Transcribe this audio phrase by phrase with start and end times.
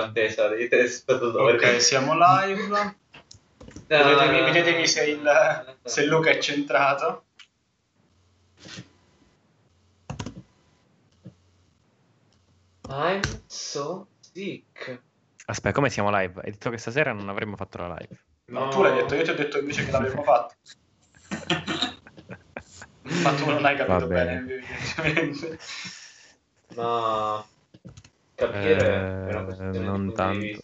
[0.00, 1.56] l'attesa dei telespettatori.
[1.56, 2.96] Ok, siamo live.
[3.86, 7.24] Vedetemi, vedetemi se, il, se Luca è centrato.
[12.88, 15.02] I'm so sick.
[15.46, 16.40] Aspetta, come siamo live?
[16.42, 18.18] Hai detto che stasera non avremmo fatto la live.
[18.46, 20.54] No, tu l'hai detto, io ti ho detto invece che l'avremmo fatto.
[23.22, 24.40] Ma tu non hai capito Va bene.
[24.40, 25.58] bene, evidentemente.
[28.40, 30.62] Capire Eh, è una questione di non tanto.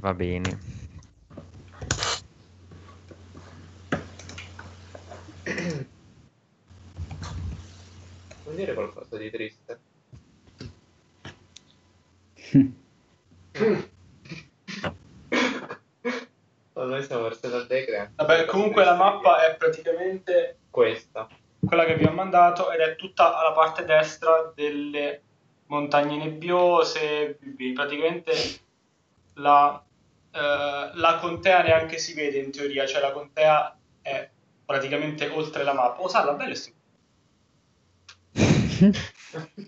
[0.00, 0.58] Va bene.
[8.42, 9.80] Vuoi dire qualcosa di triste?
[16.74, 18.12] No, noi siamo verso la Tegre.
[18.16, 21.28] Vabbè, comunque la mappa è praticamente questa.
[21.66, 25.22] Quella che vi ho mandato ed è tutta alla parte destra delle
[25.66, 27.38] montagne nebbiose.
[27.74, 28.32] Praticamente
[29.34, 29.82] la,
[30.30, 34.28] eh, la contea neanche si vede in teoria, cioè la contea è
[34.64, 36.02] praticamente oltre la mappa.
[36.02, 36.72] Oh, Salla, bello sto.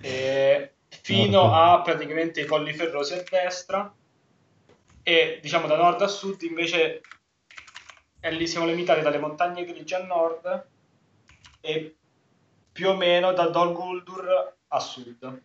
[0.00, 3.92] E fino a praticamente i colli ferrosi a destra
[5.02, 7.00] e diciamo da nord a sud invece
[8.20, 10.66] è lì siamo limitati dalle montagne grigie a nord
[11.60, 11.96] e
[12.72, 15.42] più o meno da Dol Guldur a sud.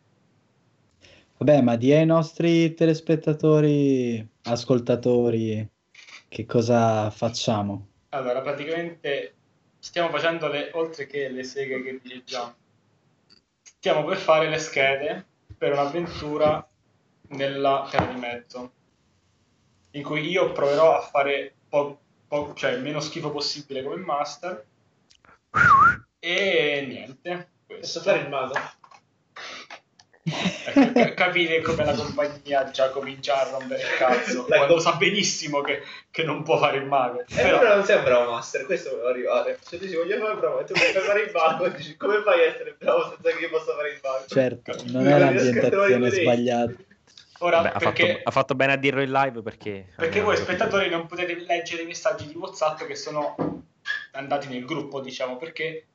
[1.38, 5.68] Vabbè, ma di ai nostri telespettatori, ascoltatori,
[6.30, 7.88] che cosa facciamo?
[8.10, 9.36] Allora, praticamente
[9.80, 12.54] stiamo facendo le, oltre che le seghe che vi leggiamo,
[13.62, 15.26] stiamo per fare le schede
[15.58, 16.66] per un'avventura
[17.30, 18.72] nella Terra di Mezzo,
[19.92, 22.03] in cui io proverò a fare po-
[22.34, 24.66] po- cioè, il meno schifo possibile come master
[26.20, 27.50] e niente.
[27.67, 28.00] Posso Questo.
[28.02, 28.53] fare il mago?
[30.25, 34.84] Ecco, ca- capire come la compagnia già comincia a rompere il cazzo La quando com-
[34.84, 37.19] sa benissimo che, che non può fare il mago.
[37.22, 39.59] Eh, Però- però non sei un bravo master, questo volevo arrivare.
[39.68, 41.97] Cioè, tu dici, voglio fare il bravo, e tu vuoi fare il mago, e dici,
[41.97, 44.25] come fai a essere bravo senza che io possa fare il mago?
[44.28, 46.74] Certo, non Non è l'ambientazione sbagliata.
[47.40, 49.88] Ora, Vabbè, ha, perché, fatto, ha fatto bene a dirlo in live perché...
[49.96, 50.54] perché abbiamo voi capito.
[50.54, 53.36] spettatori non potete leggere i messaggi di WhatsApp che sono
[54.12, 55.88] andati nel gruppo, diciamo, perché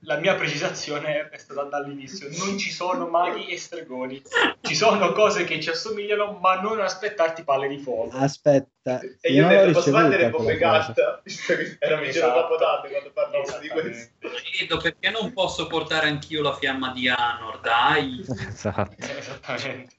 [0.00, 2.28] la mia precisazione è stata dall'inizio.
[2.38, 4.22] Non ci sono maghi e stregoni.
[4.60, 8.16] Ci sono cose che ci assomigliano, ma non aspettarti palle di fuoco.
[8.16, 11.20] Aspetta, E io ho non l'ho detto, posso?
[11.22, 12.34] Visto che era in giro Esatto.
[12.34, 14.12] da Capodanno quando parlavamo di questo.
[14.52, 18.24] Chiedo perché non posso portare anch'io la fiamma di Anor, dai.
[18.48, 18.94] Esatto.
[18.98, 19.95] Esattamente.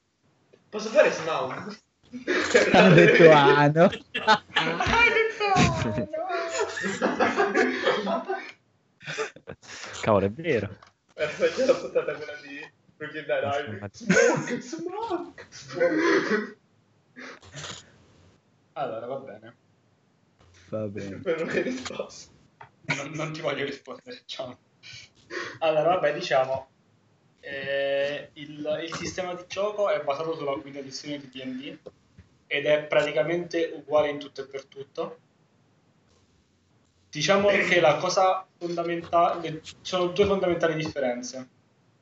[0.70, 1.78] Posso fare Smaug?
[2.74, 3.90] Hanno detto Ano.
[10.02, 10.78] Cavolo, è vero.
[11.14, 13.90] Era già la puntata quella di Brooklyn Nine-Nine.
[13.92, 16.58] Smaug, Smaug.
[18.74, 19.56] Allora, va bene.
[20.70, 21.18] Va bene.
[21.18, 22.32] Per una risposta.
[22.96, 24.60] Non, non ti voglio rispondere, ciao.
[25.60, 26.70] Allora, vabbè, diciamo,
[27.50, 31.78] eh, il, il sistema di gioco è basato sulla quinta edizione di D&D
[32.46, 35.20] ed è praticamente uguale in tutto e per tutto.
[37.10, 41.50] Diciamo che la cosa fondamentale, ci sono due fondamentali differenze.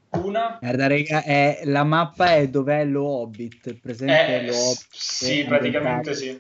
[0.10, 4.88] Una Guarda, raga, è, la mappa è dov'è lo Hobbit, presente è, lo Hobbit.
[4.92, 6.40] sì, praticamente sì.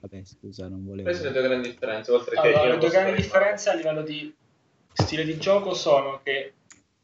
[0.00, 1.08] Vabbè, scusa, non volevo...
[1.08, 3.74] Queste sono le due grandi differenze, oltre che Allora, io le due grandi differenze a
[3.74, 4.34] livello di
[4.92, 6.54] stile di gioco sono che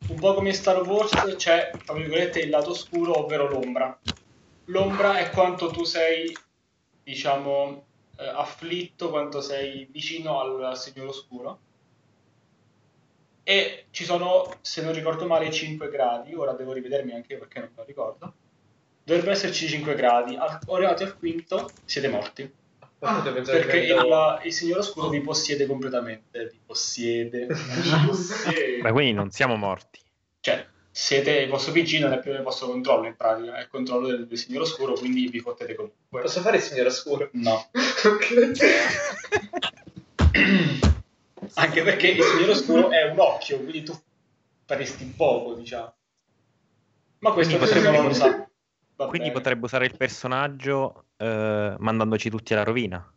[0.08, 3.98] un po' come in Star Wars c'è, tra virgolette, il lato oscuro, ovvero l'ombra.
[4.66, 6.36] L'ombra è quanto tu sei,
[7.02, 7.84] diciamo,
[8.19, 11.58] eh, afflitto, quanto sei vicino al Signore Oscuro.
[13.42, 16.34] E ci sono, se non ricordo male, 5 gradi.
[16.34, 18.34] Ora devo rivedermi anche io perché non me lo ricordo.
[19.04, 20.36] Dovrebbero esserci 5 gradi.
[20.36, 22.53] Arrivati al quinto siete morti.
[22.99, 27.47] Pensare Perché il, il signor oscuro vi possiede completamente, vi possiede.
[28.81, 30.01] Ma quindi non siamo morti.
[30.41, 33.69] Cioè, siete il vostro PG non è più nel vostro controllo in pratica, è il
[33.69, 36.22] controllo del, del signor oscuro, quindi vi fottete comunque.
[36.22, 37.28] Posso fare il signore oscuro?
[37.33, 37.69] No.
[41.54, 43.99] Anche perché il signor oscuro è un occhio, quindi tu
[44.65, 45.95] faresti poco, diciamo.
[47.19, 48.49] Ma questo Quindi potrebbe- lo sa.
[48.97, 49.33] Quindi bene.
[49.33, 53.13] potrebbe usare il personaggio eh, mandandoci tutti alla rovina.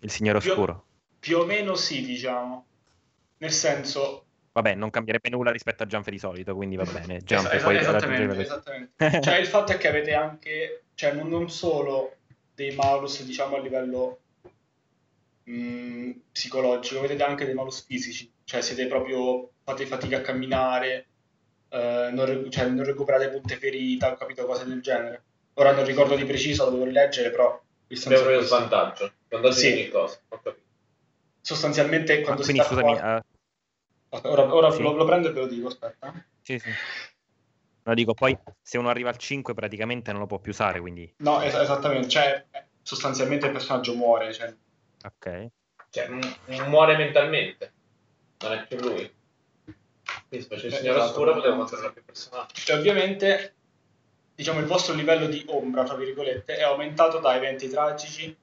[0.00, 0.84] Il signore Più- oscuro.
[1.18, 2.66] Più o meno sì, diciamo.
[3.38, 7.18] Nel senso, Vabbè, non cambierebbe nulla rispetto a Gianfe di solito, quindi va bene.
[7.18, 7.22] E
[7.62, 9.20] poi esa- raggiungere esattamente, esattamente.
[9.20, 12.16] Cioè, il fatto è che avete anche, cioè, non, non solo
[12.54, 14.20] dei malus, diciamo, a livello
[15.44, 21.06] mh, psicologico, avete anche dei malus fisici, cioè siete proprio, fate fatica a camminare,
[21.68, 25.22] eh, non, re- cioè, non recuperate punte ferita, ho capito cose del genere.
[25.58, 28.54] Ora non ricordo di preciso, lo devo rileggere, però il senso Abbiamo questo.
[28.56, 29.12] svantaggio.
[29.28, 29.72] Vantaggio Sì.
[29.72, 30.20] di ogni cosa.
[31.40, 33.22] Sostanzialmente Ah, quando si quindi sta scusami, qua- eh,
[34.10, 34.82] Aspetta, ora, ora Sì.
[34.82, 36.14] lo, lo prendo e ve lo dico, aspetta.
[36.42, 36.70] sì, sì.
[37.82, 41.12] No, dico, poi se uno arriva al 5 praticamente non lo può più usare, quindi...
[41.18, 42.46] No, es- esattamente, cioè
[42.82, 44.54] sostanzialmente il personaggio muore, cioè,
[45.04, 45.46] Ok.
[45.90, 47.72] Cioè, m- muore mentalmente.
[48.40, 49.10] Non è più lui.
[50.28, 52.70] Quindi se faccio il Eh, signore esatto, oscuro controllare più personaggi.
[52.70, 53.54] E ovviamente,
[54.38, 58.34] diciamo, il vostro livello di ombra, tra virgolette, è aumentato da eventi tragici,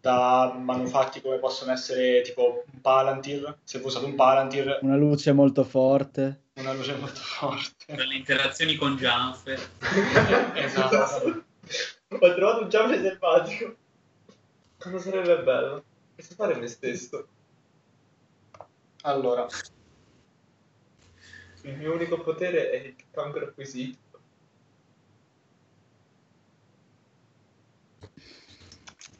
[0.00, 5.30] da manufatti come possono essere tipo un Palantir, se voi usate un Palantir, Una luce
[5.30, 6.46] molto forte.
[6.54, 7.94] una luce molto forte.
[7.94, 9.56] Per le interazioni con Janfe.
[10.54, 11.44] Esatto.
[12.08, 13.76] Ho trovato un giampe selvatico.
[14.78, 15.84] Cosa sarebbe bello?
[16.16, 17.24] Posso fare me stesso?
[19.02, 19.46] Allora,
[21.62, 23.98] Il mio unico potere è il cancro acquisito.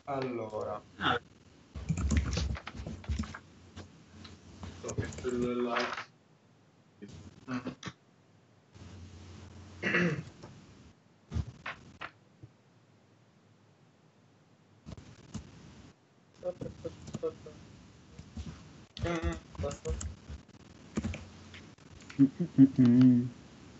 [0.07, 0.81] Allora,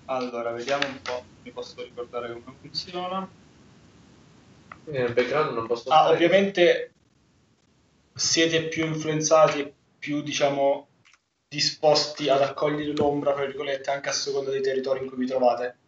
[0.07, 3.46] allora, vediamo un po', mi posso ricordare come funziona.
[4.87, 6.93] Quindi nel background non posso Ah, ovviamente
[8.15, 10.87] siete più influenzati, più diciamo
[11.49, 15.79] disposti ad accogliere l'ombra, tra virgolette, anche a seconda dei territori in cui vi trovate.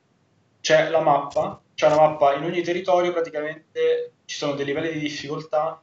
[0.61, 4.99] C'è la mappa, c'è una mappa in ogni territorio, praticamente ci sono dei livelli di
[4.99, 5.81] difficoltà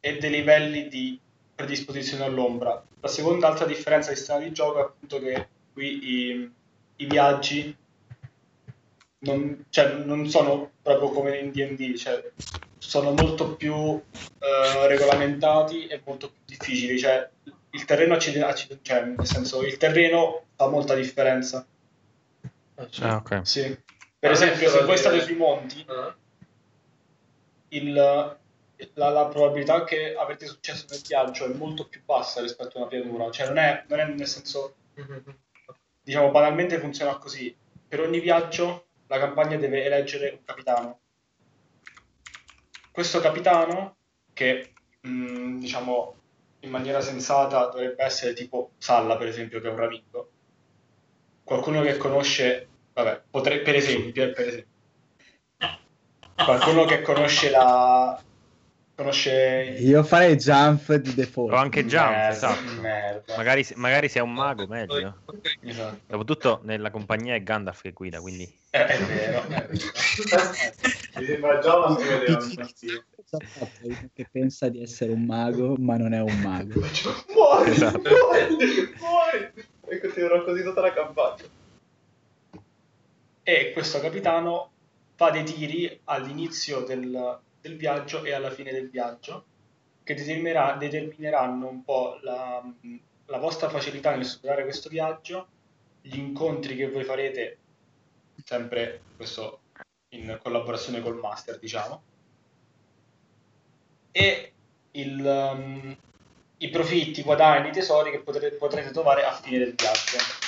[0.00, 1.20] e dei livelli di
[1.54, 2.84] predisposizione all'ombra.
[2.98, 6.52] La seconda altra differenza di sistema di gioco è appunto che qui i,
[6.96, 7.76] i viaggi
[9.26, 12.22] non, cioè, non sono proprio come in D&D, cioè,
[12.78, 13.74] sono molto più
[14.38, 16.98] eh, regolamentati e molto più difficili.
[16.98, 17.28] Cioè,
[17.70, 21.66] il terreno accide- accide- cioè, nel senso, il terreno fa molta differenza.
[22.76, 23.02] Ah, sì.
[23.02, 23.40] Ah, ok.
[23.46, 23.78] Sì.
[24.18, 26.14] Per esempio, se voi state sui monti, Ah.
[27.68, 27.92] il-
[28.94, 32.88] la, la probabilità che avete successo nel viaggio è molto più bassa rispetto a una
[32.88, 33.30] pianura.
[33.30, 34.74] Cioè, non è, non è nel senso,
[36.02, 37.54] diciamo, banalmente funziona così.
[37.88, 41.00] Per ogni viaggio la campagna deve eleggere un capitano.
[42.90, 43.96] Questo capitano,
[44.32, 46.14] che mh, diciamo
[46.60, 50.30] in maniera sensata dovrebbe essere tipo Salla, per esempio, che è un ramingo.
[51.44, 54.74] Qualcuno che conosce, vabbè, potrei, per esempio, per esempio,
[56.34, 58.20] qualcuno che conosce la
[58.96, 61.52] conosce Io farei jump di default.
[61.52, 62.80] O anche jump, Merda, esatto.
[62.80, 63.36] merda.
[63.36, 65.18] Magari, magari se è un mago, meglio.
[65.26, 65.58] Ok.
[65.60, 66.00] Esatto.
[66.06, 68.50] Dopotutto nella compagnia è Gandalf che guida, quindi...
[68.70, 69.68] Eh, è vero, è vero.
[69.70, 71.96] Mi sembra già una
[74.14, 76.80] che pensa di essere un mago, ma non è un mago.
[77.32, 78.00] Muori, Esatto.
[78.00, 79.52] muori, muori.
[79.88, 81.44] E continuerò così tutta la campagna.
[83.42, 84.70] E questo capitano
[85.14, 89.44] fa dei tiri all'inizio del, del viaggio e alla fine del viaggio
[90.02, 92.62] che determineranno un po' la,
[93.26, 95.48] la vostra facilità nel superare questo viaggio,
[96.00, 97.58] gli incontri che voi farete,
[98.44, 99.62] sempre questo
[100.10, 102.02] in collaborazione col master, diciamo,
[104.12, 104.52] e
[104.92, 105.96] il, um,
[106.58, 110.45] i profitti, i guadagni, i tesori che potrete, potrete trovare a fine del viaggio.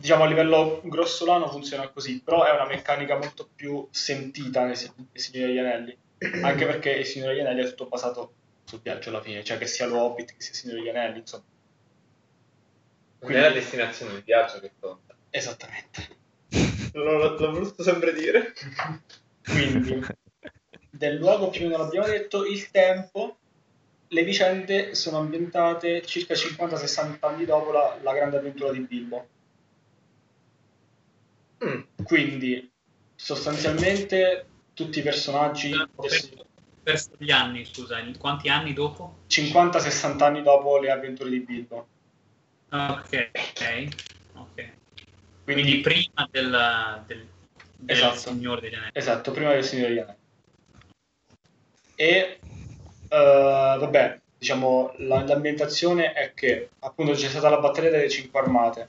[0.00, 5.08] Diciamo a livello grossolano funziona così, però è una meccanica molto più sentita nei, nei
[5.12, 5.98] Signori degli Anelli,
[6.40, 8.32] anche perché il Signore degli Anelli è tutto basato
[8.64, 11.18] sul viaggio alla fine, cioè che sia lo Hobbit che sia il Signore degli Anelli,
[11.18, 11.44] insomma.
[13.18, 15.14] Non è la destinazione del viaggio che conta.
[15.28, 16.08] Esattamente.
[16.94, 18.54] L'ho, l'ho voluto sempre dire.
[19.44, 20.02] Quindi,
[20.88, 23.36] del luogo più o meno l'abbiamo detto, il tempo,
[24.08, 29.28] le vicende sono ambientate circa 50-60 anni dopo la, la grande avventura di Bilbo.
[31.64, 31.80] Mm.
[32.04, 32.70] Quindi,
[33.14, 35.70] sostanzialmente, tutti i personaggi
[36.82, 39.18] Per, gli anni, scusa, in quanti anni dopo?
[39.28, 41.88] 50-60 anni dopo le avventure di Bilbo.
[42.72, 43.88] Ok, ok.
[44.34, 44.78] ok.
[45.44, 47.28] Quindi, Quindi prima del, del,
[47.76, 48.16] del Esatto.
[48.16, 48.90] Signore degli Anelli.
[48.94, 50.18] esatto, prima del Signore degli Anelli.
[51.96, 52.40] E
[53.08, 58.88] eh, vabbè, diciamo, la- l'ambientazione è che appunto c'è stata la battaglia delle cinque armate.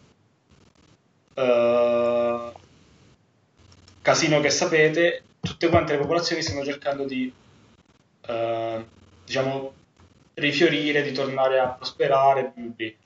[1.33, 2.51] Eh,
[4.01, 7.31] casino che sapete, tutte quante le popolazioni stanno cercando di
[8.27, 8.85] eh,
[9.25, 9.73] diciamo,
[10.35, 12.53] rifiorire, di tornare a prosperare.
[12.55, 12.97] bli.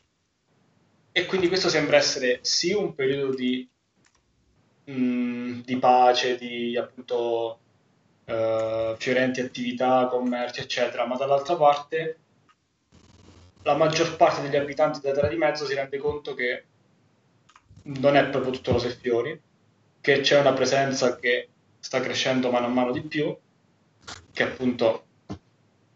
[1.11, 3.67] E quindi questo sembra essere sì un periodo di,
[4.85, 7.59] mh, di pace, di appunto
[8.25, 12.19] eh, fiorenti attività, commercio, eccetera, ma dall'altra parte
[13.63, 16.65] la maggior parte degli abitanti della Terra di Mezzo si rende conto che
[17.83, 19.41] non è proprio tutto rose e fiori,
[20.05, 23.35] che c'è una presenza che sta crescendo mano a mano di più,
[24.31, 25.05] che appunto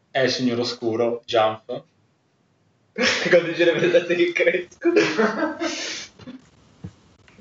[0.09, 1.83] è il signor oscuro, Jump,
[3.29, 4.89] Quando dice le vedete che cresco.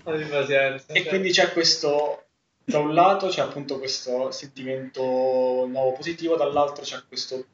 [0.04, 0.92] Abbi pazienza.
[0.92, 2.26] E quindi c'è questo,
[2.62, 7.46] da un lato c'è appunto questo sentimento nuovo positivo, dall'altro c'è questo,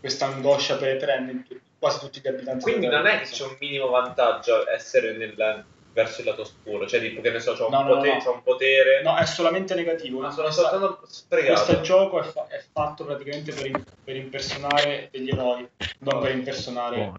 [0.00, 1.44] questa angoscia perenne in
[1.78, 2.62] quasi tutti gli abitanti.
[2.62, 7.00] Quindi non è che c'è un minimo vantaggio essere nel- verso il lato oscuro, cioè
[7.00, 8.22] tipo che ne so, c'ho un, No, no, potere, no.
[8.22, 10.20] c'ho un potere, No, è solamente negativo.
[10.20, 11.64] ma sono Questa- soltanto sprecato.
[11.64, 15.68] questo gioco è, fa- è fatto praticamente per, im- per impersonare degli eroi,
[15.98, 16.96] non per impersonare...
[16.96, 17.18] Buoni.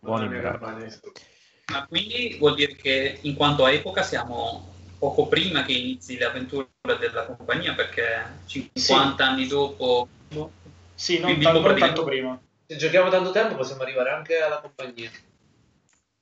[0.00, 0.98] Buoni
[1.66, 6.24] Ma quindi vuol dire che in quanto a epoca siamo poco prima che inizi le
[6.24, 10.08] avventure della compagnia, perché 50 anni dopo...
[10.94, 12.40] Sì, non, Quindi tan- non tanto prima.
[12.66, 15.10] Se giochiamo tanto tempo possiamo arrivare anche alla compagnia.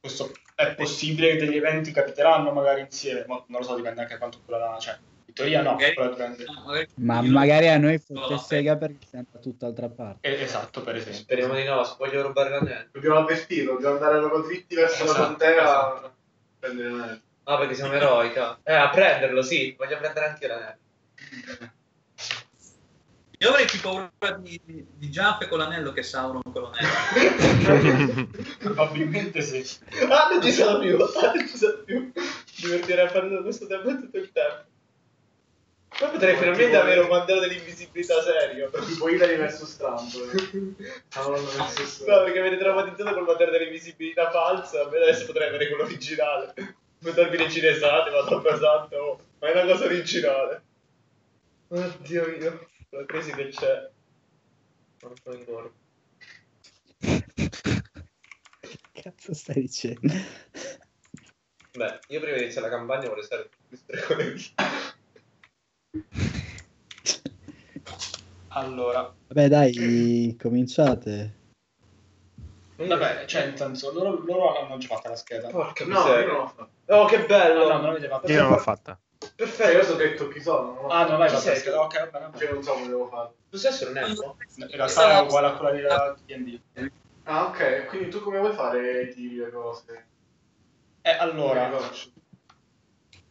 [0.01, 4.13] Questo è possibile che degli eventi capiteranno magari insieme, ma non lo so, dipende anche
[4.15, 4.79] da quanto quella la...
[4.79, 6.45] Cioè, in teoria no, Magari- però dipende.
[6.45, 10.29] no, magari- Ma magari a noi No, fotte no, sega perché siamo da tutt'altra parte.
[10.29, 11.21] Eh, esatto, per esempio.
[11.21, 12.89] Speriamo di no, se voglio rubare l'anello.
[12.93, 16.07] Dobbiamo avvertirlo, dobbiamo andare proprio dritti verso la Esatto, contea esatto.
[16.07, 16.13] a
[16.59, 17.21] prendere l'anello.
[17.45, 18.59] Ah, perché siamo eroica.
[18.63, 19.75] Eh, a prenderlo, sì.
[19.77, 20.79] Voglio prendere anche io l'anello.
[23.41, 28.29] Io avrei più paura di, di Jump con l'anello che Sauron con l'anello.
[28.59, 29.65] Probabilmente sì.
[30.09, 30.97] Ah, non ci sono più.
[30.97, 32.11] Ah, non ci sono più.
[32.57, 34.65] Divertirei a fare questo tempo tutto il tempo.
[35.99, 38.71] Poi potrei Ma finalmente avere un mandato dell'invisibilità serio.
[38.71, 40.11] Tipo Hilary versus Trump.
[41.09, 42.01] Sauron versus...
[42.07, 44.81] No, perché avete traumatizzato col mandato dell'invisibilità falsa.
[44.81, 46.55] A adesso potrei avere quello originale.
[46.99, 48.97] Mettermi le cinesate, ma troppo esatto.
[48.97, 50.63] oh, ma è una cosa originale.
[51.69, 52.67] Oddio mio.
[52.91, 53.91] La crisi che c'è.
[55.03, 55.71] Non so ancora.
[58.61, 60.01] Che cazzo stai dicendo?
[61.77, 64.45] Beh, io prima di iniziare la campagna vorrei stare più stregoneria.
[68.49, 71.35] Allora, Vabbè dai, cominciate.
[72.77, 75.49] vabbè, cioè, nel senso, loro, loro hanno già fatto la scheda.
[75.49, 76.27] Porca No, io miseria.
[76.33, 76.71] non l'ho fatto.
[76.87, 77.61] Oh, che bello!
[77.61, 78.33] No, no, non l'avete fatta.
[78.33, 78.99] Io non l'ho fatta.
[79.19, 79.85] Cioè, io Perfetto.
[79.85, 80.75] so detto chi sono.
[80.83, 81.57] l'ho Ah, Chi fatta la sei?
[81.57, 81.81] scheda.
[81.83, 82.53] Ok, va bene, va Cioè, bene.
[82.53, 83.35] non so come devo fare.
[83.51, 84.37] Tu sei essere un elfo?
[84.57, 86.61] In realtà è uguale a quella della D&D.
[87.25, 87.87] Ah, ok.
[87.87, 90.07] Quindi tu come vuoi fare i tiri le cose?
[91.03, 91.71] Eh, allora,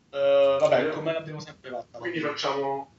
[0.09, 1.99] eh, vabbè, come l'abbiamo sempre fatta.
[1.99, 2.93] Quindi facciamo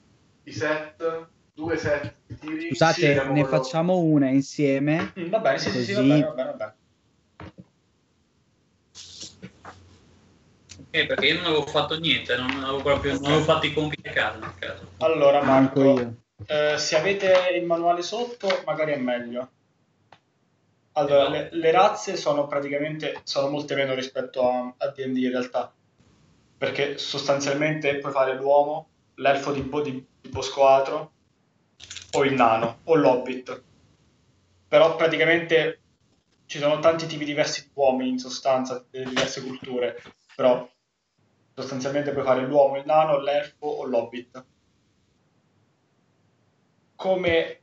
[0.44, 2.66] i set, due set di tiri.
[2.68, 5.12] Scusate, Sì, ne facciamo una insieme.
[5.18, 6.76] Mm, Va bene, sì, sì, sì, va Così- bene, va bene, va bene.
[10.90, 14.08] Eh, perché io non avevo fatto niente, non avevo proprio non avevo fatto i compiti
[14.08, 14.38] a casa.
[14.38, 15.04] a.
[15.04, 16.22] Allora, Manco Marco, io.
[16.46, 19.52] eh, se avete il manuale sotto, magari è meglio.
[20.92, 21.30] Allora, No.
[21.30, 25.72] le, le razze sono praticamente sono molte meno rispetto a, a D&D in realtà,
[26.56, 31.12] perché sostanzialmente puoi fare l'uomo, l'elfo di, bo- di, di Bosco Atro,
[32.10, 33.64] o il nano, o l'hobbit.
[34.66, 35.82] Però praticamente
[36.46, 39.96] ci sono tanti tipi diversi di uomini in sostanza, delle diverse culture,
[40.34, 40.68] però
[41.60, 44.44] sostanzialmente puoi fare l'uomo, il nano, l'elfo o l'hobbit.
[46.94, 47.62] Come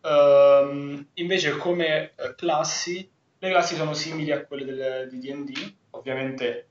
[0.00, 6.68] ehm, invece come eh, classi, le classi sono simili a quelle del- di D&D, ovviamente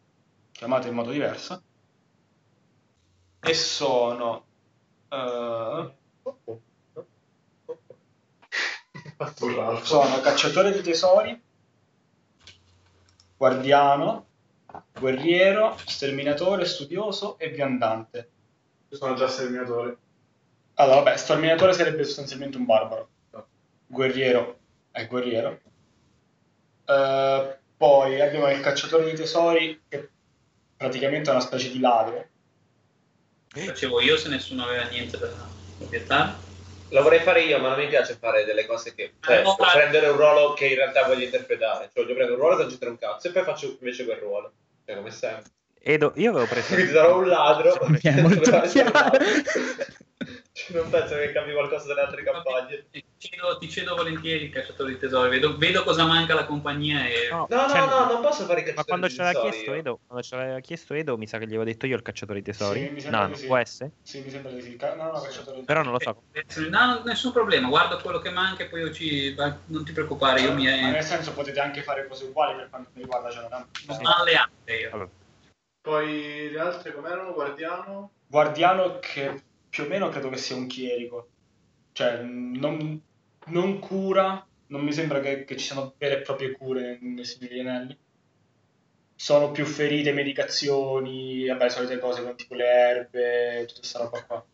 [0.51, 1.63] chiamate in modo diverso,
[3.41, 4.46] e sono
[5.10, 5.96] eh,
[9.84, 11.41] sono cacciatore di tesori,
[13.38, 14.30] guardiano,
[14.97, 18.29] guerriero, sterminatore, studioso e viandante.
[18.89, 19.97] Io sono già sterminatore.
[20.75, 23.09] Allora, vabbè, sterminatore sarebbe sostanzialmente un barbaro.
[23.87, 24.59] Guerriero
[24.91, 25.59] è guerriero.
[26.85, 30.09] Eh, poi abbiamo il cacciatore di tesori, che
[30.77, 32.27] praticamente è una specie di ladro.
[33.47, 35.29] Facevo io se nessuno aveva niente da
[35.79, 36.49] obiettare.
[36.91, 39.13] Lo vorrei fare io, ma non mi piace fare delle cose che...
[39.19, 41.89] Cioè, Eh, no, ma- prendere un ruolo che in realtà voglio interpretare.
[41.93, 44.51] Cioè, voglio prendere un ruolo non c'entra un cazzo e poi faccio invece quel ruolo.
[44.86, 45.51] Cioè, come sempre.
[45.83, 46.74] Edo, io avevo preso...
[46.74, 47.79] Quindi sarò un ladro.
[48.01, 48.91] È molto chiaro.
[50.74, 52.86] Non penso che cambi qualcosa dalle altre campagne.
[52.91, 55.29] Ti cedo, ti cedo volentieri il cacciatore di tesori.
[55.29, 58.63] Vedo, vedo cosa manca alla compagnia e No, no, cioè, no, non posso fare i
[58.63, 59.79] Ma cacciatori quando di ce l'aveva tesori chiesto io.
[59.79, 62.39] Edo, quando ce l'aveva chiesto Edo, mi sa che gli avevo detto io il cacciatore
[62.39, 62.79] di tesori.
[62.86, 63.46] Sì, mi sembra no, di sì.
[63.46, 63.91] può essere?
[64.01, 64.77] Sì, mi sembra di sì.
[64.79, 66.24] No, no, cacciatore di Però non lo so.
[66.34, 69.34] Eh, No, nessun problema, guarda quello che manca e poi io ci...
[69.36, 70.65] non ti preoccupare, io mi...
[70.65, 73.67] Ma nel senso potete anche fare cose uguali per quanto mi riguarda, cioè Non
[74.01, 74.15] no.
[74.15, 74.89] alleate io.
[74.91, 75.10] Vabbè.
[75.81, 77.34] Poi le altre com'erano?
[77.34, 78.12] Guardiano?
[78.27, 81.29] Guardiano che più o meno credo che sia un chierico.
[81.93, 83.01] Cioè, non,
[83.47, 87.61] non cura, non mi sembra che, che ci siano vere e proprie cure nei simili
[87.61, 87.97] anelli.
[89.15, 94.45] Sono più ferite, medicazioni, vabbè, solite cose come tipo le erbe, tutta questa roba qua.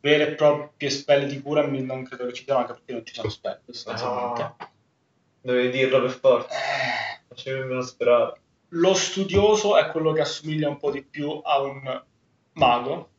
[0.00, 3.14] Vere e proprie spelle di cura non credo che ci siano, anche perché non ci
[3.14, 4.42] sono spelle, sostanzialmente.
[4.42, 4.70] Ah,
[5.40, 6.54] dovevi dirlo per forza.
[6.54, 8.40] Eh, Facevi meno sperare.
[8.72, 12.02] Lo studioso è quello che assomiglia un po' di più a un
[12.52, 13.10] mago,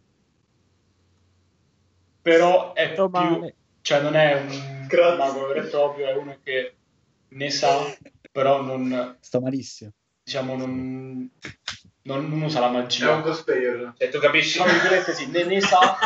[2.22, 3.56] però è più, male.
[3.82, 5.18] cioè non è un Grazie.
[5.18, 6.76] mago vero e proprio, è uno che
[7.30, 7.96] ne sa,
[8.32, 9.92] però non, Sto malissimo.
[10.24, 11.30] diciamo, non,
[12.04, 13.22] non, non usa la È un magia.
[13.22, 13.94] cosplayer.
[13.98, 14.62] Cioè, tu capisci?
[14.64, 15.98] Virgolette sì, ne, ne sa,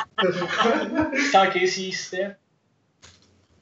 [1.31, 2.39] sa che esiste,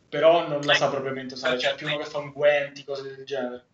[0.09, 3.25] però non la sa propriamente usare, cioè è più uno che fa unguenti, cose del
[3.25, 3.65] genere.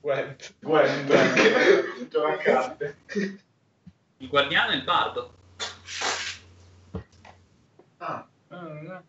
[0.00, 0.54] Gwent.
[0.60, 2.08] Gwent.
[2.08, 2.96] Gioca a carte.
[4.18, 5.34] Il guardiano e il bardo.
[7.98, 9.02] Ah, Eh,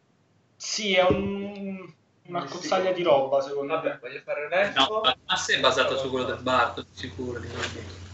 [0.56, 1.94] Sì, è un-
[2.28, 3.82] una cozzaglia di roba, secondo me.
[3.82, 4.74] Vabbè, voglio fare un.
[4.76, 7.40] No, la classe è basata su quello del bardo, di sicuro.
[7.40, 8.08] di quello.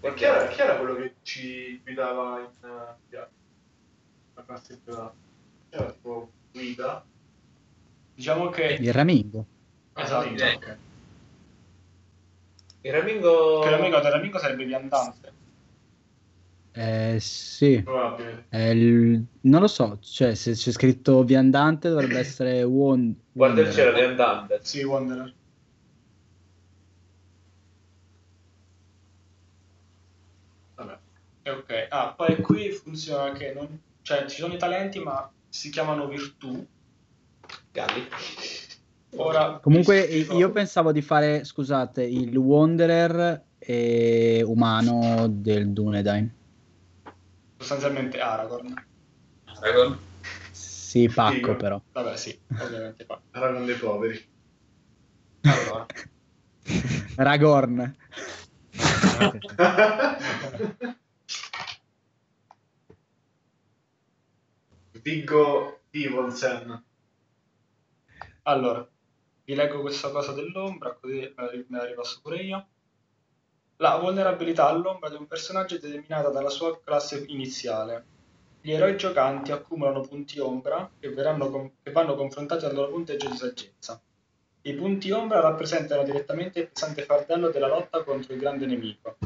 [0.00, 3.30] e chi era, chi era quello che ci guidava in uh, viaggio?
[4.34, 5.14] La classe guidata?
[5.70, 7.06] C'era tipo guida?
[8.14, 8.64] Diciamo che...
[8.80, 9.46] Il Ramingo.
[9.94, 10.78] Esatto, ok.
[12.82, 13.60] Il Ramingo...
[13.60, 15.32] Che l'amico dell'amico sarebbe viandante.
[16.76, 17.82] Eh, sì.
[17.84, 18.46] Probabile.
[18.48, 23.14] È il- Non lo so, cioè se c'è scritto viandante dovrebbe essere Won...
[23.32, 23.94] Wanderer.
[23.94, 24.58] di andante.
[24.62, 25.32] Sì, Wanderer.
[30.74, 30.98] Vabbè.
[31.44, 33.68] E Ok, ah, poi qui funziona che non...
[34.02, 36.66] Cioè, ci sono i talenti, ma si chiamano virtù.
[37.70, 38.08] Galli.
[39.16, 39.60] Ora...
[39.62, 46.42] Comunque io pensavo di fare, scusate, il Wanderer e umano del Dunedain.
[47.64, 48.74] Sostanzialmente Aragorn.
[49.46, 49.98] Aragorn.
[50.50, 51.56] Sì, Pacco Figo.
[51.56, 51.82] però.
[51.92, 53.06] Vabbè, sì, ovviamente.
[53.30, 54.28] Era con dei poveri.
[55.40, 55.86] Allora,
[57.16, 57.96] Ragorn.
[65.00, 66.84] Viggo Ivolsen.
[68.42, 68.86] allora,
[69.44, 71.34] vi leggo questa cosa dell'ombra, così
[71.68, 72.68] me la ripasso pure io.
[73.78, 78.04] La vulnerabilità all'ombra di un personaggio è determinata dalla sua classe iniziale.
[78.60, 83.36] Gli eroi giocanti accumulano punti ombra che, verranno che vanno confrontati al loro punteggio di
[83.36, 84.00] saggezza.
[84.62, 89.18] I punti ombra rappresentano direttamente il pesante fardello della lotta contro il grande nemico.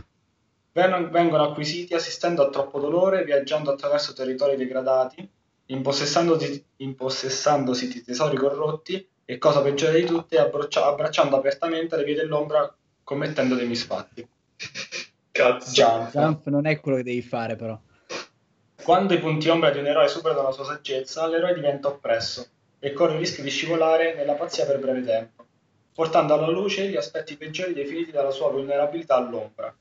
[0.72, 5.30] Ven- Vengono acquisiti assistendo a troppo dolore, viaggiando attraverso territori degradati,
[5.66, 12.14] impossessandosi, impossessandosi di tesori corrotti e, cosa peggiore di tutte, abbraccia- abbracciando apertamente le vie
[12.14, 14.26] dell'ombra commettendo dei misfatti.
[15.30, 15.70] Cazzo.
[15.70, 16.10] Jump.
[16.10, 17.78] Jump non è quello che devi fare però.
[18.82, 22.46] Quando i punti ombra di un eroe superano la sua saggezza, l'eroe diventa oppresso
[22.78, 25.44] e corre il rischio di scivolare nella pazzia per breve tempo,
[25.92, 29.74] portando alla luce gli aspetti peggiori definiti dalla sua vulnerabilità all'ombra.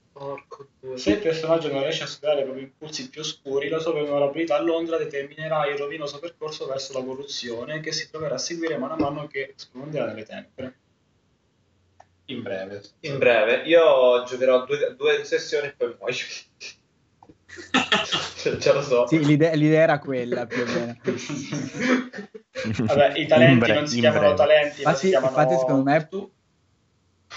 [0.95, 4.55] Se il personaggio non riesce a superare i propri impulsi più oscuri, la sua vulnerabilità
[4.55, 9.27] all'ombra determinerà il rovinoso percorso verso la corruzione che si troverà a seguire man mano
[9.27, 10.75] che sprofondirà nelle tenebre.
[12.29, 12.81] In breve.
[13.01, 16.15] In breve, io giocherò due, due sessioni e poi muoio.
[18.37, 19.07] Cioè, già lo so.
[19.07, 20.95] Sì, l'idea, l'idea era quella più o meno.
[22.85, 24.35] Vabbè, i talenti bre- non si chiamano breve.
[24.35, 26.31] talenti, ma si Infatti, chiamano infatti, secondo me virtù.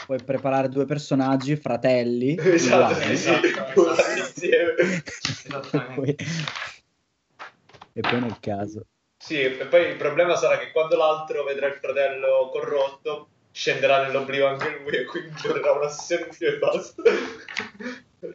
[0.06, 3.16] puoi preparare due personaggi fratelli Esatto, uguali.
[3.16, 4.18] sì, Esatto, esatto.
[4.18, 4.74] insieme.
[5.44, 5.94] Esattamente.
[5.94, 6.16] Poi-
[7.94, 8.86] e poi nel caso.
[9.22, 14.46] Sì, e poi il problema sarà che quando l'altro vedrà il fratello corrotto, scenderà nell'oblio
[14.46, 17.02] anche lui e quindi durerà in più e basta.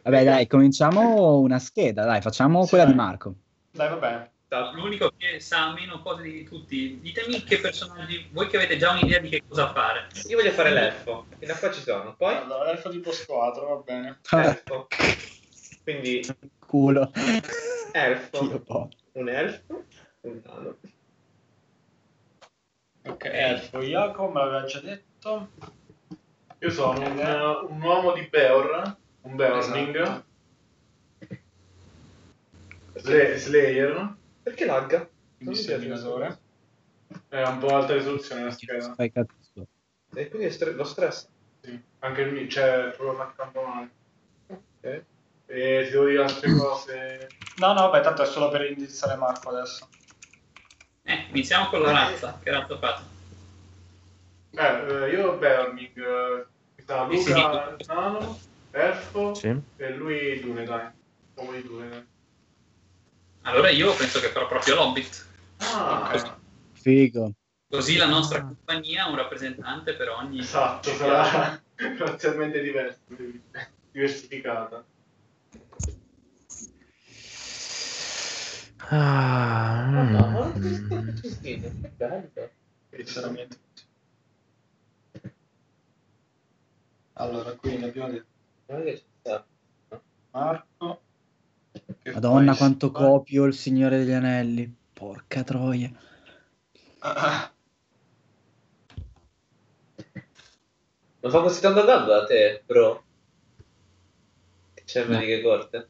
[0.02, 2.92] Vabbè, dai, cominciamo una scheda, dai, facciamo Sì, quella dai.
[2.92, 3.34] di Marco.
[3.70, 4.30] Dai, va bene.
[4.74, 9.18] L'unico che sa meno cose di tutti, ditemi che personaggi, voi che avete già un'idea
[9.18, 10.06] di che cosa fare.
[10.28, 12.14] Io voglio fare l'elfo, e da qua ci sono.
[12.16, 14.20] Poi Allora, l'elfo di Bosquatro, va bene.
[14.30, 14.86] elfo.
[15.82, 16.24] Quindi
[16.64, 17.10] Culo.
[17.92, 18.62] elfo,
[19.12, 19.84] un elfo,
[20.22, 20.76] un nano.
[23.06, 23.82] Ok, elfo.
[23.82, 25.05] Jacob me l'aveva già detto.
[26.60, 30.24] Io sono un, un uomo di Beor, un Beorling.
[32.92, 33.38] Esatto.
[33.38, 34.16] Slayer, no?
[34.42, 34.98] Perché lagga?
[34.98, 35.08] Non
[35.38, 36.38] mi piace sterminatore.
[37.28, 38.94] È un po' alta risoluzione la scheda.
[38.94, 39.66] Fai cazzo.
[40.14, 41.28] E quindi stre- lo stress.
[41.60, 41.80] Sì.
[41.98, 43.90] Anche il mio, cioè, proprio una campo male.
[44.46, 45.02] Ok.
[45.46, 47.28] E ti devo dire altre cose.
[47.56, 49.88] No, no, vabbè, tanto è solo per indirizzare Marco adesso.
[51.02, 52.38] Eh, iniziamo con la razza.
[52.42, 53.15] Che razza fate?
[54.58, 56.46] Eh, eh, io Berming, eh,
[57.10, 57.76] Sì, sì, Luca.
[57.88, 58.38] Nano,
[58.70, 59.54] Elfo Sì.
[59.76, 60.88] e lui Dune, dai.
[61.34, 62.06] Uomo di Dune.
[63.42, 65.26] Allora io penso che farò proprio l'Hobbit.
[65.58, 66.34] Ah, Ok.
[66.72, 67.32] Figo.
[67.68, 70.38] Così la nostra compagnia ha un rappresentante per ogni...
[70.38, 71.60] esatto, sarà
[71.98, 73.00] parzialmente diverso,
[73.90, 74.84] diversificata.
[78.88, 81.06] Ah, Madonna, ma mm.
[81.06, 82.50] che cestino, che bello.
[82.90, 83.64] Sinceramente.
[87.18, 88.26] Allora, quindi abbiamo detto.
[90.30, 91.02] Marco.
[92.02, 94.74] che Madonna, poi- quanto copio il Signore degli Anelli.
[94.92, 95.90] Porca troia.
[97.00, 97.52] Ah,
[101.20, 103.04] Non fa così tanto caldo da te, bro?
[104.74, 105.12] Che c'è No.
[105.14, 105.88] maniche corte?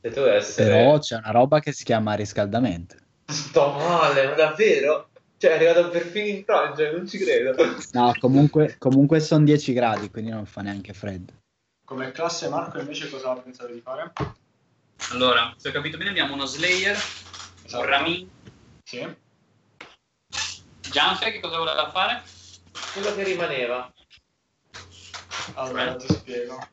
[0.00, 0.68] Se tu vuoi essere...
[0.70, 2.96] Però c'è una roba che si chiama riscaldamento.
[3.24, 5.10] Sto male, ma davvero?
[5.38, 7.54] Cioè, è arrivato perfino in Francia, non ci credo.
[7.92, 11.32] No, comunque, comunque sono 10 gradi, quindi non fa neanche freddo.
[11.84, 14.12] Come classe Marco invece cosa pensate di fare?
[15.12, 16.96] Allora, se ho capito bene abbiamo uno Slayer,
[17.64, 17.82] Esatto.
[17.82, 18.30] un Ramin.
[18.82, 19.16] Sì.
[20.90, 22.22] Gianfe che cosa voleva fare?
[22.92, 23.92] Quello che rimaneva.
[25.54, 26.66] Allora ti spiego.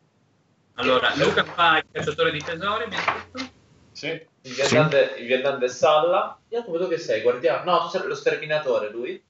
[0.76, 3.55] Allora, Luca fa il cacciatore di tesori, mi ha detto.
[3.96, 4.08] Sì.
[4.42, 6.38] Il viandante, il viandante Salla.
[6.50, 7.22] Jacopo, tu che sei?
[7.22, 7.64] Guardiano?
[7.72, 9.24] No, tu sei lo sterminatore, lui.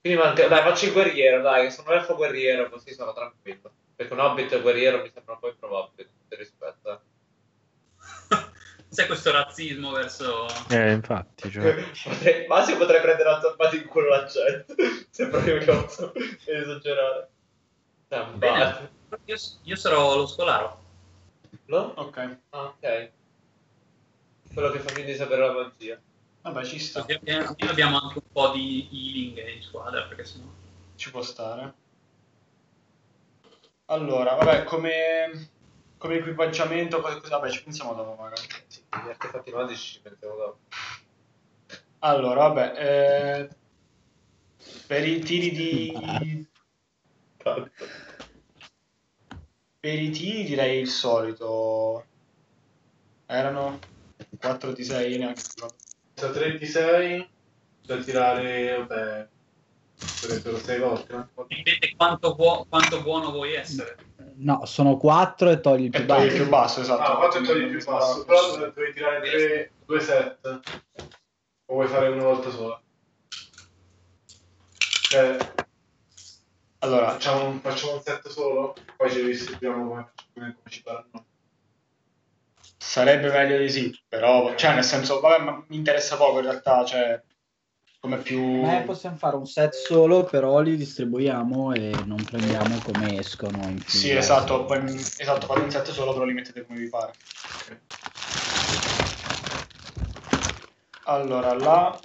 [0.00, 0.46] Quindi manca...
[0.46, 3.72] Dai, faccio il guerriero, dai, che sono un elfo guerriero, così sono tranquillo.
[3.96, 7.02] Perché un hobbit guerriero mi sembra un po' improbabile, tutto rispetto.
[8.88, 10.46] C'è questo razzismo verso...
[10.70, 11.74] Eh, infatti, cioè.
[12.04, 14.74] Potrei- Massimo potrei prendere a zampati in culo la gente.
[15.10, 17.28] Se proprio mi posso esagerare.
[19.24, 20.88] Io, io sarò lo scolaro.
[21.70, 21.94] No?
[21.96, 22.38] Ok.
[22.50, 23.12] Ah, ok.
[24.52, 26.00] Quello che fa finta di sapere la magia.
[26.42, 27.02] Vabbè, ci sta.
[27.02, 30.46] Così abbiamo abbiamo anche un po' di healing in squadra, perché sennò...
[30.96, 31.74] Ci può stare.
[33.86, 35.50] Allora, vabbè, come,
[35.96, 38.42] come equipaggiamento, cosa- cosa- vabbè, ci pensiamo dopo magari.
[38.66, 40.58] Sì, gli artefatti magici ci pensiamo dopo.
[42.00, 43.48] Allora, vabbè, eh,
[44.88, 46.48] per i tiri di...
[49.80, 52.04] Per i tiri direi il solito.
[53.24, 53.78] Erano
[54.38, 55.66] 4 di 6, neanche più.
[56.14, 57.26] Da 36
[57.86, 59.28] da tirare, vabbè,
[59.94, 61.28] sarebbero 6 volte?
[61.46, 63.96] Dipende quanto, buo- quanto buono vuoi essere.
[64.34, 66.34] No, sono 4 e togli il più E il basso.
[66.34, 67.02] più basso, esatto.
[67.12, 68.24] Ah, quanto togli più basso?
[68.26, 70.60] Però devi tirare 3, 2 set.
[71.66, 72.82] O vuoi fare una volta sola?
[75.08, 75.36] Cioè,
[76.82, 81.26] Allora, facciamo un, facciamo un set solo, poi ci distribuiamo come, come, come ci faranno.
[82.78, 86.82] sarebbe meglio di sì, però, cioè, nel senso, vabbè, ma mi interessa poco in realtà,
[86.86, 87.22] cioè,
[88.00, 88.64] come più...
[88.64, 93.68] Eh, possiamo fare un set solo, però li distribuiamo e non prendiamo come escono.
[93.68, 94.20] in Sì, fila.
[94.20, 97.12] esatto, poi, esatto, fate un set solo, però li mettete come vi pare.
[101.04, 102.00] Allora, la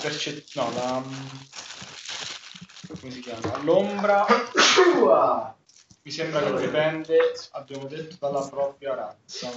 [0.00, 1.02] percezione, no, la...
[3.00, 3.56] come si chiama?
[3.62, 4.26] L'ombra
[6.02, 7.18] mi sembra che dipende,
[7.52, 9.50] abbiamo detto, dalla propria razza.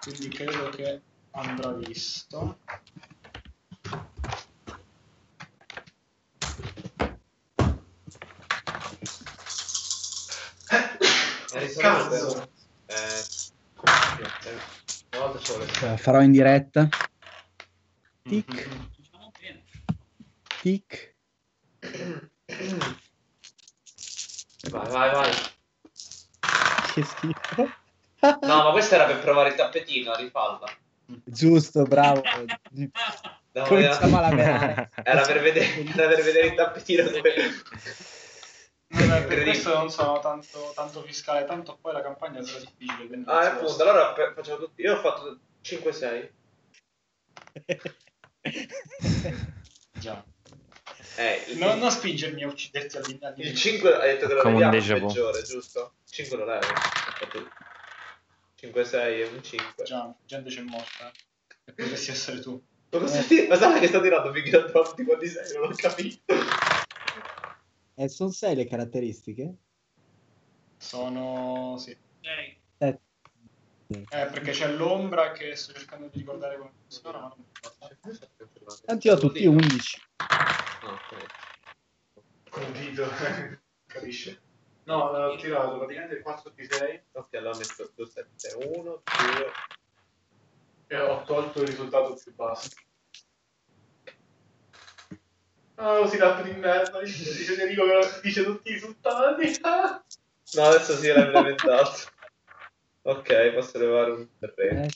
[0.00, 2.58] Quindi credo che andrà visto.
[11.50, 12.50] È risolto, Cazzo.
[12.86, 12.94] Eh,
[14.44, 16.88] eh, una volta vuole Eh, Farò in diretta.
[18.22, 18.97] Tic, Diciamo bene.
[20.60, 21.16] Tic.
[24.70, 25.32] Vai, vai, vai.
[26.94, 27.70] Che schifo.
[28.20, 30.68] No, ma questa era per provare il tappetino, rifalla.
[31.24, 32.22] Giusto, bravo.
[33.52, 34.90] No, Cominciamo a era, lavorare.
[35.02, 37.22] era per vedere, era per vedere il tappetino come...
[38.90, 43.22] Vabbè, per questo non sono tanto, tanto fiscale, tanto poi la campagna sarà difficile.
[43.26, 44.82] Ah, appunto, allora facciamo tutti.
[44.82, 46.30] Io ho fatto 5-6.
[49.98, 50.24] Già.
[51.16, 53.32] Eh, il, Non, non spingermi a ucciderti all'inizio.
[53.36, 55.06] il 5 hai detto che lo vu.
[55.06, 55.94] peggiore, giusto?
[56.08, 56.66] 5 lo levi.
[58.60, 59.84] 5-6 e un 5.
[59.84, 61.10] Già, gente c'è morta.
[61.64, 62.60] E potresti essere tu.
[62.90, 65.54] Ma cosa stai Ma sai che sta tirando finché tutti quanti sei?
[65.54, 66.34] Non ho capito.
[67.94, 69.54] E sono 6 le caratteristiche?
[70.76, 71.76] Sono...
[71.78, 71.96] sì.
[72.20, 72.98] Ok.
[73.90, 78.76] Eh, perché c'è l'ombra che sto cercando di ricordare come funziona, ma non mi ricordo.
[78.84, 80.00] Tanti ho tutti 11.
[82.50, 83.06] Col dito,
[83.86, 84.40] capisce?
[84.84, 89.02] No, ho tirato praticamente 4 di 6 Ok, allora ho messo 2, 7, 1, 2.
[90.86, 92.70] e ho tolto il risultato più basso.
[95.74, 99.60] Ah, così lato di merda, dice Federico che dice tutti i risultati.
[100.54, 102.10] No, adesso si era implementato.
[103.02, 104.84] ok, posso levare un terreno.
[104.84, 104.88] Eh,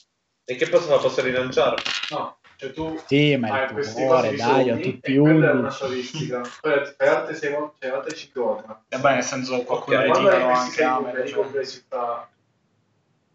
[0.45, 0.99] E che posso fare?
[0.99, 1.77] Posso rilanciarlo?
[2.09, 5.51] No, cioè tu sì, ma hai il questi cuore, dai, risolti tutti e quella è
[5.51, 5.75] una 11.
[5.75, 6.41] statistica.
[6.61, 8.75] Poi fai altre 6 volte, altre 5 volte.
[8.89, 11.17] Eh beh, nel senso qualcuno Ok, li Quando hai tirano questi anche 6 a numeri
[11.19, 11.27] me.
[11.27, 11.35] cioè.
[11.35, 12.29] compresi tra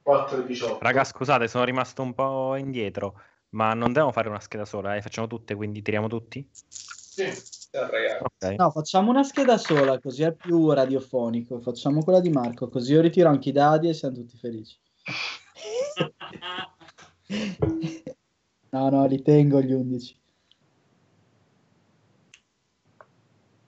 [0.02, 0.78] 4 e 18.
[0.80, 5.02] Raga, scusate, sono rimasto un po' indietro, ma non dobbiamo fare una scheda sola, eh?
[5.02, 6.48] Facciamo tutte, quindi tiriamo tutti?
[6.52, 7.30] Sì.
[7.70, 8.22] Ciao, ragazzi.
[8.22, 8.54] Ok.
[8.56, 11.60] No, facciamo una scheda sola, così è più radiofonico.
[11.60, 14.78] Facciamo quella di Marco, così io ritiro anche i dadi e siamo tutti felici.
[18.70, 20.20] No, no, li tengo gli 11.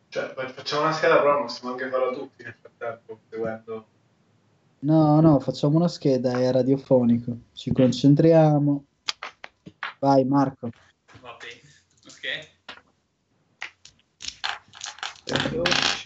[0.08, 3.86] Cioè, facciamo una scheda, però possiamo anche farla tutti nel frattempo, seguendo.
[4.80, 7.36] No, no, facciamo una scheda, è radiofonico.
[7.52, 8.84] Ci concentriamo.
[9.98, 10.70] Vai, Marco.
[11.20, 11.60] Va bene,
[12.06, 12.58] ok.
[15.50, 16.00] 12.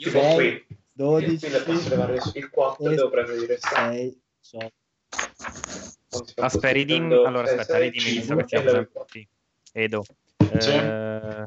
[0.00, 0.69] Io Tipo Sei, qui.
[1.00, 2.94] 12, Qui posso levare il 4 Sì.
[2.94, 3.96] devo prendere i restanti.
[3.96, 4.72] 6, 7.
[6.36, 6.58] Aspetta.
[6.58, 9.28] Prendo Allora, sei, aspetta, e levo facendo il tutti.
[9.72, 10.04] Edo.
[10.36, 11.46] Eh,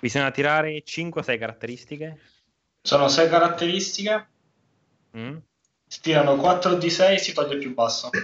[0.00, 2.18] bisogna tirare 5 o 6 caratteristiche.
[2.82, 4.28] Sono 6 caratteristiche,
[5.16, 5.36] Mm?
[5.86, 8.10] si tirano 4 di 6 si toglie il più basso.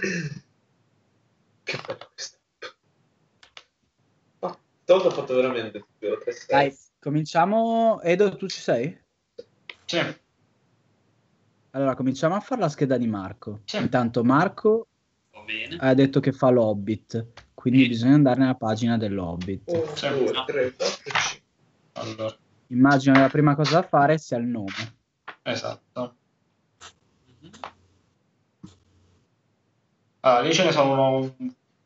[1.63, 2.37] Che bello questo.
[4.39, 6.45] Ho fatto veramente 2 3 6.
[6.47, 8.01] Dai, cominciamo.
[8.01, 8.99] Edo, tu ci sei?
[9.89, 9.97] Sì,
[11.71, 13.61] Allora, cominciamo a fare la scheda di Marco.
[13.65, 13.77] Sì.
[13.77, 14.87] Intanto Marco
[15.31, 15.77] Va bene.
[15.79, 17.25] ha detto che fa l'Hobbit,
[17.55, 17.87] quindi Sì.
[17.87, 19.63] bisogna andare nella pagina dell'Hobbit.
[19.71, 20.07] 1, Sì.
[20.09, 21.41] 2, 3, 4, 5.
[21.93, 24.95] allora, Immagino che la prima cosa da fare sia il nome.
[25.41, 26.15] esatto.
[30.19, 31.35] Allora, lì ce ne sono uno,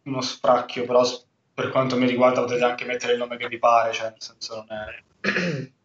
[0.04, 1.04] uno spracchio, però
[1.54, 4.56] per quanto mi riguarda potete anche mettere il nome che vi pare, cioè nel senso
[4.56, 5.72] non è...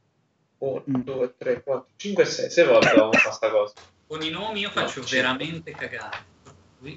[0.58, 1.00] 1, Mm.
[1.02, 2.50] 2, 3, 4, 5, 6.
[2.50, 3.74] 6 volte ho fatto sta cosa.
[4.06, 6.16] Con i nomi io faccio No, veramente cagare.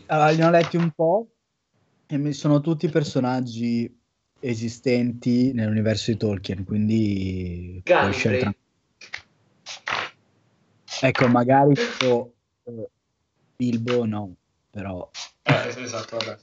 [0.08, 1.28] Allora, li ho letti un po'
[2.08, 4.00] e mi sono tutti personaggi
[4.40, 8.40] esistenti nell'universo di Tolkien, quindi puoi scegliere Gallifrey.
[8.40, 8.60] tranquillo.
[11.04, 12.90] Ecco, magari tipo eh,
[13.56, 14.36] Bilbo no,
[14.70, 15.10] però
[15.44, 16.38] Eh, esatto, vabbè.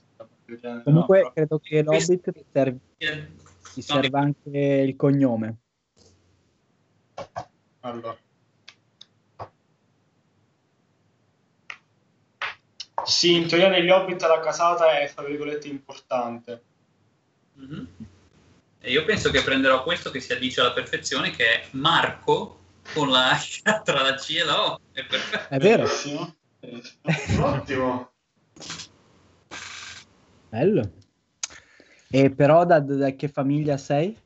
[0.85, 2.79] comunque No, credo che l'Hobbit ti serve,
[3.73, 5.59] ti serve anche il cognome.
[7.81, 8.17] Allora.
[13.05, 16.63] Sì, in teoria negli Hobbit la casata è, tra virgolette, importante.
[17.55, 17.89] mhm.
[18.81, 22.61] E io penso che prenderò questo che si addice alla perfezione, che è Marco
[22.95, 24.81] con la H tra la C e la O.
[24.93, 25.55] È perfetto.
[25.55, 25.89] È vero.
[27.41, 28.13] Ottimo.
[30.49, 30.93] bello.
[32.11, 34.17] E però da, da che famiglia sei?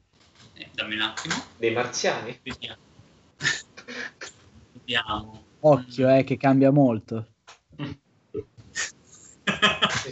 [0.55, 1.35] Eh, dammi un attimo.
[1.57, 2.38] Dei marziani?
[2.42, 2.82] Vediamo.
[4.85, 5.45] Vediamo.
[5.61, 7.29] Occhio, eh, che cambia molto.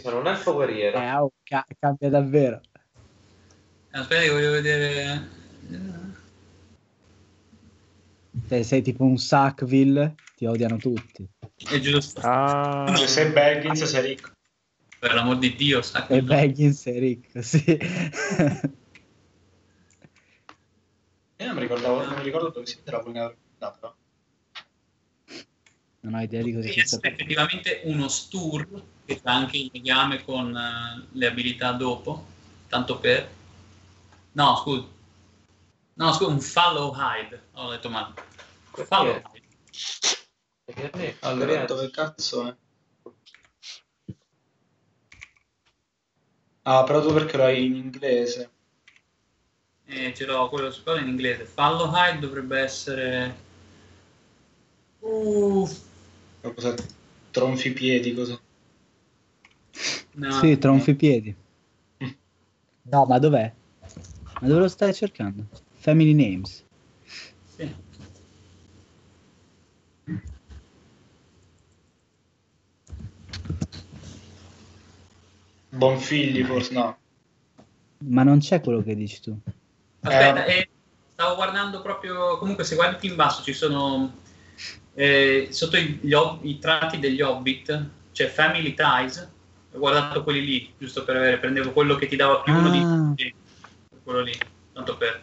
[0.01, 1.23] Sono un elfo Eh, guerriero.
[1.23, 2.61] oh, ca- cambia davvero.
[3.91, 5.39] Aspetta che voglio vedere...
[8.47, 11.27] Se sei tipo un Sackville, ti odiano tutti.
[11.55, 12.21] È giusto.
[12.23, 14.31] Ah, Se sei Baggins sei ricco.
[14.99, 17.63] Per l'amor di Dio, sa E Baggins è ricco, sì.
[21.37, 23.95] Io non mi ricordavo, non mi ricordo dove si era la no, però.
[26.01, 27.07] Non ho idea di cosa Sì, sia è stato.
[27.07, 28.67] effettivamente uno Stur
[29.05, 32.25] che ha anche il legame con eh, le abilità dopo,
[32.67, 33.29] tanto per...
[34.33, 34.87] No, scusa.
[35.93, 37.49] No, scusa, un Follow Hide.
[37.53, 38.13] Ho detto male.
[38.71, 39.47] Follow Hide.
[40.63, 42.55] Perché Allora, dove cazzo è?
[46.63, 48.51] Ah, però tu perché lo hai in inglese?
[49.85, 51.45] Eh, ce l'ho quello scuola in inglese.
[51.45, 53.49] Follow Hide dovrebbe essere...
[54.99, 55.67] Uh,
[56.41, 56.75] Cosa?
[57.31, 58.39] Tronfi piedi, cosa?
[60.15, 61.35] no, Sì, tronfi piedi.
[62.83, 63.53] No, ma dov'è?
[64.41, 65.45] Ma dove lo stai cercando?
[65.75, 66.65] Family Names.
[67.45, 67.73] Sì.
[75.69, 76.97] Bonfigli, forse no.
[78.05, 79.37] Ma non c'è quello che dici tu.
[80.01, 80.69] Aspetta, Eh, è
[81.13, 82.37] stavo guardando proprio.
[82.39, 84.11] Comunque, se guardi in basso ci sono
[84.93, 89.29] eh, sotto i, gli hob- i tratti degli Hobbit c'è Family Ties.
[89.73, 93.13] Ho guardato quelli lì, giusto per avere, prendevo quello che ti dava più uno Ah.
[93.15, 93.33] di
[94.03, 94.33] quello lì,
[94.73, 95.21] tanto per.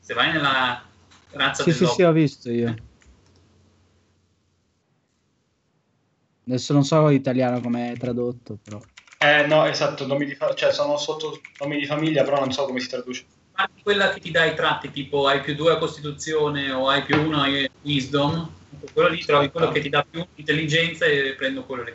[0.00, 0.82] Se vai nella
[1.30, 2.76] razza Sì, sì, dell'Hobbit, sì, ho visto io.
[6.46, 8.80] Adesso non so l'italiano come è tradotto, però.
[9.18, 12.66] Eh, no, esatto, nomi di fa- cioè sono sotto nomi di famiglia, però non so
[12.66, 13.24] come si traduce.
[13.56, 17.02] Guardi quella che ti dà i tratti tipo hai più 2 a Costituzione o hai
[17.04, 17.48] più 1 a
[17.80, 18.52] Wisdom,
[18.92, 21.94] quello lì trovi quello che ti dà più intelligenza e prendo quello lì.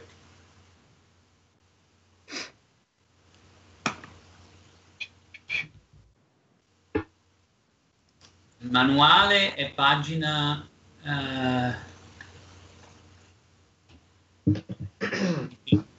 [8.62, 10.68] Il manuale è pagina...
[11.04, 11.90] eh,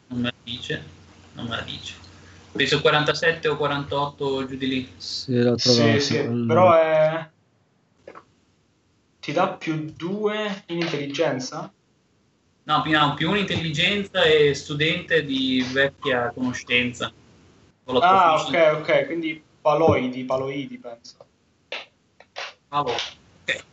[0.08, 0.84] non me la dice,
[1.34, 2.01] non me la dice.
[2.52, 4.92] Penso 47 o 48 giù di lì.
[4.96, 5.58] Se trovato.
[5.58, 6.46] Sì, sì, allora.
[6.46, 7.30] però è...
[9.20, 11.72] Ti dà più due in intelligenza?
[12.64, 17.12] No, più, no, più un'intelligenza e studente di vecchia conoscenza.
[17.84, 21.16] Con la Ah, ok, ok, quindi paloidi, paloidi penso.
[22.68, 23.64] Allora, ok.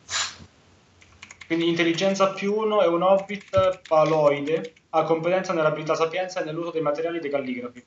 [1.47, 6.81] Quindi intelligenza più uno è un hobbit paloide, ha competenza nell'abilità sapienza e nell'uso dei
[6.81, 7.83] materiali dei calligrafi.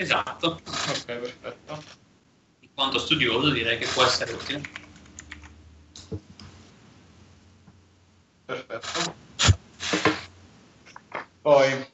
[0.00, 0.60] Esatto.
[0.64, 1.82] Ok, perfetto.
[2.60, 4.62] In quanto studioso direi che può essere utile.
[8.44, 9.16] Perfetto.
[11.40, 11.90] Poi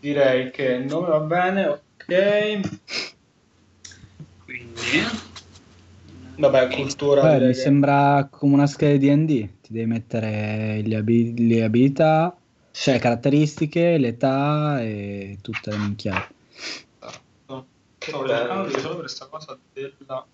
[0.00, 2.60] direi che il nome va bene, ok.
[4.44, 4.80] Quindi,
[6.36, 9.60] Vabbè, cultura Beh, mi che- sembra come una scheda di D&D.
[9.60, 12.34] Ti devi mettere le, abi- le abilità,
[12.72, 16.34] cioè caratteristiche, l'età e tutte le minchiate.
[16.98, 17.66] Esatto.
[17.98, 20.26] Stavo cercando di risolvere questa cosa della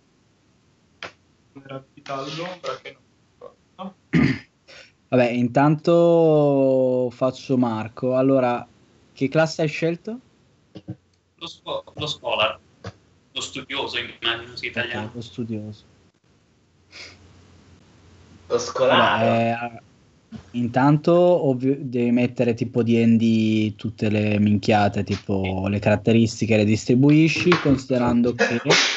[1.53, 2.97] vulnerabilità all'ombra che
[3.77, 3.95] non.
[5.09, 8.17] Vabbè, intanto faccio Marco.
[8.17, 8.65] Allora,
[9.13, 10.21] che classe hai scelto?
[11.39, 12.59] Lo, sco- lo scholar,
[13.33, 15.07] lo studioso immagino sia italiano.
[15.07, 15.85] Ok, lo studioso.
[18.49, 19.01] Lo scolaro.
[19.01, 19.83] Vabbè, eh,
[20.53, 28.33] intanto ovvio, devi mettere tipo D&D tutte le minchiate, tipo le caratteristiche le distribuisci, considerando
[28.33, 28.61] che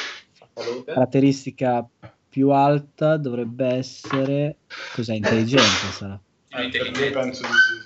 [0.54, 0.94] Salute.
[0.94, 1.88] caratteristica
[2.28, 4.58] più alta dovrebbe essere
[4.94, 7.79] cos'è intelligenza sarà Più Eh, penso di sì.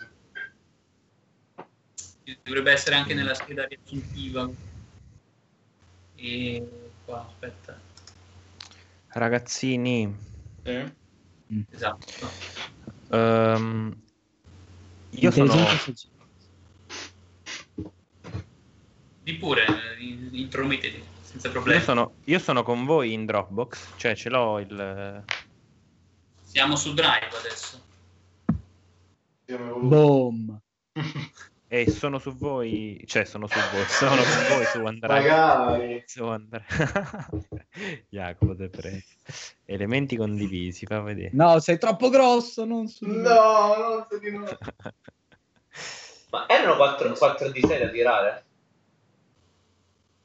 [2.41, 4.49] Dovrebbe essere anche nella scheda riassuntiva.
[6.15, 6.67] E
[7.05, 7.79] qua, aspetta.
[9.07, 10.15] Ragazzini,
[10.63, 10.91] Sì.
[11.69, 12.29] Esatto.
[13.09, 14.01] ehm,
[15.09, 15.55] io sono...
[19.21, 21.79] Di pure, eh, in- intromettiti, senza problemi.
[21.79, 25.23] Io sono, io sono con voi in Dropbox, cioè ce l'ho il...
[26.41, 27.91] Siamo su Drive adesso.
[29.45, 30.61] Boom
[31.73, 35.21] E sono su voi, cioè sono su voi, sono con voi su Android.
[35.23, 36.03] Magari.
[36.05, 36.63] Su Android.
[38.09, 38.99] Jacopo, te prego.
[39.65, 41.31] Elementi condivisi, fa vedere.
[41.33, 44.43] no sei troppo grosso non su No, non so di no.
[46.29, 48.45] Ma erano 4, 4 di 6 da tirare?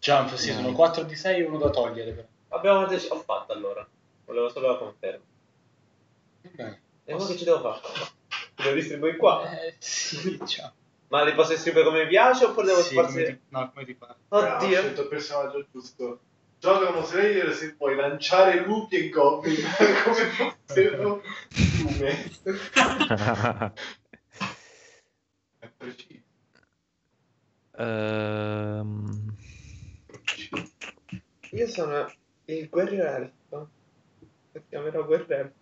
[0.01, 2.13] Jump, sì, sono 4 di 6 e uno da togliere.
[2.13, 2.27] però.
[2.49, 3.89] Abbiamo dec- ho fatto allora.
[4.27, 5.25] Volevo solo la conferma.
[7.05, 7.81] E ora che ci devo fare?
[8.57, 9.51] Li devo distribuire qua?
[9.63, 10.75] Eh, sì, ciao.
[11.09, 13.25] Ma li posso distribuire come mi piace oppure devo Sì, come sparsi?
[13.25, 14.15] ti, no, come ti pare.
[14.29, 14.79] Ah, ho Oddio.
[14.81, 16.21] scelto il personaggio giusto.
[16.59, 19.57] Gioca come Slayer se puoi lanciare lupi e goblin
[20.05, 20.25] come
[20.67, 22.31] fossero piume.
[25.59, 26.23] È preciso.
[27.79, 29.35] Ehm,
[31.53, 32.13] Io sono
[32.47, 33.69] il guerriero elfo.
[34.53, 35.53] Lo chiamerò guerriero.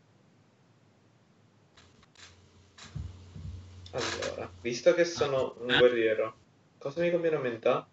[3.92, 6.37] Allora, visto che sono un guerriero,
[6.79, 7.87] cosa mi conviene aumentare?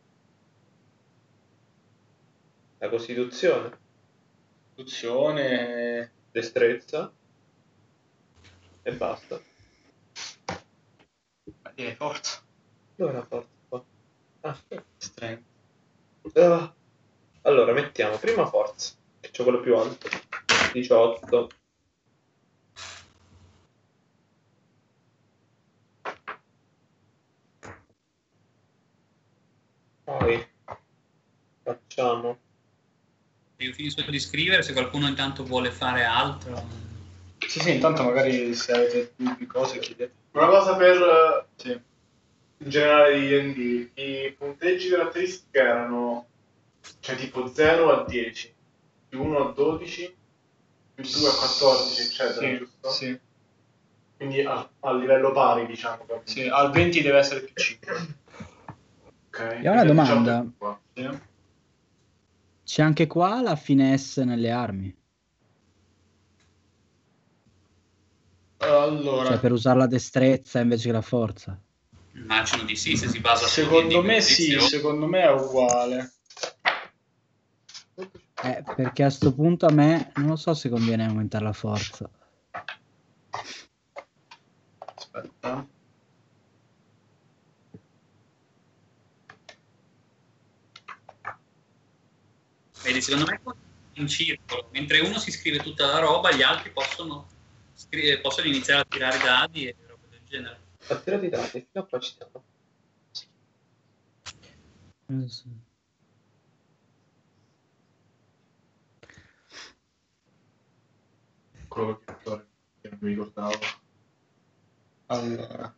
[2.79, 3.77] La costituzione,
[4.69, 6.11] Istruzione.
[6.31, 7.13] destrezza
[8.81, 9.39] e basta.
[11.43, 12.41] Beh, direi forza.
[12.95, 13.83] Dove è la forza qua?
[14.41, 14.57] Ah,
[14.97, 15.43] Strength.
[16.37, 16.73] Ah.
[17.43, 20.09] Allora, mettiamo prima forza, che c'ho quello più alto.
[20.73, 21.47] 18.
[30.03, 30.45] Poi
[31.63, 32.37] facciamo?
[33.57, 36.61] Io finisco di scrivere, se qualcuno intanto vuole fare altro.
[37.39, 40.13] Sì, sì, intanto magari se avete dubbi, cose, chiedete.
[40.31, 41.71] Una cosa per Sì.
[41.71, 46.27] in generale di D&D, i punteggi caratteristiche erano
[46.99, 48.53] cioè tipo 0 a 10,
[49.09, 50.15] più 1 a 12,
[50.95, 52.89] più 2 a 14, eccetera, Sì, giusto?
[52.89, 53.19] sì,
[54.17, 56.05] Quindi a, a livello pari, diciamo.
[56.23, 58.21] sì, al 20 deve essere più 5.
[59.33, 59.59] Ok.
[59.63, 60.51] Io ho una Quindi 18 domanda.
[60.93, 61.19] Sì.
[62.63, 64.95] C'è anche qua la finesse nelle armi.
[68.57, 71.59] Allora, Cioè per usare la destrezza invece che la forza.
[72.13, 76.13] Immagino di sì, se si basa su secondo me sì, secondo me è uguale.
[78.43, 82.09] Eh, perché a sto punto a me non lo so se conviene aumentare la forza.
[84.95, 85.72] Aspetta.
[92.83, 93.39] Vedi, secondo me
[93.93, 94.67] è un circolo.
[94.71, 97.27] Mentre uno si scrive tutta la roba, gli altri possono,
[97.73, 100.59] scri- possono iniziare a tirare dadi e roba del genere.
[100.89, 102.43] A tirare i dati, fino a qua ci siamo.
[105.05, 105.71] Eh, sì.
[111.69, 112.13] Quello che
[112.81, 113.59] che non mi ricordavo.
[115.05, 115.75] Allora.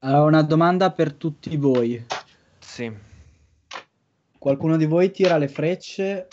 [0.00, 2.04] Allora, una domanda per tutti voi.
[2.72, 2.90] Sì.
[4.38, 6.28] Qualcuno di voi tira le frecce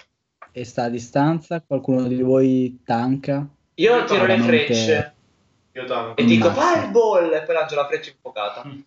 [0.54, 1.62] e sta a distanza?
[1.62, 3.46] Qualcuno di voi tanca?
[3.74, 5.14] Io tiro le frecce
[5.74, 6.16] Io tanto.
[6.16, 8.66] e dico fireball e poi lancio la freccia infuocata.
[8.66, 8.80] Mm.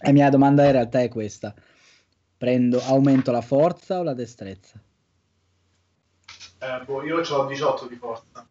[0.00, 1.54] La mia domanda in realtà è questa.
[2.36, 4.78] Prendo, aumento la forza o la destrezza?
[6.58, 8.46] Eh, boh, io ho 18 di forza.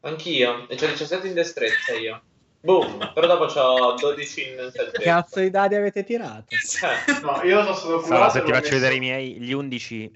[0.00, 2.22] Anch'io, e c'ho 17 in destrezza io.
[2.64, 5.00] Boom, però dopo c'ho 12 in Che selvaggio.
[5.02, 6.46] cazzo di dadi avete tirato?
[6.54, 8.30] Eh, No, io sono stato Sara, curato.
[8.32, 10.12] se e ti faccio messo- vedere i miei, gli 11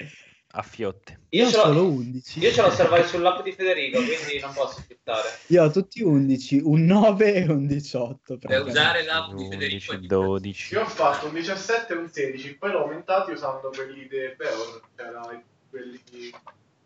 [0.59, 1.21] a fiotte.
[1.31, 2.39] io, Io ce solo 11.
[2.39, 5.29] io ce l'ho osservato sull'app di Federico, quindi non posso sfittare.
[5.49, 8.39] Io ho tutti 11, un 9 e un 18.
[8.39, 10.75] Per usare l'app di Federico 11, è 12.
[10.75, 14.81] Io ho fatto un 17 e un 16, poi l'ho aumentato usando quelli dei Peor,
[14.97, 16.33] cioè quelli di...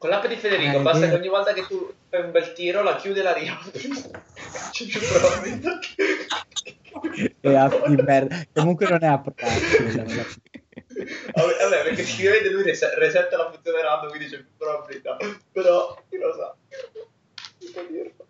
[0.01, 1.09] Con l'app di Federico Eh, basta eh.
[1.11, 3.71] che ogni volta che tu fai un bel tiro la chiude e la riapre.
[4.73, 6.27] C'è più probabilità che...
[7.41, 8.43] E a- di merda.
[8.55, 9.61] Comunque non è approvato.
[9.77, 10.41] quella ragazzi.
[11.35, 15.19] Vabbè, vabbè, perché si vede lui res- resetta la funzione random, quindi c'è più probabilità.
[15.53, 16.57] Però, chi lo sa?
[17.59, 18.27] Non può dirlo.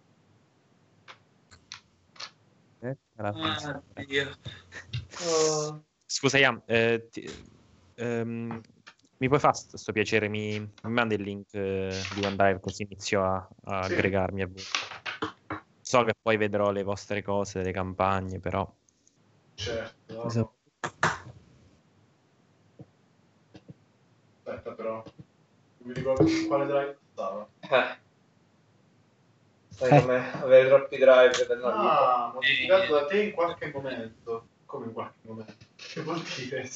[2.81, 3.83] Eh, Ah.
[5.25, 5.85] Oh.
[6.05, 7.31] Scusa, Ian, eh, ti-
[7.95, 8.61] ehm,
[9.21, 10.29] mi puoi fare questo piacere?
[10.29, 13.93] Mi, mi mandi il link eh, di OneDrive così inizio a, a Sì.
[13.93, 14.63] aggregarmi a voi.
[15.83, 18.67] So che poi vedrò le vostre cose, le campagne, però
[19.55, 20.25] Certo.
[20.25, 20.55] Esatto.
[24.39, 25.03] Aspetta però.
[25.05, 27.47] Non mi ricordo su quale drive stava.
[27.61, 27.99] Eh.
[29.69, 30.01] Sai Eh.
[30.01, 31.75] come avere troppi drive per vita.
[31.75, 34.47] Ah, modificato da te in qualche momento.
[34.65, 35.55] Come in qualche momento?
[35.77, 36.71] Che vuol dire?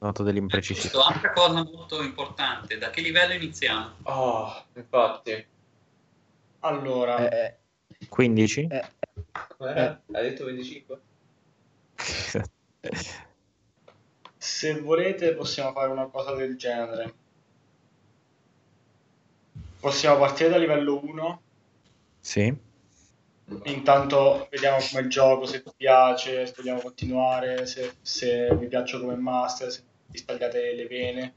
[0.00, 0.90] Noto dell'imprecisione.
[0.90, 3.94] Giusto, altra cosa molto importante, da che livello iniziamo?
[4.02, 5.46] Oh, infatti.
[6.60, 7.58] Allora, Eh,
[8.08, 8.66] 15?
[8.70, 8.88] eh,
[9.56, 10.00] Com'era?
[10.12, 11.00] Hai detto 25?
[14.36, 17.14] se volete possiamo fare una cosa del genere.
[19.80, 21.42] Possiamo partire da livello 1,
[22.20, 22.54] sì.
[23.64, 29.16] intanto vediamo come gioco, se ti piace, se vogliamo continuare, se, se vi piaccio come
[29.16, 31.34] master, se vi stagliate le vene.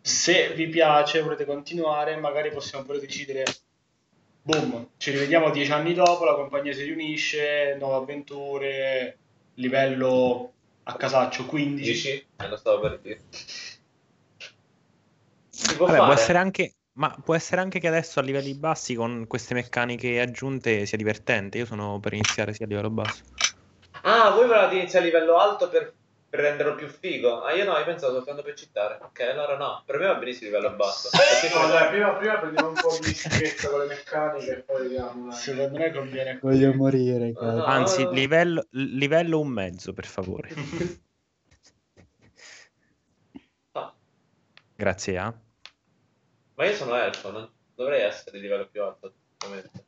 [0.00, 3.44] Se vi piace, volete continuare, magari possiamo pure decidere,
[4.42, 9.18] boom, ci rivediamo dieci anni dopo, la compagnia si riunisce, nuove avventure,
[9.54, 10.52] livello
[10.84, 11.92] a casaccio 15.
[11.92, 12.26] Dici?
[12.36, 13.20] Eh, lo stavo per dire.
[15.48, 16.74] Si può Vabbè, può essere anche.
[16.94, 21.56] Ma può essere anche che adesso a livelli bassi con queste meccaniche aggiunte sia divertente.
[21.56, 23.22] Io sono per iniziare sia a livello basso.
[24.02, 25.94] Ah, voi volevate iniziare a livello alto per,
[26.32, 27.42] per renderlo più figo?
[27.42, 28.98] Ah, io no, io pensavo soltanto per citare.
[29.02, 29.82] Ok, allora no.
[29.84, 31.10] Per me va benissimo a livello basso.
[31.10, 34.82] Perché No, dai, prima, prima prendiamo un po' di sicurezza con le meccaniche e poi
[34.84, 35.28] vediamo.
[35.28, 35.36] dai.
[35.38, 36.64] Secondo me conviene così.
[36.64, 37.32] voglio morire.
[37.34, 37.44] cazzo.
[37.44, 37.64] no.
[37.64, 40.48] Anzi, livello, livello un mezzo, per favore.
[43.72, 43.94] Ah,
[44.74, 45.34] Grazie, A.
[46.54, 49.12] ma io sono elfo, non dovrei essere di livello più alto.
[49.38, 49.84] assolutamente.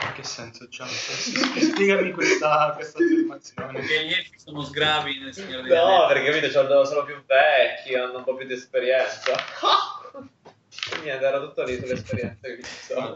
[0.00, 0.88] In che senso, Gian?
[0.88, 3.72] Spiegami questa, questa affermazione.
[3.78, 6.12] Perché gli elfi sono sgravi nel Signore degli No, Anelli.
[6.22, 9.32] perché capito, c'ho- sono più vecchi, hanno un po' più di esperienza.
[11.02, 13.14] Niente, era tutto lì sull'esperienza che ci sono.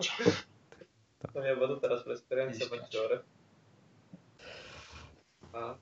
[1.33, 3.25] La mia battuta era sull'esperienza maggiore.
[5.53, 5.77] Ah.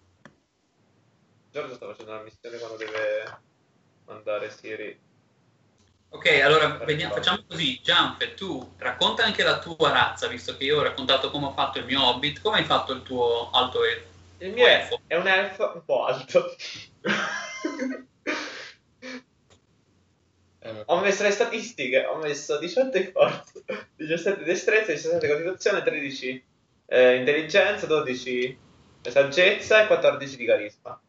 [1.51, 3.39] Giorgio sta facendo una missione quando deve
[4.07, 5.01] mandare Siri.
[6.13, 7.81] Ok, allora vediamo- facciamo così.
[7.83, 11.79] Gianfe, tu racconta anche la tua razza, visto che io ho raccontato come ho fatto
[11.79, 12.41] il mio hobbit.
[12.41, 14.09] Come hai fatto il tuo alto elfo?
[14.39, 16.55] Il mio è, è un elfo un po' alto.
[20.63, 23.53] Eh, ho messo le statistiche, ho messo 18 di forza,
[23.97, 26.45] 17 di destrezza, 17 di costituzione, 13
[26.87, 28.59] eh, intelligenza, 12
[29.03, 31.01] saggezza e 14 di carisma.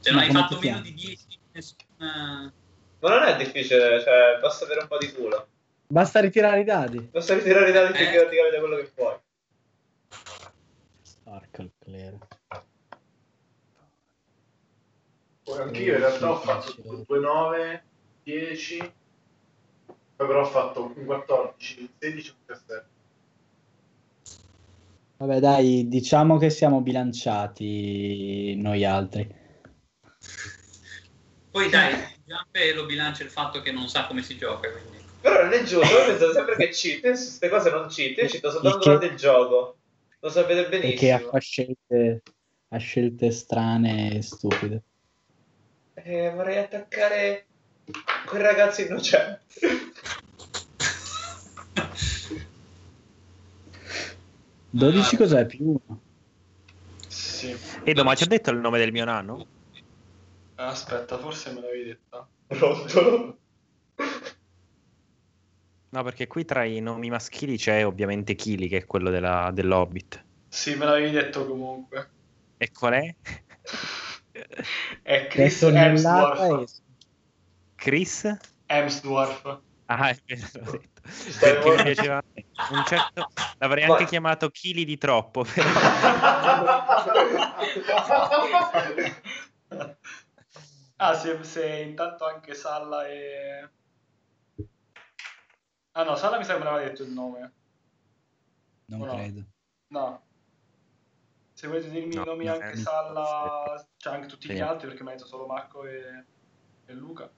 [0.00, 2.52] Se non hai fatto meno di 10, nessuna...
[3.00, 5.46] Ma non è difficile, cioè, basta avere un po' di culo.
[5.86, 6.98] Basta ritirare i dadi.
[6.98, 8.10] Basta ritirare i dati Eh.
[8.10, 9.16] che ti capita quello che puoi.
[11.24, 12.18] Porca il clero.
[15.44, 16.74] Poi anch'io in realtà ho fatto
[17.06, 17.84] 2, 9,
[18.22, 18.92] 10,
[20.16, 22.86] poi però ho fatto un 14, un 16, un 17.
[25.16, 29.34] Vabbè, dai, diciamo che siamo bilanciati noi altri.
[31.50, 31.94] Poi dai,
[32.28, 34.98] Gianfe lo bilancia il fatto che non sa come si gioca, quindi...
[35.20, 38.26] Però non è giusto, io penso sempre che cheat, su queste cose non cheat, io
[38.26, 39.76] cheato soltanto che- durante il gioco.
[40.20, 41.30] Lo sapete benissimo.
[41.30, 42.22] fa scelte,
[42.68, 44.82] ha scelte strane e stupide.
[45.94, 47.46] Eh, vorrei attaccare
[48.26, 49.40] quel ragazzo innocente.
[54.70, 55.18] 12 Ah.
[55.18, 55.46] cos'è?
[55.46, 56.00] Più 1.
[57.08, 57.56] Sì.
[57.84, 59.46] Edo, ma ti ho detto il nome del mio nano?
[60.60, 62.28] Aspetta, forse me l'avevi detta.
[62.48, 63.38] Rondolo.
[65.90, 70.26] No, perché qui tra i nomi maschili c'è ovviamente Kili, che è quello della, dell'Hobbit.
[70.48, 72.10] Sì, me l'avevi detto comunque.
[72.56, 73.14] E qual è?
[75.02, 76.82] È Chris Hemsworth.
[77.76, 78.36] Chris?
[78.66, 79.62] Hemsworth.
[79.86, 81.02] Ah, è vero, l'ho detto.
[81.08, 82.20] Stai Perché mi piaceva
[82.70, 83.28] un certo...
[83.58, 85.70] L'avrei Ma- anche chiamato Chili di troppo, però...
[91.00, 93.68] Ah, se, se intanto anche Salla e...
[95.92, 97.52] Ah no, Salla mi l'aveva detto il nome.
[98.86, 99.14] Non No.
[99.14, 99.44] credo.
[99.88, 100.22] No.
[101.52, 104.60] Se volete dirmi No, i nomi no, anche eh, Salla, cioè anche tutti gli Sì.
[104.60, 106.24] altri, perché mi ha detto solo Marco e,
[106.86, 107.30] e Luca.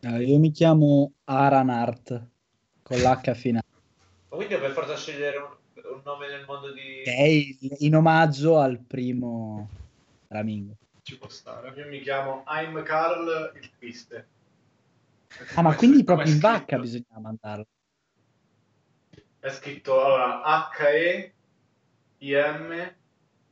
[0.00, 2.28] Eh, io mi chiamo Aranart
[2.82, 3.66] con l'H finale.
[4.28, 7.02] Ma quindi devo per forza scegliere un, un nome nel mondo di...
[7.02, 7.26] È
[7.78, 9.68] in omaggio al primo
[10.34, 10.76] Ramingo.
[11.02, 11.72] Ci può stare.
[11.76, 14.28] Io mi chiamo I'm Carl il Triste.
[15.54, 17.66] Ah, ma quindi proprio in vacca bisogna mandarlo.
[19.38, 21.34] È scritto allora H-E-I-M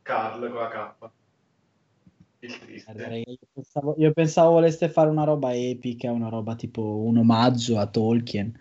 [0.02, 0.94] Carl con la K.
[2.40, 2.92] Il Triste.
[2.92, 7.78] Guarda, Io pensavo, io pensavo voleste fare una roba epica, una roba tipo un omaggio
[7.78, 8.58] a Tolkien.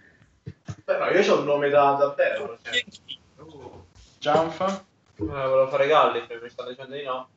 [0.84, 2.60] Però io ho un nome da davvero.
[2.62, 2.84] Cioè.
[3.38, 3.88] Oh.
[4.20, 4.86] Gianfa?
[5.16, 7.30] Eh, volevo fare Galli, mi stanno dicendo di no.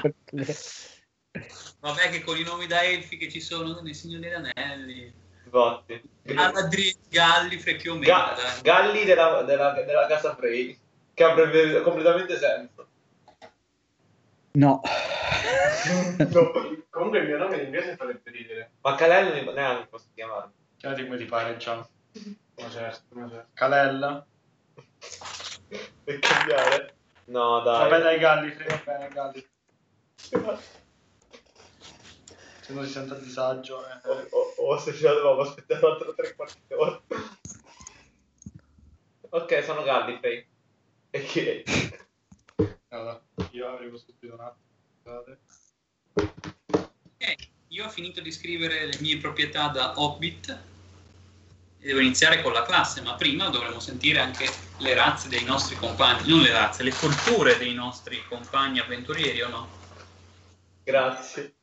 [1.80, 5.12] Vabbè che con i nomi da elfi che ci sono nei Signori degli Anelli.
[7.82, 8.06] Più o meno.
[8.12, 8.60] Ga-.
[8.62, 10.78] Galli della, della, della casa Frey,
[11.14, 12.88] che avrebbe completamente senso.
[14.52, 14.80] No.
[16.30, 16.50] No,
[16.90, 18.72] comunque il mio nome in inglese farebbe ridere.
[18.82, 20.52] Ma Calello ne- neanche posso chiamarlo.
[20.76, 21.86] Chiamati come ti pare, Gian.
[22.56, 23.48] Ma certo, ma certo.
[23.54, 24.26] Calella?
[26.04, 26.94] Per cambiare?
[27.26, 27.88] No, dai.
[27.88, 29.48] Vabbè dai Gallifrey, va bene Gallifrey.
[32.60, 33.84] Se non si sente a disagio.
[33.86, 34.00] eh.
[34.08, 37.02] O, o, o se ci dovevamo aspettare altro tre quarti d'ora.
[39.30, 40.46] Ok, sono Gallifrey.
[41.10, 41.64] E chi
[42.88, 44.68] Allora, io arrivo subito un attimo.
[45.02, 45.38] Scusate.
[46.14, 47.34] Ok,
[47.68, 50.48] io ho finito di scrivere le mie proprietà da Hobbit
[51.82, 54.46] e devo iniziare con la classe, ma prima dovremo sentire anche
[54.78, 59.48] le razze dei nostri compagni, non le razze, le culture dei nostri compagni avventurieri o
[59.48, 59.79] no?
[60.84, 61.54] Grazie.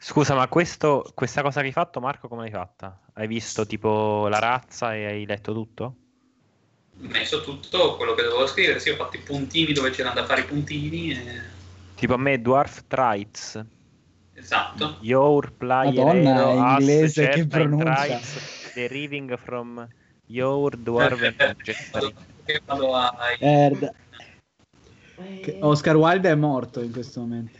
[0.00, 2.98] Scusa, ma questo, questa cosa che hai fatto, Marco, come l'hai fatta?
[3.14, 5.84] Hai visto tipo la razza e hai letto tutto?
[5.84, 10.24] Ho messo tutto quello che dovevo scrivere, sì, ho fatto i puntini dove c'erano da
[10.24, 11.40] fare i puntini, e...
[11.94, 13.64] Tipo a me Dwarf Trites,
[14.34, 14.98] esatto.
[15.00, 17.94] Your Player Madonna, Hero, in inglese che pronuncia.
[17.94, 19.88] Trites, Deriving from
[20.26, 20.78] Your.
[22.44, 23.36] Che vado ai...
[25.40, 27.58] Che- Oscar Wilde è morto in questo momento.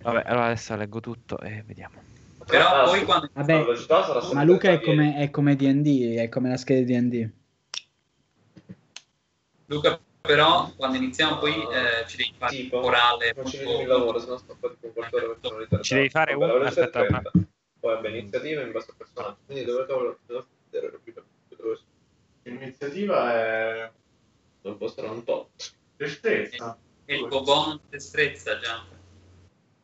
[0.00, 2.02] Vabbè, allora adesso leggo tutto e vediamo.
[2.46, 3.28] Però Ah, poi quando...
[3.32, 3.64] Vabbè,
[4.32, 7.30] Ma Luca è 30 come, è come D&D, è come la scheda di D&D.
[9.66, 13.32] Luca, però, quando iniziamo poi eh, ci devi fare Tipo, un orale.
[13.36, 14.68] Non ci vedi il lavoro, sennò sto po'
[15.88, 17.30] devi fare Vabbè, un- aspetta, 30.
[17.30, 19.38] poi vabbè, iniziativa in base al personaggio.
[19.44, 20.46] Quindi dove devo dove
[22.42, 23.92] L'iniziativa è
[24.62, 25.48] non può essere un tot.
[25.96, 26.78] destrezza.
[27.04, 28.84] E il tuo bonus destrezza già.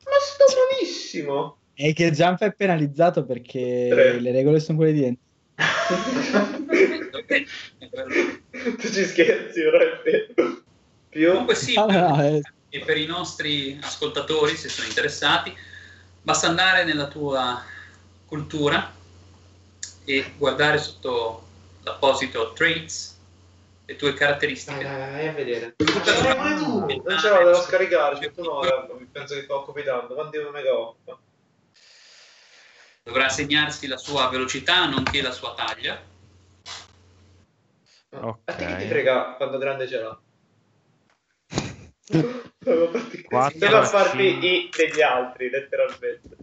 [0.05, 1.59] Ma sto malissimo!
[1.75, 4.20] E che Jump è penalizzato perché Tre.
[4.20, 5.16] le regole sono quelle di È
[7.27, 8.09] quello.
[8.79, 10.62] tu ci scherzi, però è vero.
[11.09, 12.41] Più Comunque sì, Ah, no, per, eh.
[12.68, 15.55] e per i nostri ascoltatori, se sono interessati,
[16.22, 17.62] basta andare nella tua
[18.27, 18.93] cultura
[20.05, 21.43] e guardare sotto
[21.83, 23.14] l'apposito traits
[23.87, 24.82] le tue caratteristiche.
[24.82, 25.74] dai, vai a vedere.
[25.76, 27.03] Tu Non mai tu!
[27.05, 28.20] Non ce l'ho, devo scaricare.
[28.20, 30.14] 109, penso che sto copiando.
[30.14, 31.18] Quanti mega occupa?
[33.03, 36.03] Dovrà segnarsi la sua velocità, nonché la sua taglia.
[38.11, 38.39] Ok.
[38.45, 40.20] A te che ti frega quando grande ce l'ha?
[42.64, 44.24] Devo cinque.
[44.24, 46.37] i degli altri, letteralmente.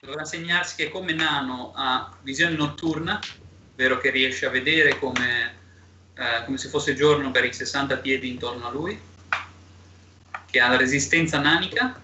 [0.00, 3.20] Dovrà segnarsi che come nano ha visione notturna,
[3.72, 5.61] ovvero che riesce a vedere come,
[6.14, 9.00] eh, come se fosse giorno per i 60 piedi intorno a lui,
[10.46, 12.00] che ha la resistenza nanica,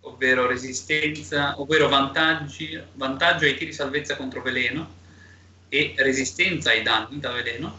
[0.00, 5.02] ovvero resistenza, ovvero vantaggi, vantaggio ai tiri salvezza contro veleno
[5.68, 7.78] e resistenza ai danni da veleno.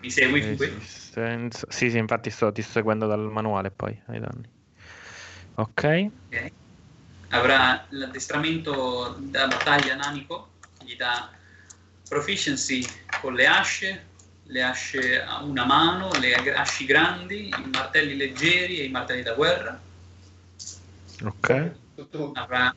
[0.00, 1.70] Mi segui su questo?
[1.70, 4.50] Sì, sì, infatti sto, ti sto seguendo dal manuale poi ai danni.
[5.54, 6.10] Ok.
[6.28, 6.52] Ok.
[7.28, 10.51] Avrà l'addestramento da battaglia nanico,
[10.84, 11.30] gli dà
[12.08, 12.84] proficiency
[13.20, 14.06] con le asce,
[14.44, 19.32] le asce a una mano, le asci grandi, i martelli leggeri e i martelli da
[19.34, 19.80] guerra.
[21.24, 21.70] Ok.
[22.34, 22.74] Avrà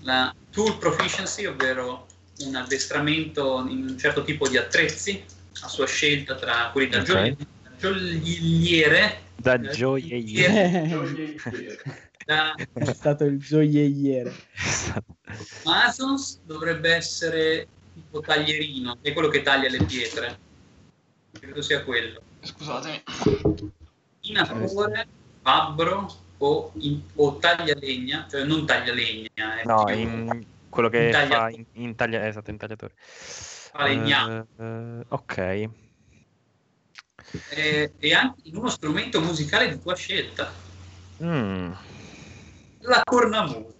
[0.00, 2.06] la tool proficiency, ovvero
[2.40, 5.24] un addestramento in un certo tipo di attrezzi,
[5.62, 7.04] a sua scelta tra quelli da Ok.
[7.04, 7.36] giogli-
[7.78, 11.34] gioielliere, Da gioielliere.
[12.26, 14.34] è stato il gioielliere.
[15.64, 20.38] Masons dovrebbe essere tipo taglierino, è quello che taglia le pietre.
[21.32, 22.20] Credo sia quello.
[22.40, 23.02] Scusatemi.
[24.22, 25.06] Inatore,
[25.42, 31.52] fabbro o, in- o taglialegna, cioè non taglialegna, è No, in quello che fa Intagliatore.
[31.52, 32.94] in, in taglia- esatto, in tagliatore.
[32.96, 34.46] falegname.
[34.58, 35.68] Eh, eh, ok.
[37.50, 40.64] Eh, e anche in uno strumento musicale di tua scelta,
[41.22, 41.72] Mm.
[42.86, 43.74] La cornamusa.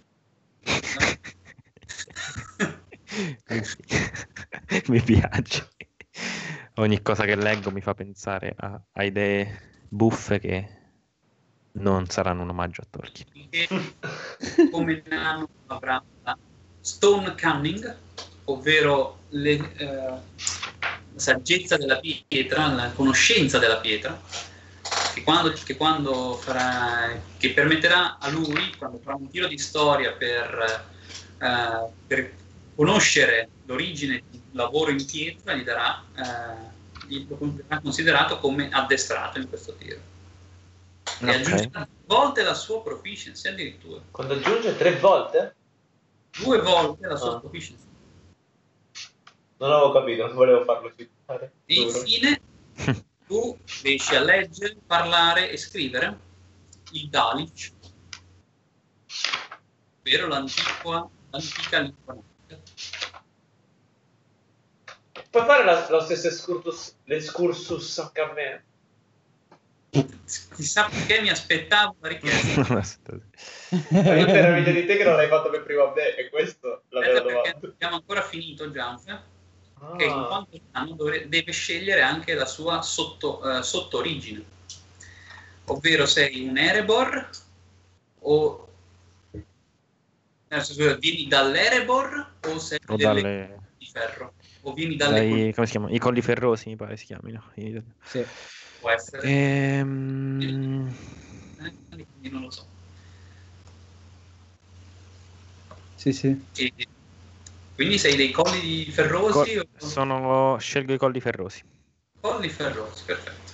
[3.49, 3.61] mi,
[4.87, 5.67] mi piace.
[6.75, 10.75] Ogni cosa che leggo mi fa pensare a, a idee buffe che
[11.73, 13.93] non saranno un omaggio a Tolkien.
[14.71, 16.01] come nano avrà
[16.81, 17.95] stone cunning,
[18.45, 20.21] ovvero eh, la
[21.15, 24.19] saggezza della pietra, la conoscenza della pietra,
[25.17, 30.13] che quando, che quando farà, che permetterà a lui, quando farà un tiro di storia
[30.13, 30.85] per,
[31.39, 32.35] eh, per
[32.75, 38.69] conoscere l'origine di un lavoro in pietra, gli darà, eh, gli- lo verrà considerato come
[38.69, 39.99] addestrato in questo tiro.
[41.19, 41.29] E Ok.
[41.29, 44.01] aggiungerà due volte la sua proficiency addirittura.
[44.11, 45.55] Quando aggiunge tre volte?
[46.37, 47.39] Due volte la sua Ah.
[47.39, 47.85] proficiency.
[49.57, 51.53] Non avevo capito, non volevo farlo citare.
[51.65, 52.39] E infine
[53.27, 56.17] tu riesci a leggere, parlare e scrivere
[56.93, 57.71] il Dalic,
[59.99, 62.17] ovvero l'antica, l'antica lingua.
[65.29, 68.65] Puoi fare la- lo stesso excursus, l'escursus anche a me?
[70.55, 72.61] Chissà perché mi aspettavo la richiesta.
[73.89, 76.29] Ma io per meglio di te che non l'hai fatto per prima a me, e
[76.29, 77.67] questo è la vera Aspetta, perché domanda.
[77.67, 79.23] abbiamo ancora finito Gianfe,
[79.97, 84.45] che in Ah, quanto dovre- deve scegliere anche la sua sotto, eh, sotto-origine.
[85.65, 87.29] Ovvero sei un Erebor
[88.21, 88.67] o
[90.49, 95.53] eh, scusa, vieni dall'Erebor o sei o delle dalle, di ferro o vieni dalle dai,
[95.53, 95.89] come si chiama?
[95.91, 97.51] I colli ferrosi mi pare si chiamino.
[97.55, 98.25] in- Sì.
[98.79, 100.95] può essere Ehm,
[101.57, 101.73] eh,
[102.11, 102.65] quindi non lo so
[105.95, 106.45] Sì, sì.
[106.53, 106.71] E
[107.77, 111.61] quindi sei dei colli ferrosi co- o sono, scelgo i colli ferrosi.
[112.19, 113.51] colli ferrosi perfetto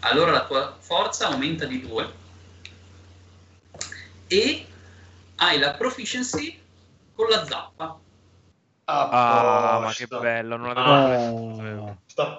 [0.00, 2.12] allora la tua forza aumenta di 2
[4.28, 4.66] e
[5.36, 6.56] hai la proficiency
[7.12, 7.98] con la zappa
[8.86, 10.06] Ah, ma posto.
[10.06, 11.04] che bello, non Ah.
[11.04, 11.98] avevo Oh.
[12.06, 12.38] sta.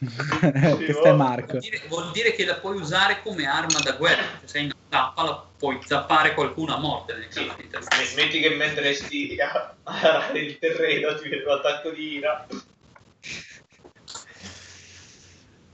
[0.76, 1.46] Questo è Marco.
[1.46, 4.70] vuol dire, vuol dire che la puoi usare come arma da guerra se sei in
[4.90, 7.96] zappa la puoi zappare qualcuno a morte nel caso di testa.
[8.16, 12.46] Metti che mentre sti a arare il terreno ti viene un attacco di ira.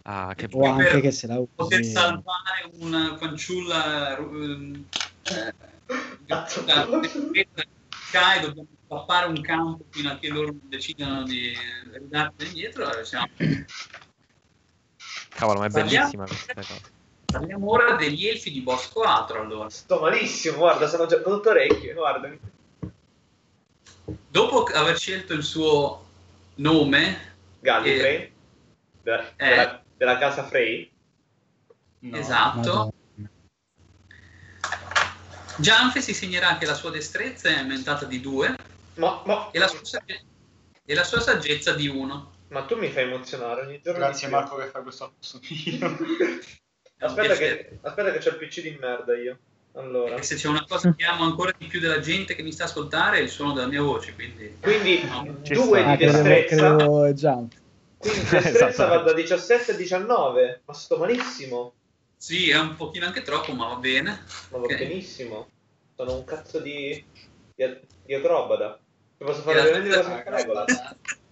[0.03, 0.67] Ah, che bello.
[0.67, 1.91] anche che se la poter usi.
[1.91, 4.85] salvare una fanciulla eh,
[6.27, 6.65] Cazzo.
[8.09, 11.53] Sky, dobbiamo tappare un campo fino a che loro decidano di
[11.93, 12.97] ridarci indietro.
[12.97, 13.27] e Siamo...
[15.31, 16.95] Cavolo, ma è bellissima questa cosa.
[17.27, 19.41] Parliamo ora degli elfi di Bosco Atro.
[19.43, 22.31] Allora, Sto malissimo, guarda, sono già tutto orecchie, guarda.
[24.29, 26.05] dopo aver scelto il suo
[26.57, 28.33] nome, Gallifrey,
[29.03, 29.49] della, Eh.
[29.49, 30.91] della- della casa Frey.
[32.01, 32.17] No.
[32.17, 32.91] esatto, Madonna.
[35.59, 38.55] Gianfe si segnerà che la sua destrezza è aumentata di 2
[38.97, 40.25] Ma, ma, e la sua, sagge-
[40.85, 42.33] e la sua saggezza di 1.
[42.49, 43.99] ma tu mi fai emozionare ogni giorno.
[44.01, 44.29] Grazie.
[44.29, 45.97] Marco che fai questo assomino.
[46.99, 49.39] Aspetta che, aspetta che c'ho il PC di merda io.
[49.75, 50.17] Allora.
[50.17, 52.65] E se c'è una cosa che amo ancora di più della gente che mi sta
[52.65, 55.91] ascoltare è il suono della mia voce, quindi Quindi No, due sta.
[55.91, 56.57] Di destrezza.
[56.57, 57.53] credevo jump.
[57.99, 58.37] Quindi Esatto.
[58.49, 60.63] destrezza va da 17 a 19.
[60.65, 61.75] Ma sto malissimo.
[62.17, 64.25] sì, è un pochino anche troppo, ma va bene.
[64.51, 64.77] Ma va Ok.
[64.79, 65.49] benissimo.
[65.95, 67.05] Sono un cazzo di.
[67.55, 68.79] di, di acrobata.
[69.19, 70.97] Posso fare E la veramente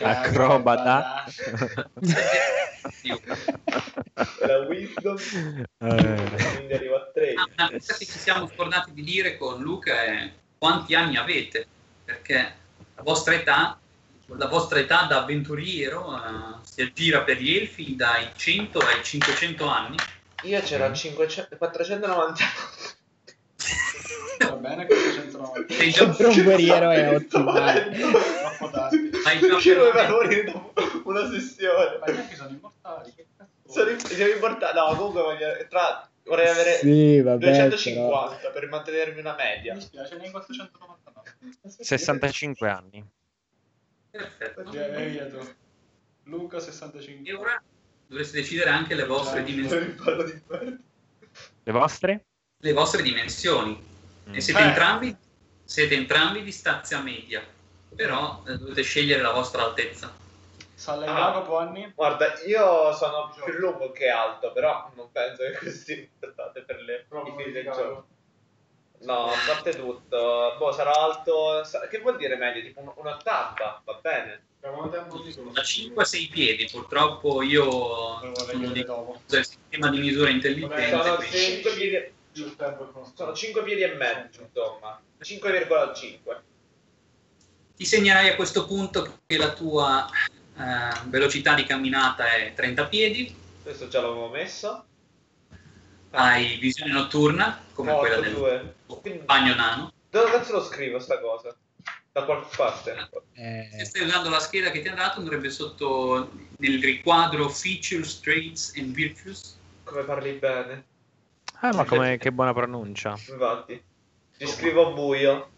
[0.00, 1.24] Acrobata.
[4.40, 5.16] La wisdom.
[5.78, 7.34] Eh, Quindi arrivo a 3.
[7.34, 11.66] Ah, Una cosa che ci siamo scordati di dire con Luca è quanti anni avete,
[12.04, 12.54] perché
[12.94, 13.78] la vostra età,
[14.26, 19.66] la vostra età da avventuriero eh, si aggira per gli elfi dai 100 ai 500
[19.66, 19.96] anni.
[20.44, 22.44] Io c'era 500, 490.
[24.38, 24.86] Va bene,
[25.38, 25.74] 490.
[25.74, 27.90] Sei già, Sempre un guerriero è ottimale.
[27.90, 29.10] Troppo tardi.
[30.44, 30.72] dopo
[31.04, 31.98] una sessione.
[31.98, 33.14] Ma elfi sono immortali,
[33.68, 34.76] Sono in- siamo importanti.
[34.76, 35.66] No, comunque voglio.
[35.68, 39.74] Tra, vorrei avere Sì, vabbè, 250 per mantenermi una Mi media.
[39.74, 41.32] dispiace, ne hai 499.
[41.82, 43.04] 65 anni.
[44.10, 44.62] Perfetto.
[46.24, 47.28] Luca 65.
[47.30, 47.62] E ora
[48.06, 49.94] dovreste decidere anche le vostre Dai, dimensioni.
[49.94, 50.78] Di.
[51.64, 52.24] Le vostre?
[52.58, 53.92] Le vostre dimensioni.
[54.28, 54.34] Mm.
[54.34, 54.64] E siete Eh.
[54.64, 55.14] entrambi,
[55.64, 57.42] siete entrambi di stazza media,
[57.94, 60.14] però eh, dovete scegliere la vostra altezza.
[60.74, 61.14] Sale Ah.
[61.14, 61.90] Jacopo anni?
[61.94, 67.06] Guarda, io sono più lungo che alto, però non penso che così importante per le
[67.10, 68.06] i figli del gioco.
[69.00, 71.62] No, a parte tutto, boh, sarò alto.
[71.90, 72.62] Che vuol dire medio?
[72.62, 74.46] Tipo un, un 80, va bene.
[74.60, 77.70] Da 5 a 6 piedi, purtroppo io
[78.34, 79.20] sono di dopo.
[79.26, 80.88] del sistema di misura intelligente.
[80.88, 82.12] Sono quindi- 5 piedi,
[83.14, 85.00] sono 5 piedi e mezzo, insomma.
[85.24, 86.40] 5,5.
[87.76, 90.06] Ti segnerai a questo punto che la tua
[90.56, 94.84] eh, velocità di camminata è 30 piedi, Questo già l'avevo messo.
[96.10, 98.74] hai visione notturna, come quella 8, del 2.
[98.86, 99.92] tuo Quindi, compagno nano.
[100.10, 101.56] dove cazzo lo scrivo sta cosa?
[102.12, 103.08] Da qualche parte?
[103.32, 108.20] Eh, Se stai usando la scheda che ti ha dato, andrebbe sotto nel riquadro Features,
[108.20, 109.58] Traits and Virtues.
[109.82, 110.84] Come parli bene?
[111.60, 113.10] Ah, ma come, che buona pronuncia.
[113.10, 113.82] Infatti.
[114.38, 115.50] Ci scrivo buio.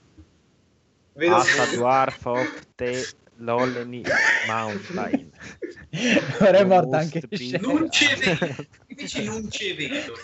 [1.15, 1.77] Vedo buio.
[1.77, 3.07] Dwarf of the
[3.37, 4.03] Lonely
[4.47, 5.31] Mountain.
[6.41, 7.59] ora è morta anche be- Shea.
[7.61, 8.55] Non c'è vedo.
[8.87, 10.15] Invece non c'è vedo.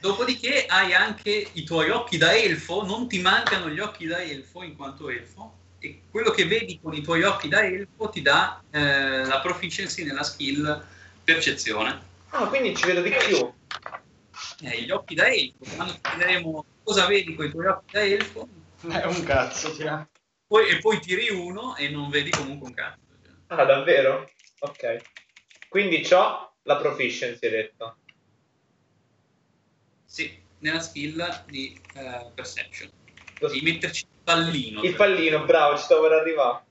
[0.00, 4.62] Dopodiché hai anche i tuoi occhi da elfo, non ti mancano gli occhi da elfo
[4.62, 8.62] in quanto elfo, e quello che vedi con i tuoi occhi da elfo ti dà
[8.70, 10.82] eh, la proficiency nella skill
[11.22, 12.08] percezione.
[12.30, 13.52] Ah, quindi ci vedo di più.
[14.62, 18.02] Eh, gli occhi da elfo, quando ti chiederemo cosa vedi con i tuoi occhi da
[18.02, 18.48] elfo,
[18.88, 20.08] È un cazzo, ha.
[20.46, 22.98] poi, e poi tiri uno e non vedi comunque un cazzo.
[23.48, 24.30] Ah, davvero?
[24.58, 25.04] Ok.
[25.68, 27.96] Quindi c'ho la proficiency, hai detto.
[30.04, 32.90] Sì, nella skill di eh, perception.
[33.38, 34.82] Lo- Devi metterci il pallino.
[34.82, 36.64] Il pallino, bravo, ci stavo per arrivare.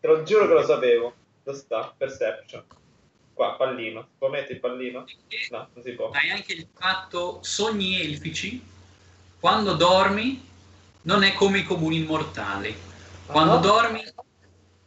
[0.00, 1.14] Te lo giuro che lo sapevo.
[1.42, 1.94] Dove sta?
[1.96, 2.64] Perception.
[3.34, 4.08] Qua, pallino.
[4.16, 5.04] Può mettere il pallino?
[5.50, 6.10] No, non si può.
[6.12, 8.62] hai anche il fatto sogni elfici.
[9.40, 10.40] Quando dormi
[11.02, 12.74] non è come i comuni mortali.
[13.26, 13.60] Quando Ah.
[13.60, 14.02] dormi...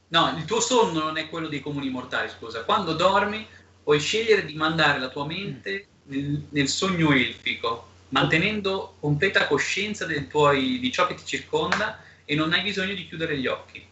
[0.09, 2.63] No, il tuo sonno non è quello dei comuni mortali, scusa.
[2.63, 3.45] Quando dormi
[3.83, 10.27] puoi scegliere di mandare la tua mente nel, nel sogno elfico, mantenendo completa coscienza del
[10.27, 13.85] tuoi- di ciò che ti circonda e non hai bisogno di chiudere gli occhi.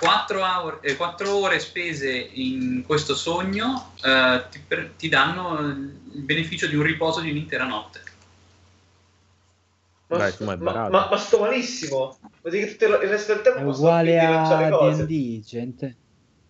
[0.00, 6.22] Quattro, hour- eh, quattro ore spese in questo sogno eh, ti, per- ti danno il
[6.22, 8.02] beneficio di un riposo di un'intera notte.
[10.08, 10.90] Ma, Dai, ma, barato.
[10.92, 12.18] ma- ma sto malissimo.
[12.42, 14.68] Vuol dire che tutto il resto del tempo È uguale a.
[14.92, 15.96] D&D, gente.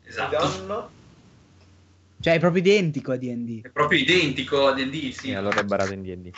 [0.05, 0.37] Esatto.
[0.37, 0.91] danno-
[2.21, 3.63] Cioè, è proprio identico a D&D.
[3.63, 5.31] È proprio identico a D&D, sì.
[5.31, 6.31] E allora è barato in D&D.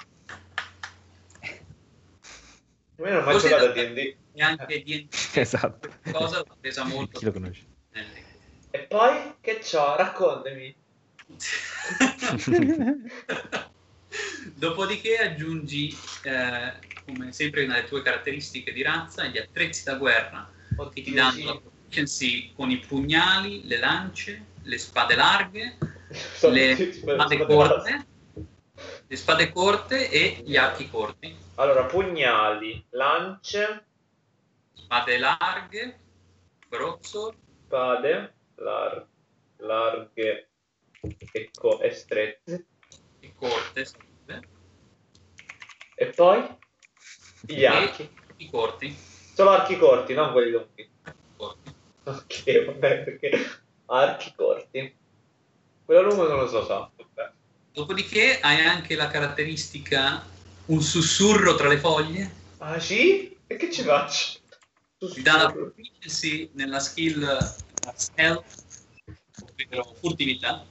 [2.99, 4.17] Io non ho mai Così giocato a da- D&D.
[4.37, 5.09] E anche D&D
[5.41, 5.89] Esatto.
[6.12, 7.18] cosa l'ho presa molto.
[7.18, 7.64] Chi lo conosce?
[8.70, 9.97] E poi che c'ho?
[9.97, 10.74] Raccontami.
[14.55, 16.72] Dopodiché aggiungi, eh,
[17.07, 20.53] come sempre una delle tue caratteristiche di razza, gli attrezzi da guerra
[20.93, 21.45] che ti danno sì.
[21.45, 25.78] la proficiency con i pugnali, le lance, le spade larghe,
[26.37, 28.07] Sono le spade corte,
[29.07, 31.34] le spade corte e gli archi corti.
[31.55, 33.84] Allora, pugnali, lance,
[34.77, 35.99] Spade larghe,
[36.68, 39.09] broadsword, spade, lar-
[39.59, 40.51] larghe
[41.33, 42.66] e, co- e strette.
[43.20, 44.49] e corte, sarebbe,
[45.95, 46.45] E poi
[47.41, 48.09] gli archi.
[48.37, 48.95] i corti.
[49.35, 50.91] Solo archi corti, non quelli lunghi.
[51.37, 51.74] corti.
[52.05, 53.31] Ok, vabbè, perché
[53.87, 54.97] archi corti.
[55.85, 56.66] Quello lungo non lo so.
[56.66, 57.33] Vabbè.
[57.72, 60.24] Dopodiché hai anche la caratteristica
[60.66, 63.39] un sussurro tra le foglie, Ah, sì?
[63.47, 64.41] E che ci faccio?
[64.99, 67.55] Ti dà la proficiency nella skill
[67.94, 68.64] stealth,
[69.42, 70.64] ovvero furtività.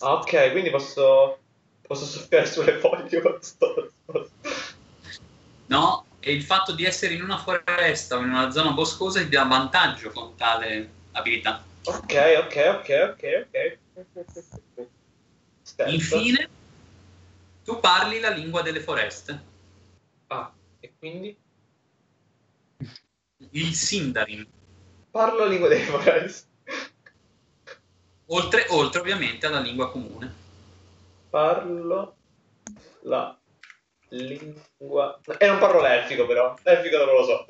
[0.00, 1.40] Ah, ok, quindi posso,
[1.86, 3.22] posso soffiare sulle foglie
[5.66, 9.28] No, e il fatto di essere in una foresta o in una zona boscosa ti
[9.28, 11.64] dà vantaggio con tale abilità.
[11.84, 12.14] Ok,
[12.44, 13.78] ok, ok, ok, ok.
[15.62, 15.92] Stealth.
[15.92, 16.48] Infine,
[17.64, 19.50] tu parli la lingua delle foreste,
[20.28, 21.36] Ah, e quindi?
[23.50, 24.46] Il Sindarin,
[25.12, 26.48] Parlo la lingua dei foresti.
[28.28, 30.34] oltre, oltre ovviamente alla lingua comune.
[31.28, 32.16] Parlo
[33.02, 33.38] la
[34.08, 35.20] lingua...
[35.36, 36.56] E non parlo l'elfico però.
[36.62, 37.46] L'elfico non lo so.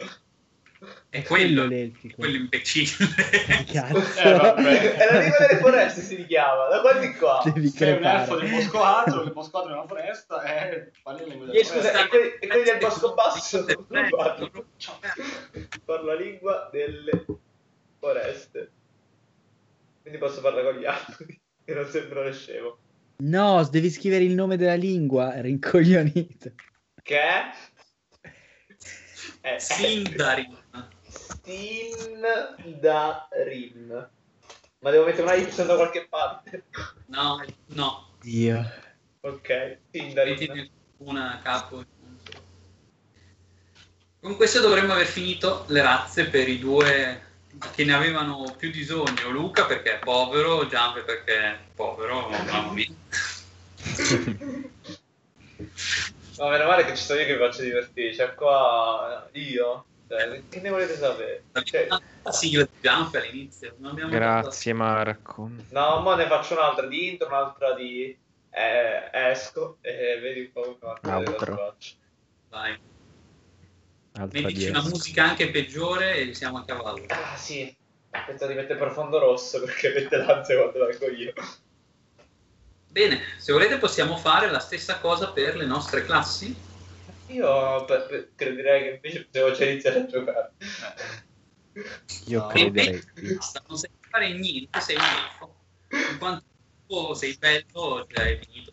[1.08, 2.16] È quello, l'elfico.
[2.18, 2.90] quello imbecille.
[3.72, 4.94] Eh, vabbè.
[4.94, 6.68] È la lingua delle foreste si chiama.
[6.68, 7.40] Da quanti qua?
[7.44, 11.28] Devi Sei un elfo del bosco alto, il bosco alto è una foresta, e parli
[11.28, 13.64] lingua Eh, della scusa, e quelli, e quelli del bosco basso?
[13.88, 14.50] Non parlo.
[15.84, 17.24] Parlo la lingua delle
[17.98, 18.70] foreste.
[20.02, 21.40] Quindi posso parlare con gli altri.
[21.64, 22.76] Che non sembrano scemo.
[23.18, 26.50] No, devi scrivere il nome della lingua, rincoglionito.
[27.00, 27.18] Che
[29.42, 29.56] è?
[29.56, 30.56] È Sindarin.
[32.62, 32.70] Sindarin.
[34.78, 36.64] Ma devo mettere una Y da qualche parte.
[37.06, 38.64] No, no, Dio.
[39.20, 40.70] Ok, Sindarin.
[40.98, 41.84] una capo.
[44.20, 47.30] Con questo dovremmo aver finito le razze per i due
[47.72, 49.30] che ne avevano più bisogno.
[49.30, 52.86] Luca perché è povero, Giampe perché è povero, mamma mia.
[56.42, 58.12] No, meno male che ci sono io che vi faccio divertire.
[58.12, 59.84] Cioè, qua io.
[60.08, 61.44] Cioè, che ne volete sapere?
[61.62, 63.76] Cioè, La sigla di Giampe all'inizio.
[63.78, 65.48] non abbiamo Grazie Marco.
[65.68, 68.18] no, ma ne faccio un'altra di intro, un'altra di
[68.50, 71.94] eh, esco e vedi un po' come faccio.
[72.50, 72.78] Vai.
[74.14, 74.88] Altra Mettici una 10.
[74.94, 77.04] musica anche peggiore e siamo a cavallo.
[77.06, 77.74] Ah, sì.
[78.10, 81.32] Aspetta di mettere profondo rosso perché mette l'ansia quando vengo io.
[82.92, 86.54] Bene, se volete possiamo fare la stessa cosa per le nostre classi.
[87.28, 90.52] Io per- per- crederei che invece devo già iniziare a giocare.
[92.26, 92.46] Io No.
[92.48, 93.02] Crederei.
[93.34, 95.54] basta, non sai fare niente, sei un elfo.
[95.88, 98.72] In quanto sei bello, cioè, hai finito.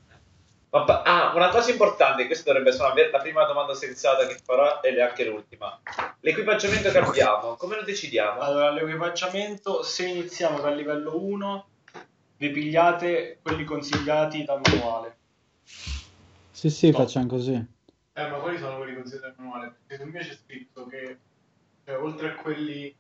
[0.72, 4.98] Vabbè, ah, una cosa importante, questa dovrebbe essere la prima domanda sensata che farò ed
[4.98, 5.82] è anche l'ultima.
[6.20, 8.42] L'equipaggiamento che abbiamo, come lo decidiamo?
[8.42, 11.70] Allora, l'equipaggiamento, se iniziamo dal livello 1,
[12.40, 15.18] vi pigliate quelli consigliati dal manuale.
[16.52, 16.98] Sì, sì, No.
[17.00, 17.54] facciamo così.
[17.54, 19.76] Eh, ma quali sono quelli considerati al manuale?
[19.86, 21.20] Perché sul mio c'è scritto che,
[21.86, 22.96] cioè, oltre a quelli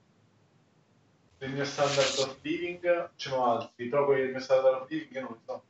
[1.38, 5.12] del mio standard of living, ce n'ho altri, però quelli del mio standard of living
[5.14, 5.64] io non li so.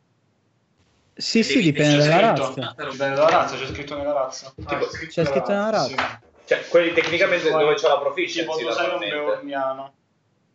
[1.14, 2.74] Sì, sì, dipende dalla razza.
[2.76, 4.48] Dipende dalla razza, c'è scritto nella razza.
[4.48, 6.22] Ah, Tipo- C'è scritto nella razza.
[6.46, 9.16] Cioè, quelli tecnicamente dove c'è la Tipo, proficiency tu sei un naturalmente.
[9.16, 9.94] beorniano.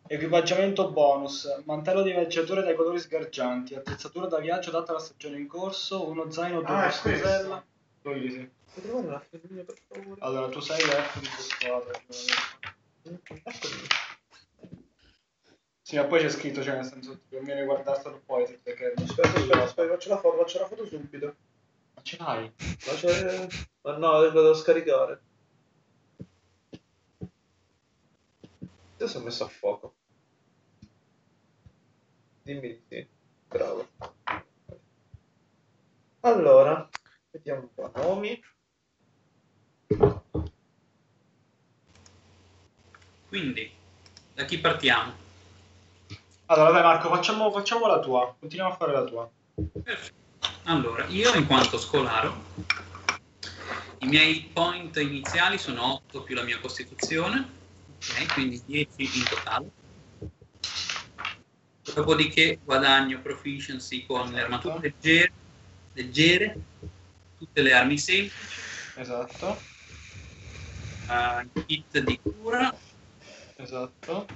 [0.07, 5.47] Equipaggiamento bonus, mantello di viaggiatore dai colori sgargianti, attrezzatura da viaggio adatta alla stagione in
[5.47, 7.63] corso, uno zaino, due Ah.
[8.03, 8.49] Quelli sì.
[9.87, 10.17] Favore?
[10.19, 11.99] Allora, tu sei elfo di squadra.
[15.81, 18.93] Sì, ma poi c'è scritto, cioè nel senso, ti conviene guardarselo poi perché...
[18.95, 21.35] Aspetta, aspetta, aspetta, faccio la foto, faccio la foto subito.
[21.95, 22.51] Ma ce l'hai?
[23.81, 23.91] Ma.
[23.91, 25.19] Ma no, devo scaricare.
[29.05, 29.95] Adesso ho messo a fuoco.
[32.41, 33.07] Dimmi di sì.
[33.47, 33.87] Bravo.
[36.21, 36.89] Allora,
[37.29, 37.91] vediamo un po'.
[37.97, 38.43] Nomi.
[43.27, 43.71] Quindi,
[44.33, 45.13] da chi partiamo?
[46.47, 48.35] Allora, dai Marco, facciamo, facciamo la tua.
[48.39, 49.31] Continuiamo a fare la tua.
[49.83, 50.15] Perfetto.
[50.63, 52.43] Allora, io in quanto scolaro,
[53.99, 57.64] i miei point iniziali sono 8 più la mia costituzione,
[57.95, 59.71] ok, quindi 10 in totale.
[61.93, 65.33] Dopodiché guadagno proficiency con le armature leggere,
[65.93, 66.57] leggere
[67.37, 68.63] tutte le armi semplici,
[68.95, 69.61] Esatto,
[71.07, 72.73] eh, il kit di cura,
[73.57, 74.27] esatto.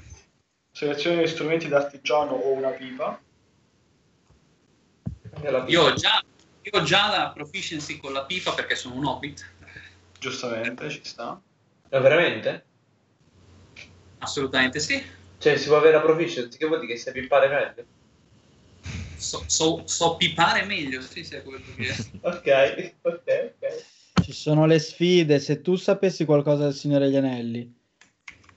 [0.71, 3.19] Selezione gli strumenti d'artigiano o una pipa.
[5.41, 6.21] Nella io ho già,
[6.61, 9.45] io ho già la proficiency con la pipa perché sono un hobbit,
[10.19, 11.41] Giustamente, ci sta.
[11.89, 12.68] Ma veramente?
[14.19, 15.01] Assolutamente sì.
[15.37, 17.85] Cioè, si può avere la proficiency, che vuol dire che sai pippare meglio?
[19.15, 23.85] So, so- so pipare meglio, sì, sì, è quello che Ok, ok, ok.
[24.21, 27.73] Ci sono le sfide, se tu sapessi qualcosa del Signore degli Anelli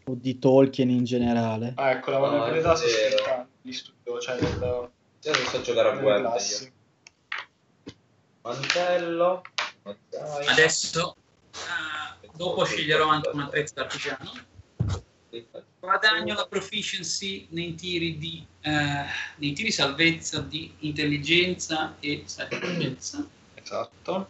[0.08, 1.74] o di Tolkien in generale.
[1.76, 2.86] Ah, ecco, la No, vulnerabilità è si
[3.62, 4.58] gli studio, cioè nel,
[5.24, 6.34] Io non so giocare a guerra.
[8.42, 9.42] Mantello.
[10.48, 11.16] Adesso,
[11.52, 14.32] eh, dopo sceglierò anche un attrezzo d'artigiano.
[15.80, 19.04] Guadagno la proficiency nei tiri di eh,
[19.36, 23.26] nei tiri salvezza di intelligenza e saggezza.
[23.54, 24.28] Esatto.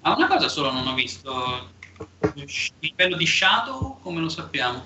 [0.00, 1.74] Ma una cosa solo non ho visto.
[2.34, 2.46] Il
[2.80, 4.84] livello di Shadow, come lo sappiamo?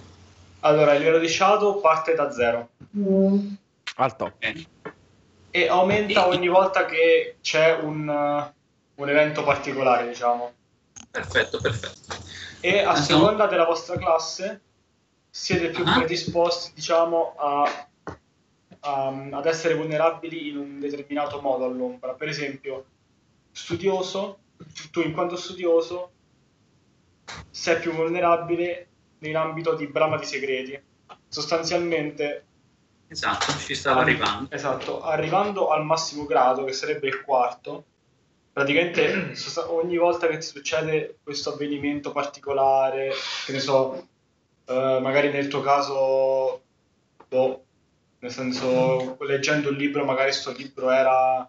[0.61, 2.71] Allora, il livello di Shadow parte da zero
[3.97, 4.33] Al top.
[4.35, 4.67] Ok.
[5.51, 10.53] e aumenta ogni volta che c'è un, uh, un evento particolare, diciamo.
[11.11, 12.15] Perfetto, perfetto.
[12.63, 14.61] E a Ah, seconda della vostra classe
[15.31, 15.95] siete più Ah.
[15.99, 17.87] predisposti, diciamo, a,
[18.81, 22.13] a- ad essere vulnerabili in un determinato modo all'ombra.
[22.15, 22.85] Per esempio,
[23.51, 24.39] studioso,
[24.91, 26.11] tu in quanto studioso
[27.51, 28.89] sei più vulnerabile
[29.19, 30.79] nell'ambito di brama di segreti.
[31.29, 32.45] Sostanzialmente
[33.09, 34.55] Esatto, ci stavo arrivando.
[34.55, 37.85] Esatto, arrivando al massimo grado, che sarebbe il quarto,
[38.53, 39.33] praticamente
[39.69, 43.13] ogni volta che ti succede questo avvenimento particolare,
[43.47, 44.09] che ne so,
[44.67, 46.63] eh, magari nel tuo caso,
[47.29, 47.65] boh,
[48.21, 51.49] nel senso, leggendo un libro, magari sto libro era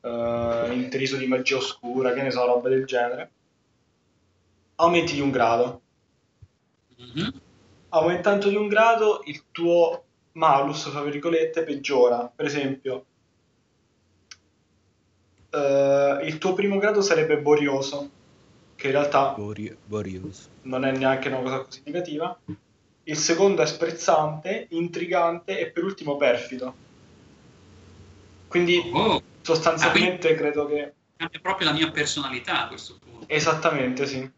[0.00, 3.30] eh, intriso di magia oscura, che ne so, roba del genere,
[4.76, 5.82] aumenti di un grado
[6.98, 7.40] Mhm.
[7.90, 12.30] aumentando di un grado il tuo malus, tra virgolette, peggiora.
[12.34, 13.06] Per esempio,
[15.50, 18.10] eh, il tuo primo grado sarebbe borioso,
[18.76, 20.48] che in realtà Borius.
[20.62, 22.38] non è neanche una cosa così negativa.
[23.04, 26.74] Il secondo è sprezzante, intrigante e per ultimo perfido.
[28.48, 30.92] Quindi Oh, sostanzialmente credo che...
[31.16, 33.26] cambia proprio la mia personalità a questo punto.
[33.28, 34.30] Esattamente, sì.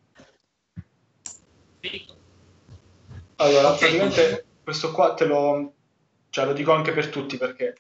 [3.37, 3.79] Allora, Ok.
[3.79, 5.75] praticamente questo qua te lo,
[6.31, 7.75] cioè, lo dico anche per tutti perché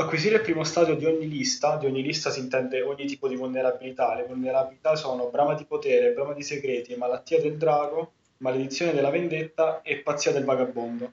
[0.00, 3.36] acquisire il primo stadio di ogni lista, di ogni lista si intende ogni tipo di
[3.36, 4.14] vulnerabilità.
[4.14, 9.82] Le vulnerabilità sono brama di potere, brama di segreti, malattia del drago, maledizione della vendetta
[9.82, 11.12] e pazzia del vagabondo.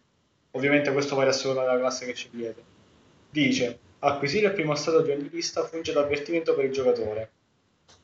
[0.52, 2.64] Ovviamente questo varia a seconda classe che scegliete.
[3.30, 7.32] Dice, acquisire il primo stadio di ogni lista funge da avvertimento per il giocatore.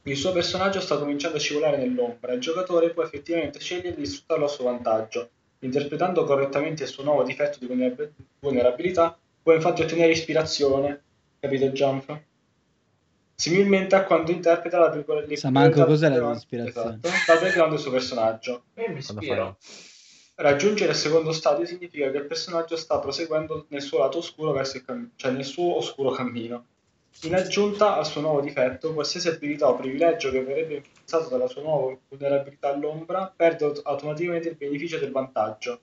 [0.04, 4.46] Il suo personaggio sta cominciando a scivolare nell'ombra il giocatore può effettivamente scegliere di sfruttarlo
[4.46, 5.30] a suo vantaggio.
[5.60, 11.02] Interpretando correttamente il suo nuovo difetto di vulnerab- vulnerabilità, può infatti ottenere ispirazione.
[11.40, 12.22] Capito, Gianfra?
[13.36, 17.00] Similmente a quando interpreta la peculiarità Sa manco cos'è la esatto, ispirazione.
[17.02, 18.64] dal background del suo personaggio.
[18.74, 19.58] E mi Quando ispiro.
[20.36, 24.78] Raggiungere il secondo stadio significa che il personaggio sta proseguendo nel suo lato oscuro verso
[24.78, 26.66] il cammino, cioè nel suo oscuro cammino.
[27.24, 31.62] In aggiunta al suo nuovo difetto, qualsiasi abilità o privilegio che verrebbe influenzato dalla sua
[31.62, 35.80] nuova vulnerabilità all'ombra perde aut- automaticamente il beneficio del vantaggio.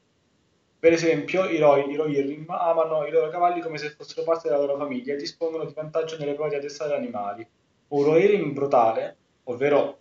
[0.79, 4.61] Per esempio, i Roi, i Rohirrim amano i loro cavalli come se fossero parte della
[4.61, 7.47] loro famiglia e dispongono di vantaggio nelle prove di addestrare animali.
[7.89, 9.99] Un Rohirrim brutale, ovvero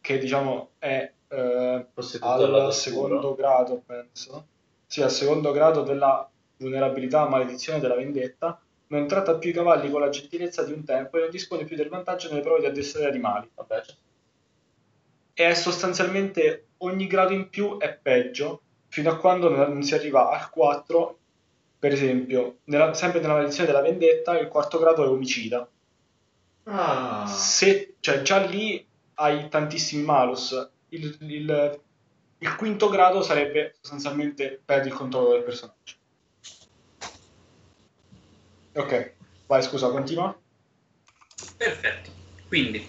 [0.00, 1.86] che diciamo è eh,
[2.20, 4.46] al secondo grado, penso.
[4.86, 10.00] Sì, al secondo grado della vulnerabilità maledizione della vendetta, non tratta più i cavalli con
[10.00, 13.08] la gentilezza di un tempo e non dispone più del vantaggio nelle prove di addestrare
[13.08, 13.48] animali.
[13.54, 13.96] Vabbè, cioè,
[15.34, 20.50] E sostanzialmente ogni grado in più è peggio, fino a quando non si arriva al
[20.50, 21.18] 4,
[21.78, 25.66] per esempio, nella- sempre nella maledizione della vendetta, il quarto grado è omicida.
[26.64, 30.52] Ah, Se, cioè, già lì hai tantissimi malus.
[30.88, 31.80] Il, il-
[32.38, 35.94] il quinto grado sarebbe sostanzialmente perdi il controllo del personaggio.
[38.74, 39.14] Ok,
[39.46, 40.36] vai, scusa, continua.
[41.56, 42.10] Perfetto.
[42.48, 42.86] Quindi,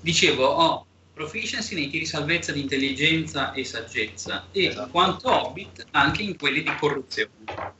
[0.00, 0.85] dicevo, ho
[1.16, 4.84] proficiency nei tiri salvezza di intelligenza e saggezza e Esatto.
[4.84, 7.74] in quanto hobbit anche in quelli di corruzione.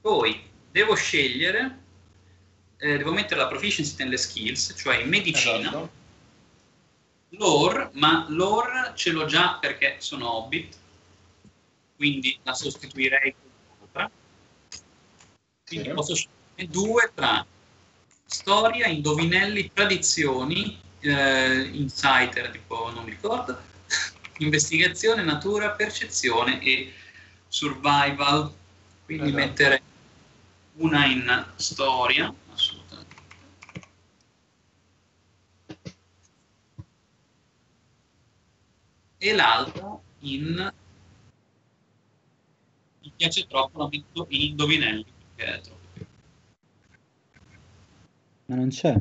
[0.00, 1.82] Poi devo scegliere,
[2.76, 5.90] eh, devo mettere la proficiency nelle skills, cioè in medicina, Esatto.
[7.30, 10.76] lore, ma lore ce l'ho già perché sono hobbit,
[11.96, 14.10] quindi la sostituirei con un'altra.
[15.66, 15.94] Quindi Sì.
[15.94, 17.44] posso scegliere due tra
[18.24, 23.60] storia, indovinelli, tradizioni, eh, insider, tipo non mi ricordo,
[24.38, 26.92] investigazione, natura, percezione e
[27.48, 28.52] survival.
[29.04, 29.44] Quindi Esatto.
[29.44, 29.82] mettere
[30.76, 33.14] una in storia, assolutamente.
[39.18, 40.72] E l'altra in...
[43.00, 45.82] Mi piace troppo, la metto in indovinelli, perché è troppo.
[48.46, 48.94] Ma non c'è.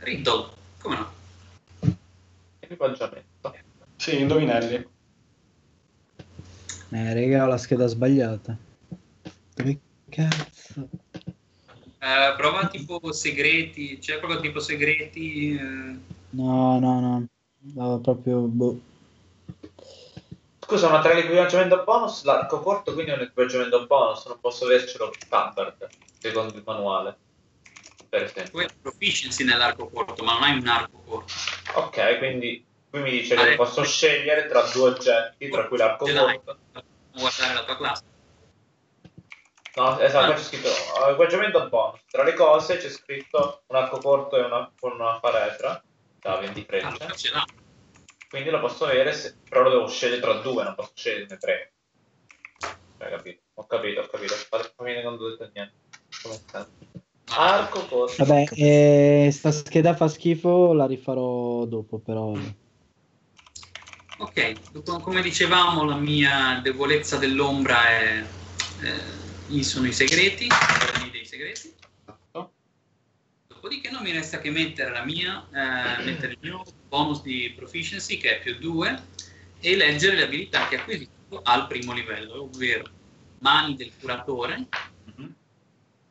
[0.00, 0.48] Riddle,
[0.80, 1.12] come no?
[2.60, 3.54] Equipaggiamento.
[3.96, 4.86] Sì, indovinelli.
[6.92, 8.56] Eh, raga, ho la scheda sbagliata.
[9.54, 10.88] Dove cazzo?
[11.98, 15.54] Eh, prova tipo segreti, c'è proprio tipo segreti.
[15.54, 15.98] eh,
[16.30, 17.26] No, no, no.
[17.74, 18.40] No, proprio...
[18.40, 18.80] boh.
[20.60, 25.12] Scusa, ma tra l'equipaggiamento bonus, l'arco corto quindi è un equipaggiamento bonus, non posso avercelo
[25.18, 25.88] standard,
[26.18, 27.16] secondo il manuale.
[28.10, 28.50] Per esempio.
[28.52, 31.32] tu hai proficiency nell'arco corto, ma non hai un arco corto.
[31.74, 36.04] Ok, quindi qui mi dice Ah, che posso scegliere tra due oggetti, tra cui l'arco
[36.06, 36.58] corto.
[37.12, 38.02] Guardare la tua classe.
[39.76, 40.34] No, esatto, Ah.
[40.34, 42.00] c'è scritto eh, equipaggiamento bonus.
[42.10, 45.80] Tra le cose c'è scritto un arco corto e una, con una faretra
[46.18, 47.30] da 20 frecce.
[47.30, 47.44] L'ha.
[48.28, 51.72] Quindi lo posso avere, se- però lo devo scegliere tra due, non posso sceglierne tre.
[52.98, 53.42] Hai capito?
[53.54, 54.34] Ho capito, ho capito.
[54.34, 55.74] Fammi non dovete niente.
[56.22, 56.99] Come?
[57.36, 58.24] Arco corto.
[58.24, 62.32] Vabbè, eh, sta scheda fa schifo, la rifarò dopo, però...
[64.18, 68.26] Ok, dopo- come dicevamo, la mia debolezza dell'ombra è,
[68.80, 71.74] eh, sono i segreti, i dei segreti.
[73.46, 78.16] Dopodiché non mi resta che mettere la mia, eh, mettere il mio bonus di proficiency
[78.16, 79.02] che è più 2
[79.60, 82.84] e leggere le abilità che ho acquisito al primo livello, ovvero
[83.40, 84.66] mani del curatore.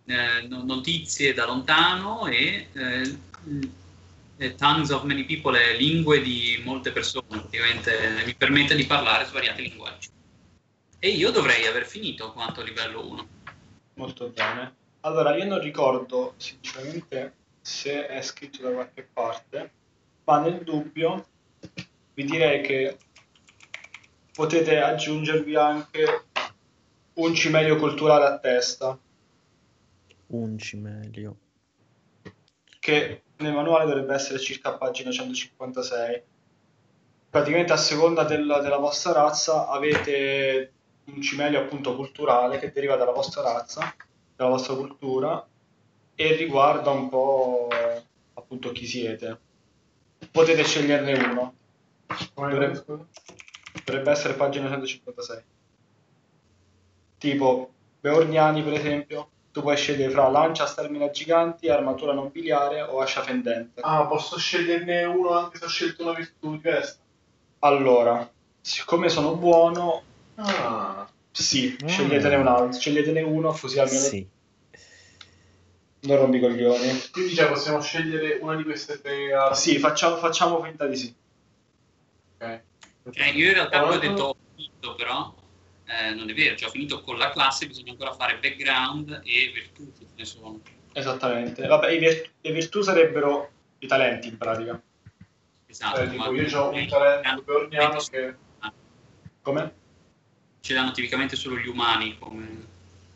[0.10, 3.18] Eh, no- notizie da lontano e eh,
[4.38, 8.86] eh, tongues of many people, è lingue di molte persone, praticamente eh, mi permette di
[8.86, 10.10] parlare svariati linguaggi.
[10.98, 13.28] E io dovrei aver finito quanto livello 1.
[13.94, 14.76] Molto bene.
[15.02, 19.72] Allora, io non ricordo sinceramente se è scritto da qualche parte,
[20.24, 21.28] ma nel dubbio
[22.16, 22.98] vi direi che
[24.34, 26.26] potete aggiungervi anche
[27.14, 28.98] un cimelio culturale a testa,
[30.32, 31.38] Un cimelio.
[32.80, 36.22] che nel manuale dovrebbe essere circa a pagina 156.
[37.30, 40.72] Praticamente a seconda del- della vostra razza avete
[41.06, 43.94] un cimelio appunto culturale che deriva dalla vostra razza,
[44.36, 45.46] dalla vostra cultura
[46.16, 47.68] e riguarda un po'
[48.34, 49.40] appunto chi siete.
[50.32, 51.54] Potete sceglierne uno.
[52.34, 52.84] Dovrebbe-?
[53.84, 55.44] Dovrebbe essere pagina 156.
[57.18, 63.22] Tipo Beorniani, per esempio, tu puoi scegliere fra lancia stermina giganti, armatura nobiliare o ascia
[63.24, 63.82] fendente.
[63.82, 66.98] Ah, posso sceglierne uno anche se ho scelto una virtù diversa?
[67.60, 68.30] Allora,
[68.62, 70.04] siccome sono buono,
[70.36, 71.88] Ah, sì, Mm.
[71.88, 74.26] sceglietene un altro, sceglietene uno così almeno Sì.
[76.02, 77.10] non rompi i coglioni.
[77.12, 79.56] quindi cioè, possiamo scegliere una di queste tre armi?
[79.58, 81.14] Sì, facciamo, facciamo finta di sì.
[82.38, 82.62] Ok.
[83.16, 84.38] Eh, io in realtà ho detto-
[84.82, 85.34] ho però
[85.90, 89.52] eh, non è vero, cioè ho finito con la classe, bisogna ancora fare background e
[89.52, 90.62] virtù che ce ne sono.
[90.94, 91.66] Esattamente.
[91.66, 94.80] Vabbè, i vir- le virtù sarebbero i talenti in pratica.
[95.66, 96.02] Esatto.
[96.02, 98.36] Eh, tipo, io ho un talento beorniano che...
[99.42, 99.74] Come?
[100.60, 102.68] Ce l'hanno tipicamente solo gli umani come...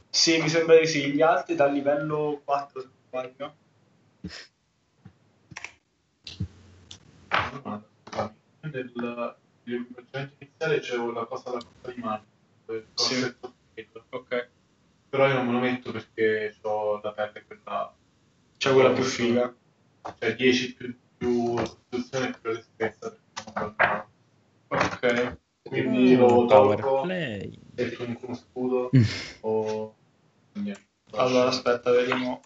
[0.10, 1.12] Sì, mi sembra di sì.
[1.12, 3.56] Gli altri dal livello 4, se non sbaglio.
[8.62, 8.92] Nel,
[9.64, 12.32] nell'equipaggiamento iniziale c'avevo la cosa da costa di mano.
[12.96, 13.36] Sì.
[14.10, 14.50] Ok.
[15.10, 17.94] Però io non me lo metto perché ho la pelle quella...
[18.58, 19.54] C'è quella più figa.
[20.20, 23.16] Cioè 10 più, più costituzione più resistenza.
[24.68, 25.38] Ok.
[25.64, 27.04] Quindi Mm, lo tolgo
[27.76, 29.02] e con uno scudo Mm.
[29.42, 29.96] o...
[30.54, 30.82] Niente.
[31.12, 32.42] Allora, aspetta, vediamo.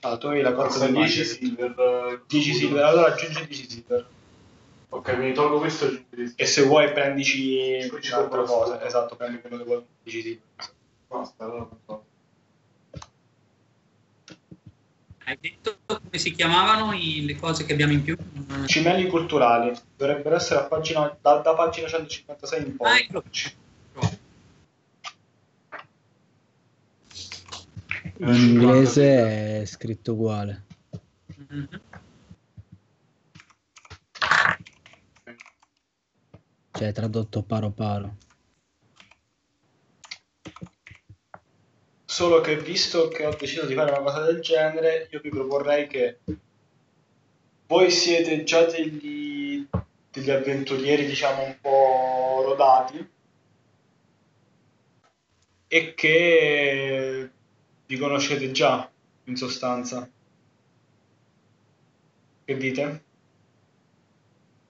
[0.00, 1.24] Ah, tu avevi la cosa di 10 magia.
[1.24, 1.74] silver.
[1.78, 2.58] eh, 10 scudo.
[2.66, 4.08] silver, allora aggiungi 10 silver.
[4.88, 8.84] Ok, quindi tolgo questo e aggiungo 10 se vuoi prendici un'altra cosa.
[8.84, 10.74] Esatto, prendi quello che vuoi 10 silver.
[11.08, 11.68] Basta, allora.
[15.24, 18.16] Hai detto come si chiamavano i- le cose che abbiamo in più?
[18.66, 23.00] Cimelli culturali dovrebbero essere a pagina, da, da pagina 156 in Ah, poi.
[23.00, 23.24] eccolo.
[28.18, 30.64] In inglese è scritto uguale.
[31.48, 31.68] Mhm.
[36.76, 38.16] Cioè, tradotto paro paro.
[42.04, 45.86] Solo che visto che ho deciso di fare una cosa del genere, io vi proporrei
[45.86, 46.18] che
[47.66, 49.66] voi siete già degli,
[50.10, 53.08] degli avventurieri, diciamo, un po' rodati
[55.68, 57.30] e che
[57.86, 58.90] vi conoscete già,
[59.24, 60.06] in sostanza.
[62.44, 63.04] Che dite?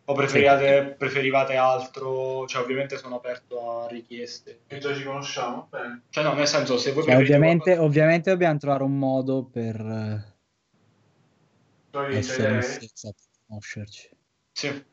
[0.08, 2.46] O preferivate, preferivate altro?
[2.46, 4.60] Cioè, ovviamente sono aperto a richieste.
[4.66, 5.66] Che già ci conosciamo?
[5.68, 6.02] Bene.
[6.10, 10.34] Cioè, no, nel senso, se voi Cioè, ovviamente, qualcosa- ovviamente dobbiamo trovare un modo per
[12.10, 13.12] essere senza
[13.46, 14.10] conoscerci.
[14.52, 14.84] Sì.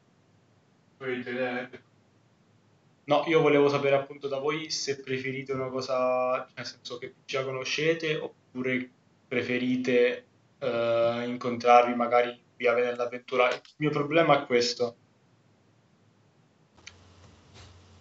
[3.06, 7.44] No, io volevo sapere appunto da voi se preferite una cosa, nel senso che già
[7.44, 8.90] conoscete, oppure
[9.28, 10.26] preferite
[10.58, 13.54] eh, incontrarvi magari via nell'avventura.
[13.54, 14.96] Il mio problema è questo.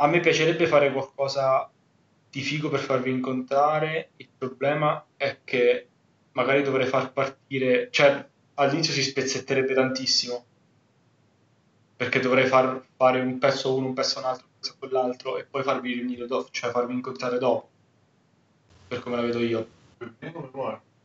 [0.02, 1.70] A me piacerebbe fare qualcosa
[2.28, 5.86] di figo per farvi incontrare, il problema è che
[6.32, 10.44] magari dovrei far partire, cioè all'inizio si spezzetterebbe tantissimo,
[11.94, 15.44] perché dovrei far fare un pezzo uno, un pezzo un altro, un pezzo quell'altro e
[15.44, 17.68] poi farvi riunire dopo, cioè farvi incontrare dopo,
[18.88, 19.68] per come la vedo io.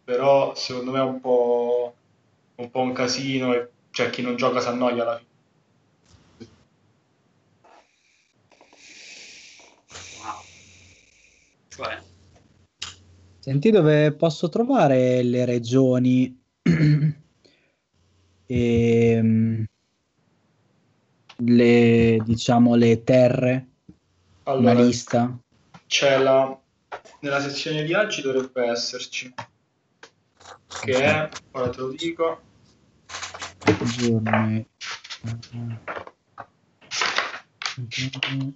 [0.06, 1.94] Però secondo me è un po',
[2.56, 5.27] un po' un casino e cioè chi non gioca si annoia alla fine.
[11.78, 12.02] Cioè,
[13.40, 16.44] Senti dove posso trovare le regioni?
[18.48, 19.64] E mm,
[21.46, 23.68] le diciamo le terre,
[24.46, 25.40] Allora, una lista.
[25.86, 26.60] c'è la
[27.20, 29.34] nella sezione viaggi dovrebbe esserci
[30.82, 32.42] che è ora te lo dico.
[33.98, 34.68] Giorni.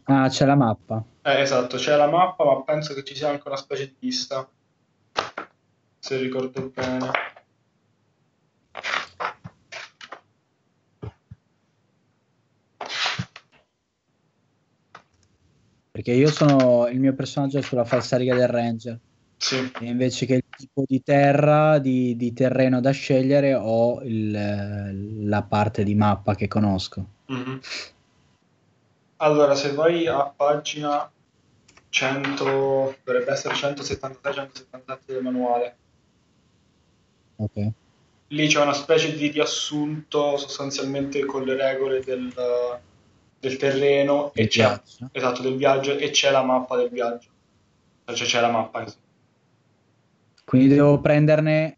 [0.05, 1.03] Ah, c'è la mappa.
[1.21, 4.49] eh, esatto c'è la mappa ma penso che ci sia anche una specie di lista
[5.99, 7.11] se ricordo bene
[15.91, 18.97] Perché io sono il mio personaggio sulla falsariga del Ranger.
[19.37, 25.27] sì E invece che il tipo di terra, di, di terreno da scegliere, ho il-
[25.27, 27.05] la parte di mappa che conosco.
[27.27, 27.59] Mhm.
[29.21, 31.09] Allora se vai a pagina
[31.89, 32.43] 100
[33.03, 35.75] dovrebbe essere 176-177 del manuale
[37.37, 37.69] Ok.
[38.27, 42.31] lì c'è una specie di riassunto sostanzialmente con le regole del,
[43.39, 45.09] del terreno e c'è, viaggio.
[45.11, 47.29] esatto, del viaggio e c'è la mappa del viaggio.
[48.05, 48.81] Cioè c'è la mappa.
[48.81, 49.03] insomma.
[50.45, 51.77] Quindi devo prenderne,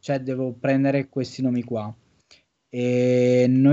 [0.00, 1.92] cioè devo prendere questi nomi qua.
[2.68, 3.71] E noi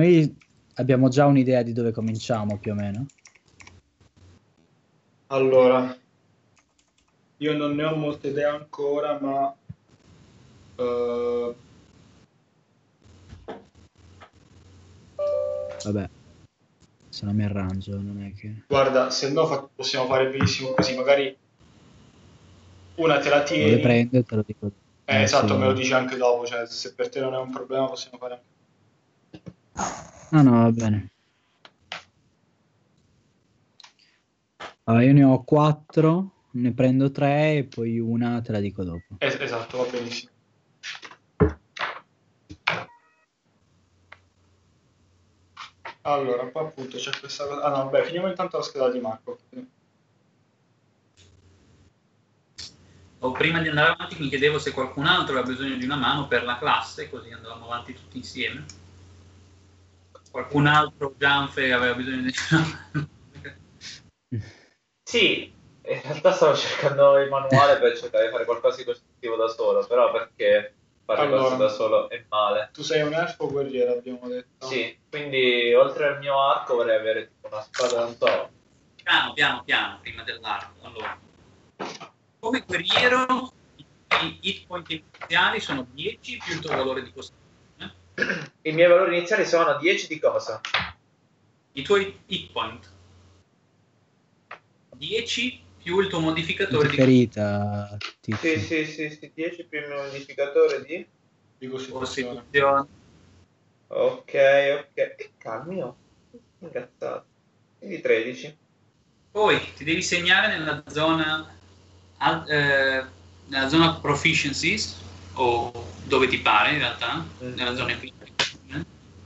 [0.80, 3.08] abbiamo già un'idea di dove cominciamo più o meno.
[5.28, 5.96] Allora,
[7.38, 9.54] io non ne ho molte idee ancora, ma
[10.78, 11.56] eh,
[15.84, 16.10] Vabbè,
[17.10, 18.64] se no mi arrangio, non è che...
[18.68, 21.38] guarda, se no fa- possiamo fare benissimo così, magari
[22.96, 23.82] una te la Non le tieni.
[23.82, 24.72] prendo te lo dico.
[25.06, 27.88] Eh, esatto, me lo dici anche dopo, cioè se per te non è un problema
[27.88, 28.48] possiamo fare anche
[30.32, 31.12] No, no, va bene.
[34.84, 39.16] Allora, io ne ho quattro, ne prendo tre e poi una te la dico dopo.
[39.20, 40.32] Es- esatto, va benissimo.
[46.02, 47.62] Allora, qua appunto c'è questa cosa.
[47.62, 49.38] Ah no, vabbè, finiamo intanto la scheda di Marco.
[53.22, 56.28] o prima di andare avanti mi chiedevo se qualcun altro aveva bisogno di una mano
[56.28, 58.66] per la classe, così andavamo avanti tutti insieme.
[60.32, 62.34] Qualcun altro, Gianfe, aveva bisogno di.
[65.10, 69.48] Sì, in realtà stavo cercando il manuale per cercare di fare qualcosa di costruttivo da
[69.48, 71.42] solo, però perché fare Allora.
[71.42, 72.70] cose da solo è male.
[72.72, 74.68] Tu sei un elfo guerriero, abbiamo detto.
[74.68, 78.50] Sì, quindi oltre al mio arco vorrei avere tipo una spada, non so.
[79.02, 80.86] Piano, piano, piano, prima dell'arco.
[80.86, 81.20] Allora,
[82.40, 83.52] come guerriero,
[84.22, 87.39] i hit point iniziali sono 10 più il tuo valore di costruzione.
[88.64, 90.62] I miei valori iniziali sono 10 di cosa?
[91.74, 92.98] I tuoi hit point
[94.96, 98.60] 10 più il tuo modificatore Di di ferita, Tizio.
[98.60, 101.08] Sì, sì, sì, sì, 10 più il mio modificatore di...
[101.58, 102.46] Di costituzione.
[103.88, 104.94] Ok, ok.
[104.94, 105.98] Che calmi, oh.
[106.60, 107.28] Incazzato.
[107.78, 108.58] Quindi 13.
[109.32, 111.58] Poi ti devi segnare nella zona,
[112.18, 113.06] al- eh,
[113.46, 115.00] nella zona proficiencies,
[115.42, 115.72] o
[116.04, 117.54] dove ti pare in realtà, Mm.
[117.54, 118.12] nella zona qui.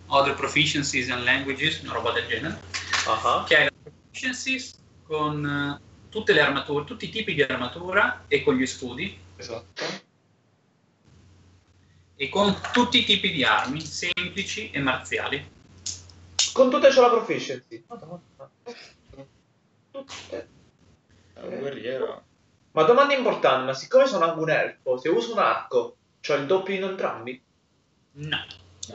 [0.08, 2.62] Other proficiencies and languages, una roba del genere.
[3.08, 8.26] Ah, Che hai la proficiencies con eh, tutte le armature, tutti i tipi di armatura
[8.28, 9.18] e con gli scudi.
[9.38, 9.84] Esatto.
[12.16, 15.52] E con tutti i tipi di armi, semplici e marziali.
[16.54, 17.84] Con tutte c'ho la proficiency.
[17.88, 18.22] Madonna.
[19.90, 20.48] Tutte.
[21.34, 22.24] È un guerriero.
[22.74, 26.46] Ma domanda importante, ma siccome sono anche un elfo, se uso un arco, c'ho il
[26.46, 27.42] doppio in entrambi?
[28.14, 28.38] No.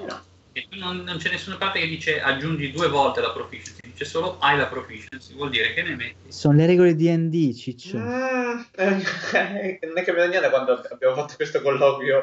[0.00, 0.26] No.
[0.70, 4.56] Non, non c'è nessuna parte che dice aggiungi due volte la proficiency, dice solo hai
[4.56, 6.32] la proficiency, vuol dire che ne metti.
[6.32, 7.98] Sono le regole di D&D, ciccio.
[7.98, 12.22] Mm, eh, non è cambiato niente quando abbiamo fatto questo colloquio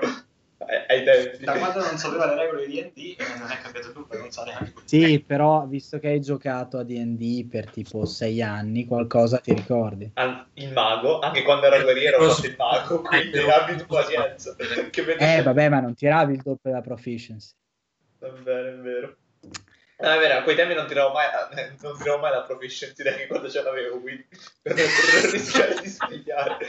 [0.57, 1.44] ai, ai tempi.
[1.44, 4.44] Da quando non sapeva le regole di D&D eh, non è cambiato nulla, non sa
[4.45, 4.73] neanche.
[4.86, 10.11] Sì, però visto che hai giocato a D&D per tipo sei anni, qualcosa ti ricordi.
[10.15, 14.56] Al- il mago, anche quando ero guerriero ho fatto il mago, quindi abbi tu pazienza.
[14.56, 17.52] Che vedi- Eh, vabbè, ma non tiravi il doppio della proficiency.
[18.19, 19.15] È vero, è vero.
[19.98, 21.26] Ah, è vero, a quei tempi non tiravo mai,
[21.56, 24.27] eh, non tiravo mai la proficiency neanche quando ce l'avevo, quindi
[24.61, 26.68] per non rischiare di sbagliare.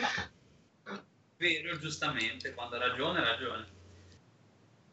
[1.37, 3.67] Vero, giustamente, quando ha ragione, ha ragione.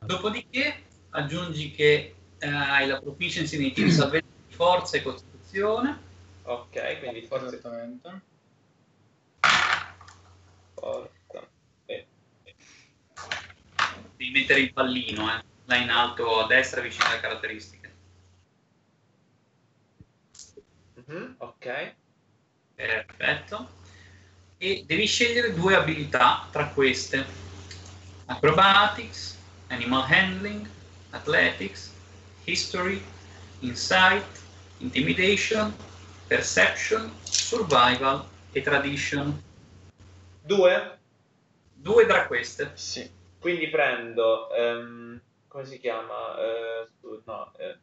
[0.06, 6.12] Dopodiché aggiungi che eh, hai la proficiency nei team salvezza di forza e costituzione.
[6.44, 8.22] Ok, quindi forza, Esattamente.
[10.74, 11.50] forza.
[11.86, 12.08] E
[14.18, 17.92] Devi mettere il pallino, eh, là in alto a destra vicino alle caratteristiche.
[20.96, 21.96] Mhm, ok.
[22.76, 23.82] Perfetto.
[24.58, 27.26] E devi scegliere due abilità tra queste.
[28.26, 29.33] Acrobatics,
[29.74, 30.68] Animal Handling,
[31.12, 31.92] Athletics,
[32.46, 33.02] History,
[33.62, 34.26] Insight,
[34.80, 35.74] Intimidation,
[36.28, 39.42] Perception, Survival e Tradition.
[40.46, 41.00] Due?
[41.74, 42.72] Due tra queste.
[42.76, 43.10] Sì.
[43.40, 46.38] Quindi prendo, ehm, come si chiama?
[46.40, 47.80] Eh, su- no, eh,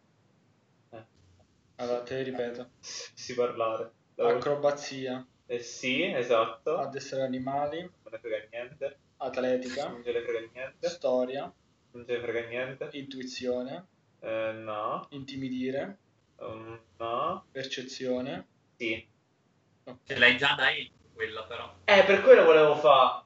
[1.77, 2.71] Allora, te ripeto.
[2.81, 3.93] si parlare.
[4.17, 6.77] Acrobazia, Eh, sì, esatto.
[6.77, 9.01] Non addestrare animali, me ne frega niente.
[9.17, 10.89] atletica, Non ne frega niente.
[10.89, 11.53] storia,
[11.93, 12.89] Non ce ne frega niente.
[12.93, 13.87] intuizione,
[14.21, 15.07] Eh, no.
[15.11, 15.97] intimidire,
[16.37, 17.45] Um, no.
[17.51, 18.47] percezione.
[18.77, 19.07] Sì.
[20.05, 21.75] Ce l'hai già da Elfo quella però.
[21.85, 23.25] Eh, per quello volevo fare.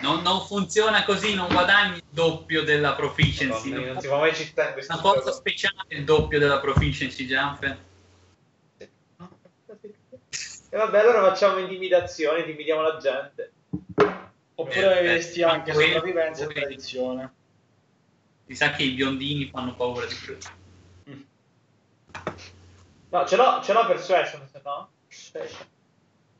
[0.00, 3.70] Non, non funziona così, non guadagni il doppio della proficiency.
[3.70, 5.32] Non- non si fa mai città in questo Una forza gioco.
[5.36, 7.78] speciale il doppio della proficiency, Gianfe.
[8.78, 13.52] E vabbè, allora facciamo intimidazione, intimidiamo la gente.
[14.56, 17.32] Oppure Eh, anche quello- sopravvivenza e tradizione.
[18.46, 20.36] Si sa che i biondini fanno paura di più.
[23.10, 24.92] No, ce l'ho, ce l'ho persuasion, se no.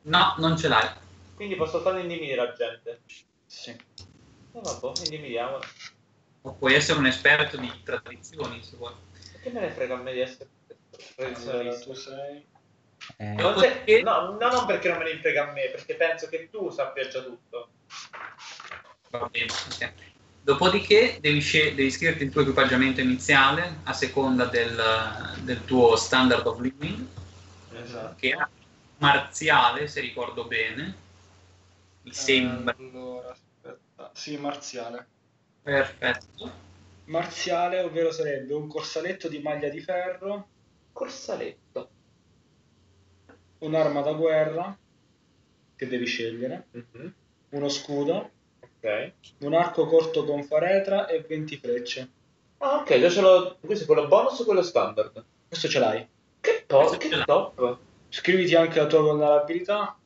[0.03, 0.87] No, non ce l'hai.
[1.33, 3.01] Quindi posso soltanto intimidire la gente.
[3.45, 3.71] Sì.
[3.71, 5.59] E vabbè, intimidiamo.
[6.41, 8.93] O puoi essere un esperto di tradizioni, se vuoi.
[9.41, 10.49] Che me ne frega a me di essere
[10.91, 11.85] Allora, tradizionalista?
[11.85, 12.47] tu sei...
[13.17, 16.27] Eh, Non sei- no, no, non perché non me ne frega a me, perché penso
[16.27, 17.69] che tu sappia già tutto.
[19.09, 19.93] Va bene, ok.
[20.45, 24.79] Dopodiché devi, scel- devi iscriverti il tuo equipaggiamento iniziale a seconda del,
[25.41, 27.03] del tuo standard of living,
[27.73, 28.15] Esatto.
[28.15, 28.47] che è
[28.99, 30.93] marziale, se ricordo bene.
[32.03, 32.75] Mi sembra.
[32.77, 34.11] Allora, aspetta.
[34.13, 35.09] Sì, marziale.
[35.63, 36.51] Perfetto.
[37.05, 40.49] Marziale, ovvero sarebbe un corsaletto di maglia di ferro,
[40.91, 41.89] Corsaletto.
[43.61, 44.77] un'arma da guerra,
[45.75, 47.13] che devi scegliere, Mhm,
[47.49, 48.34] uno scudo,
[48.85, 49.11] Ok.
[49.39, 52.09] un arco corto con faretra e 20 frecce.
[52.59, 53.57] Ah, ok, già ce l'ho.
[53.59, 55.23] Questo è quello bonus o quello standard?
[55.47, 56.07] Questo ce l'hai.
[56.39, 57.77] Che ce che top.
[58.09, 59.97] Scriviti anche la tua vulnerabilità,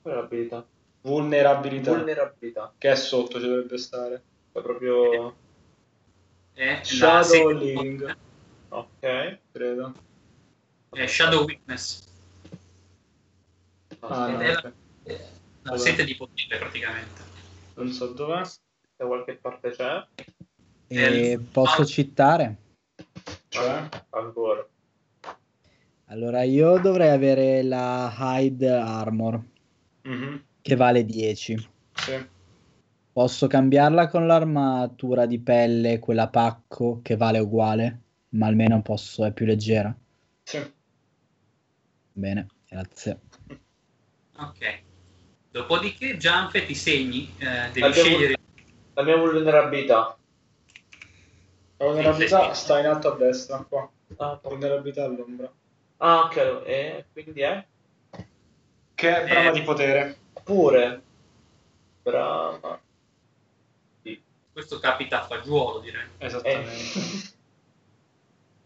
[0.00, 0.64] Qual è l'abilità?
[1.02, 2.72] vulnerabilità, Vulnerabilità.
[2.78, 4.22] che è sotto, ci dovrebbe stare.
[4.52, 5.34] È proprio.
[6.54, 8.16] È la Shadow sete- Living,
[8.68, 9.38] Ok.
[9.52, 9.92] credo.
[10.90, 12.06] è Shadow Weakness.
[14.00, 14.72] Ah, no, è la, ok.
[15.04, 15.12] eh,
[15.62, 15.78] la Vabbè.
[15.78, 17.27] sete di potere praticamente.
[17.78, 18.42] Non so dov'è.
[18.96, 20.06] Da qualche parte c'è.
[20.88, 22.56] e posso citare?
[23.48, 23.88] Cioè?
[24.10, 24.66] Ancora.
[26.06, 29.40] Allora, io dovrei avere la Hide Armor,
[30.02, 31.68] Mhm, che vale 10.
[31.92, 32.26] Sì.
[33.12, 38.00] Posso cambiarla con l'armatura di pelle, quella pacco, che vale uguale,
[38.30, 39.94] ma almeno posso, è più leggera.
[40.44, 40.72] Sì.
[42.12, 43.20] Bene, grazie.
[44.36, 44.86] Ok.
[45.50, 48.36] Dopodiché, Gianfe, ti segni, eh, devi Abbiamo- scegliere
[48.94, 50.16] La mia vulnerabilità.
[51.78, 53.88] La vulnerabilità sta in alto a destra, qua.
[54.16, 55.50] Ah, Vulnerabilità all'ombra.
[55.98, 56.36] ah, ok.
[56.66, 57.64] E quindi è?
[58.94, 59.52] Che è brama Eh.
[59.52, 60.16] di potere.
[60.42, 61.02] Pure.
[62.02, 62.80] Brava.
[64.52, 66.02] questo capita a fagiolo, direi.
[66.18, 66.72] Esattamente.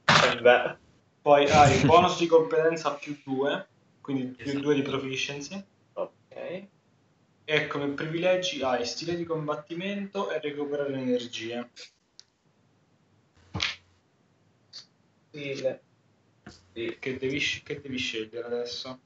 [0.06, 0.76] Eh, beh.
[1.20, 3.66] Poi hai il bonus di competenza più 2,
[4.00, 4.60] quindi più Esatto.
[4.62, 5.62] 2 di proficiency.
[6.42, 6.68] Ok.
[7.44, 11.70] e come privilegi hai stile di combattimento e recuperare energie.
[15.28, 15.82] Stile.
[16.72, 16.96] Sì.
[16.98, 19.00] Che devi, che devi scegliere adesso?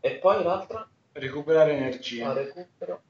[0.00, 0.88] E poi l'altra?
[1.12, 2.22] Recuperare energie.
[2.22, 3.02] Ah, recupero.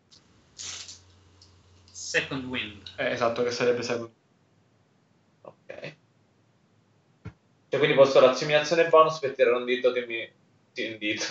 [1.90, 2.82] Second Wind.
[2.96, 4.12] Eh, esatto, che sarebbe seguito.
[5.42, 5.96] Ok.
[7.68, 10.30] Cioè, quindi posso l'assimilazione bonus per tirare un dito che mi...
[10.72, 11.24] Sì, un dito.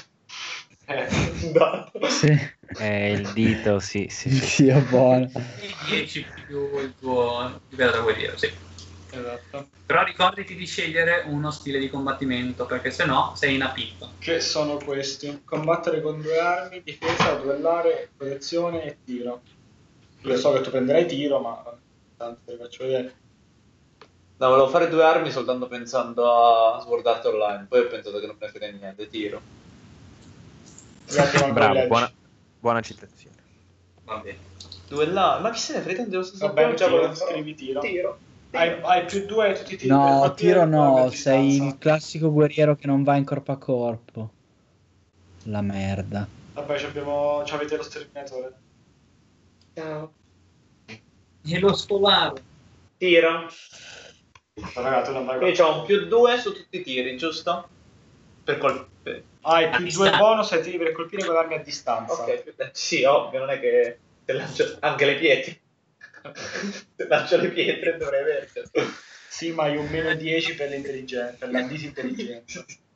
[0.93, 2.07] Eh, dato.
[2.09, 2.38] Sì,
[2.80, 4.63] Eh, il dito, sì, sì, sì.
[4.63, 5.23] Dio buono.
[5.23, 8.49] Il 10 più il tuo livello da guerriero, sì.
[9.09, 9.69] esatto.
[9.85, 14.09] Però ricordati di scegliere uno stile di combattimento, perché sennò sei in pippa.
[14.18, 15.41] Che sono questi?
[15.43, 19.41] Combattere con due armi, difesa, duellare, protezione e tiro.
[20.23, 21.61] Io so che tu prenderai tiro, ma
[22.15, 23.15] tanto te li faccio vedere.
[24.38, 27.65] No, volevo fare due armi soltanto pensando a Sword Art Online.
[27.69, 29.41] Poi ho pensato che non me ne frega niente, tiro.
[31.53, 32.11] Bravo, buona,
[32.59, 33.35] buona citazione.
[34.05, 34.38] Va bene.
[34.88, 35.41] Duellare?
[35.41, 36.03] Ma chi se ne frega?
[36.05, 37.79] Devo Va bene, già tiro, scrivi tiro.
[37.79, 38.17] Tiro.
[38.51, 39.89] Hai, hai più due ai tutti i tiri.
[39.89, 44.31] No, tiro a no, sei il classico guerriero che non va in corpo a corpo.
[45.43, 46.27] La merda.
[46.53, 47.43] Vabbè, ci abbiamo...
[47.45, 48.53] ci avete lo sterminatore.
[49.73, 50.11] Ciao.
[50.85, 52.35] E lo scolaro.
[52.97, 53.49] Tiro.
[54.75, 57.67] Raga, tu non vai Quindi c'ho un più due su tutti i tiri, giusto?
[58.43, 59.23] Per colpire.
[59.41, 60.18] Hai A più due distanza.
[60.18, 62.13] bonus ai tiri per colpire con armi a distanza.
[62.13, 65.61] Ok, sì, ovvio, non è che se lancio anche le pietre.
[66.95, 68.69] se lancio le pietre dovrei avercelo.
[69.30, 72.65] Sì, ma hai un meno 10 per l'intelligenza, per la disintelligenza.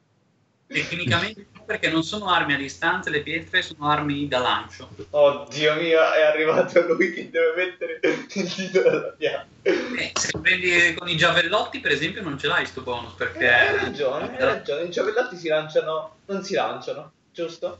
[0.68, 4.90] Tecnicamente perché non sono armi a distanza, le pietre sono armi da lancio.
[5.12, 9.48] Oddio mio, è arrivato lui che deve mettere il dito dalla pianta.
[9.64, 13.40] Eh, se prendi con i giavellotti, per esempio, non ce l'hai sto bonus perché.
[13.46, 14.84] Eh, hai ragione, hai ragione.
[14.84, 17.80] I giavellati si lanciano, non si lanciano, giusto?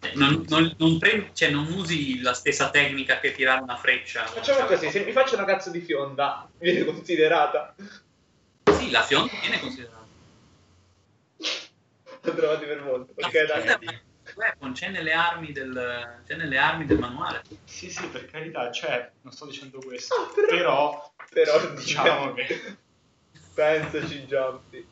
[0.00, 4.24] Eh, Non, non- non prendi- cioè, non usi la stessa tecnica che tirare una freccia.
[4.26, 7.74] Facciamo così, se mi faccio una cazzo di fionda, viene considerata.
[8.72, 9.95] Sì, la fionda viene considerata.
[12.26, 13.12] L'ho trovato per molto.
[13.16, 14.00] Ok, dai.
[14.34, 17.42] weapon, c'è nelle armi del, c'è nelle armi del manuale.
[17.64, 20.14] Sì, sì, per carità, cioè, non sto dicendo questo.
[20.14, 22.76] Ah, però- Però, Però diciamo che...
[23.54, 24.86] Pensaci, Giampi.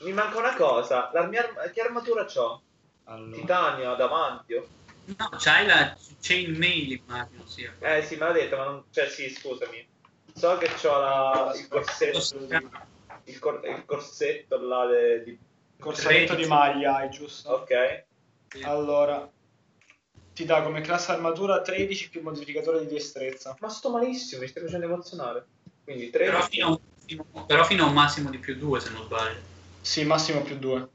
[0.00, 1.10] Mi manca una cosa.
[1.12, 2.62] La mia arm- che armatura c'ho?
[3.04, 4.68] Allora, Titanio, adamantio.
[5.06, 7.74] No, c'hai la chainmail, immagino sia.
[7.80, 8.84] Eh sì, me l'ha detto, ma non...
[8.90, 9.86] Cioè sì, scusami.
[10.34, 11.52] So che c'ho la...
[11.56, 12.18] il corsetto.
[13.24, 15.38] Il, cor- il corsetto là de- di...
[15.78, 17.50] corsetto di maglia hai, giusto?
[17.50, 18.04] Ok.
[18.62, 19.30] Allora,
[20.32, 23.56] ti dà come classe armatura 13 più modificatore di destrezza.
[23.60, 25.46] Ma sto malissimo, mi stai facendo emozionare.
[25.84, 26.24] Quindi 3.
[26.24, 29.40] Però fino, a un, però fino a un massimo di più 2, se non sbaglio.
[29.80, 30.88] Sì, massimo più 2.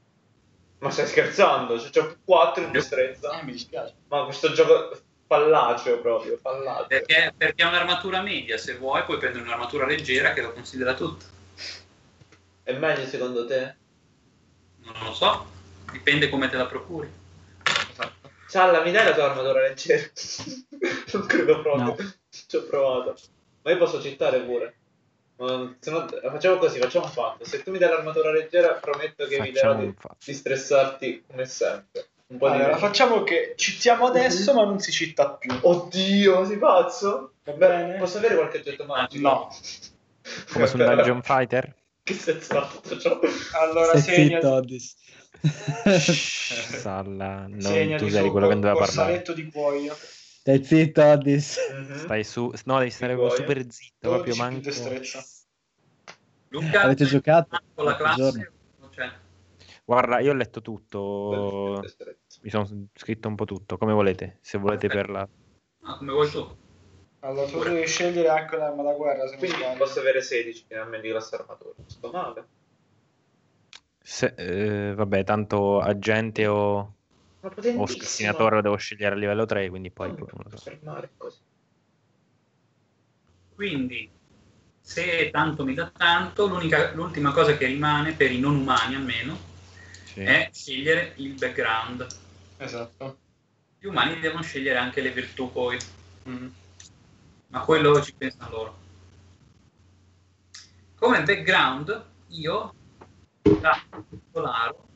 [0.78, 1.78] Ma stai scherzando?
[1.78, 3.38] Cioè, c'ho 4 in destrezza.
[3.38, 3.94] Eh, mi dispiace.
[4.08, 6.86] Ma questo gioco fallaceo proprio, fallaceo.
[6.86, 11.24] Perché, perché è un'armatura media, se vuoi puoi prendere un'armatura leggera che lo considera tutto.
[12.62, 13.76] È meglio secondo te?
[14.94, 15.46] Non lo so,
[15.92, 17.08] dipende come te la procuri.
[17.90, 18.30] Esatto.
[18.48, 20.02] Cialla, mi dai la tua armatura leggera?
[21.12, 21.84] non credo proprio.
[21.84, 21.96] No.
[22.28, 23.16] Ci ho provato.
[23.62, 24.74] Ma io posso citare pure.
[25.36, 25.74] No-
[26.30, 27.44] facciamo così, facciamo un fatto.
[27.44, 30.16] Se tu mi dai l'armatura leggera, prometto che Facciamo di, un fatto.
[30.24, 32.08] di stressarti come sempre.
[32.26, 35.50] Un po' di Allora, facciamo che cittiamo adesso, ma non si citta più.
[35.62, 37.32] Oddio, sei pazzo?
[37.44, 37.98] Va bene?
[37.98, 39.28] posso avere qualche oggetto magico?
[39.28, 39.56] No.
[40.52, 41.74] Come su un Dungeon Fighter?
[42.10, 43.20] Che senso ha tutto ciò?
[43.60, 44.40] Allora, segna.
[46.80, 49.22] Salla, non segnati tu sei quello che non doveva parlare.
[49.32, 49.94] di cuoio.
[49.94, 51.56] Stai zitto, Oddis.
[51.72, 51.94] Mhm.
[51.94, 54.70] Stai su, no, devi stare super zitto, 12 proprio manco.
[56.48, 57.60] Luca, Avete giocato?
[57.74, 58.16] con la classe?
[58.16, 58.46] giorno?
[58.80, 59.08] non c'è?
[59.84, 61.88] Guarda, io ho letto tutto,
[62.42, 65.28] mi sono scritto un po' tutto, come volete, se volete per la...
[65.82, 66.56] No, come vuoi tu.
[67.22, 71.12] Allora, tu devi scegliere anche l'arma da guerra, se Quindi posso avere 16 finalmente di
[71.12, 71.74] classe armatura.
[71.86, 72.44] Sto male.
[74.02, 76.94] Se- eh, vabbè, tanto agente o,
[77.40, 80.56] Ma o assassinatore lo devo scegliere a livello 3, quindi poi Non non lo posso
[80.56, 80.70] so.
[80.70, 81.38] fermare così.
[83.54, 84.10] Quindi,
[84.80, 89.36] se tanto mi dà tanto, l'unica- l'ultima cosa che rimane, per i non umani almeno,
[90.04, 90.20] Sì.
[90.20, 92.06] è scegliere il background.
[92.56, 93.18] Esatto.
[93.78, 95.78] Gli umani devono scegliere anche le virtù poi,
[96.28, 96.48] Mm.
[97.50, 98.78] Ma quello ci pensano loro.
[100.96, 102.74] Come background, io,
[103.42, 103.80] da
[104.30, 104.88] Polaro,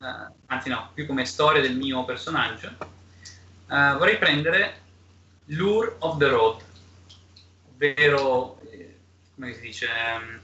[0.00, 4.82] eh, anzi no, più come storia del mio personaggio, eh, vorrei prendere
[5.46, 6.62] Lure of the Road,
[7.68, 8.98] ovvero, eh,
[9.34, 10.40] come si dice, ehm,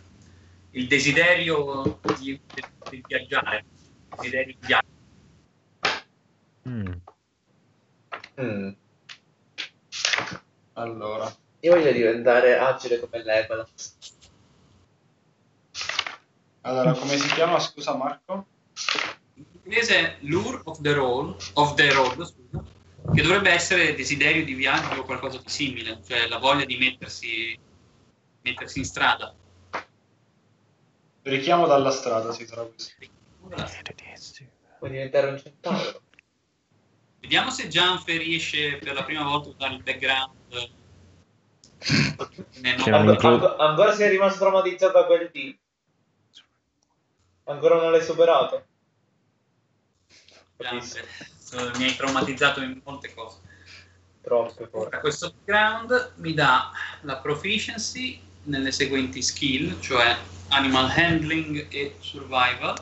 [0.73, 2.41] il desiderio di,
[2.91, 3.65] di viaggiare,
[4.11, 4.91] il desiderio di viaggio.
[6.69, 6.93] Mm.
[8.41, 8.73] Mm.
[10.75, 13.97] Allora, Io voglio diventare agile come Legolas.
[16.63, 17.59] allora, come si chiama?
[17.59, 18.47] Scusa Marco?
[19.35, 22.65] In inglese è Lure of the Road, of the road scusa,
[23.13, 27.59] che dovrebbe essere desiderio di viaggio o qualcosa di simile, cioè la voglia di mettersi,
[28.43, 29.35] mettersi in strada.
[31.23, 32.95] Richiamo dalla strada, si sarà questo.
[34.79, 36.02] Vuoi diventare un centauro?
[37.23, 40.71] Vediamo se Gianfe riesce per la prima volta a usare il background.
[43.29, 45.57] anco- ancora sei rimasto traumatizzato da quel team?
[47.45, 48.67] Ancora non l'hai superato?
[50.57, 51.01] Gianfe.
[51.53, 53.39] Eh, Mi hai traumatizzato in molte cose.
[54.21, 54.99] Troppe forse.
[54.99, 56.73] questo background mi dà
[57.03, 60.17] la proficiency nelle seguenti skill, cioè
[60.49, 62.75] animal handling e survival.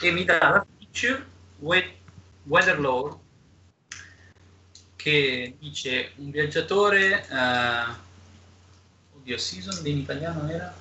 [0.00, 1.26] E mi dà la feature
[1.58, 1.98] we-
[2.44, 2.78] weather
[4.96, 8.08] che dice un viaggiatore eh,
[9.14, 10.74] oddio season in italiano era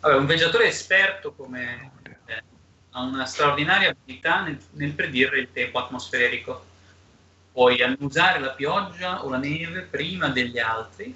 [0.00, 1.90] Vabbè, un viaggiatore esperto come
[2.26, 2.42] eh,
[2.90, 6.66] ha una straordinaria abilità nel, nel predire il tempo atmosferico.
[7.52, 11.12] Puoi annusare la pioggia o la neve prima degli altri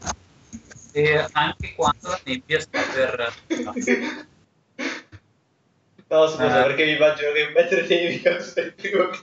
[0.90, 3.32] e anche quando la nebbia sta per...
[6.12, 6.66] No, scusa, Eh.
[6.66, 9.20] perché mi immagino che mentre nevica sei il primo che...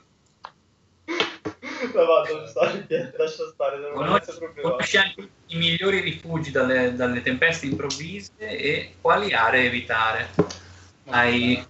[1.94, 2.66] La vado, sta,
[3.16, 9.32] lascia stare, non Conosci, conosci anche i migliori rifugi dalle, dalle tempeste improvvise e quali
[9.34, 10.30] aree evitare.
[11.06, 11.64] Hai,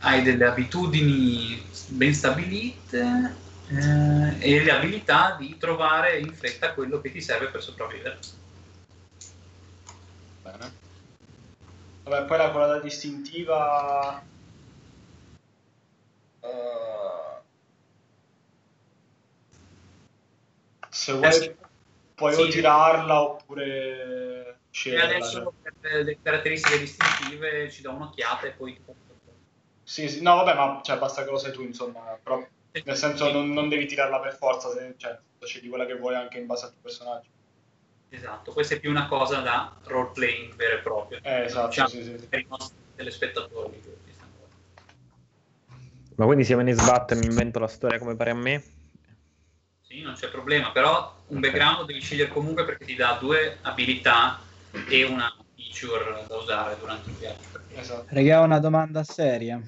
[0.00, 3.34] hai delle abitudini ben stabilite
[3.68, 8.18] eh, e le abilità di trovare in fretta quello che ti serve per sopravvivere.
[10.42, 10.72] Bene.
[12.02, 14.24] Vabbè, poi la qualità distintiva...
[16.40, 17.42] eh,
[20.88, 21.54] se vuoi Adesso-
[22.14, 22.40] puoi sì.
[22.42, 23.64] o tirarla oppure
[24.48, 25.14] E sceglierla.
[25.16, 25.72] adesso cioè.
[25.80, 28.78] per le- caratteristiche distintive ci do un'occhiata e poi
[29.82, 32.46] Sì, sì, no, vabbè, ma cioè, basta che lo sai tu, insomma, però
[32.84, 36.38] nel senso non, non devi tirarla per forza, se, cioè, scegli quella che vuoi anche
[36.38, 37.28] in base al tuo personaggio.
[38.10, 41.18] Esatto, questa è più una cosa da role playing vero e proprio.
[41.22, 42.26] Eh, esatto, Diciamo, sì, sì.
[42.28, 43.80] Per i nostri telespettatori.
[43.80, 44.68] che ci stanno guardando.
[46.20, 48.62] Ma quindi se me ne sbatto e mi invento la storia come pare a me?
[49.80, 51.44] Sì, non c'è problema, però un Ok.
[51.44, 54.38] background devi scegliere comunque perché ti dà due abilità
[54.90, 57.40] e una feature da usare durante il viaggio.
[57.74, 58.14] Esatto.
[58.14, 59.62] Regà, una domanda seria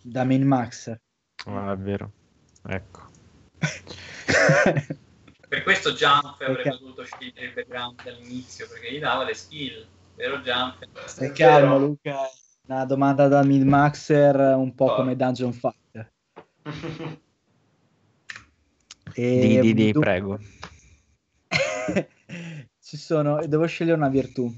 [0.00, 0.96] da Min Max.
[1.44, 2.10] Ah, è vero.
[2.66, 3.10] Ecco.
[5.46, 6.78] Per questo Jump avrebbe Perché?
[6.80, 10.88] dovuto scegliere il background dall'inizio perché gli dava le skill, vero Jump?
[11.04, 12.30] Stai calmo, Luca.
[12.68, 14.96] Una domanda da Min Maxer, un po' Ah.
[14.96, 16.12] come Dungeon Fighter.
[19.14, 20.38] E Di, di, di, du- prego.
[22.78, 24.52] Ci sono, devo scegliere una virtù.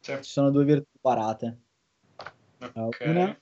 [0.00, 0.12] Sì.
[0.20, 1.58] Ci sono due virtù parate.
[2.74, 3.00] Ok.
[3.06, 3.38] Una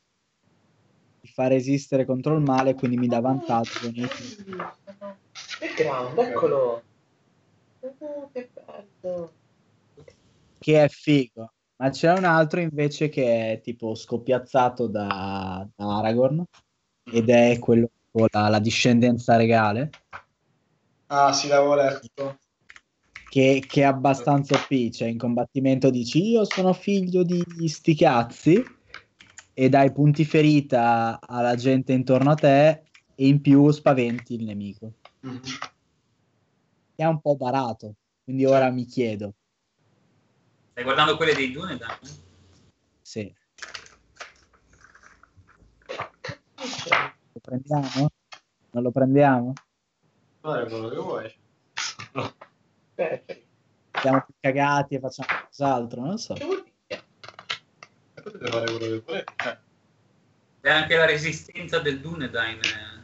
[1.20, 3.90] di far resistere contro il male, quindi mi dà vantaggio.
[3.90, 4.54] nei tiri.
[5.58, 6.82] Background, eccolo.
[7.80, 9.32] Oh, che bello.
[10.60, 11.52] Che è figo.
[11.82, 16.44] Ma c'è un altro invece che è tipo scoppiazzato da, da Aragorn
[17.10, 19.90] ed è quello con la, la discendenza regale.
[21.08, 22.38] Ah, sì, l'avevo letto.
[23.28, 28.64] che, che è abbastanza OP, cioè in combattimento dici io sono figlio di sti cazzi
[29.52, 32.68] e dai punti ferita alla gente intorno a te
[33.16, 34.92] e in più spaventi il nemico.
[35.22, 35.40] Mhm.
[36.94, 39.34] È un po' barato, quindi ora mi chiedo
[40.72, 41.98] Stai guardando quelle dei Dune, Dan?
[43.02, 43.34] se
[47.32, 48.10] lo prendiamo?
[48.70, 49.52] Non lo prendiamo?
[50.40, 51.30] Fare quello che vuoi.
[54.00, 56.32] Siamo più cagati e facciamo qualcos'altro, non lo so.
[56.32, 56.64] dire?
[58.14, 59.32] Potete fare quello che volete.
[59.44, 59.58] Eh.
[60.62, 62.60] E anche la resistenza del Dunedain.
[62.64, 63.00] eh.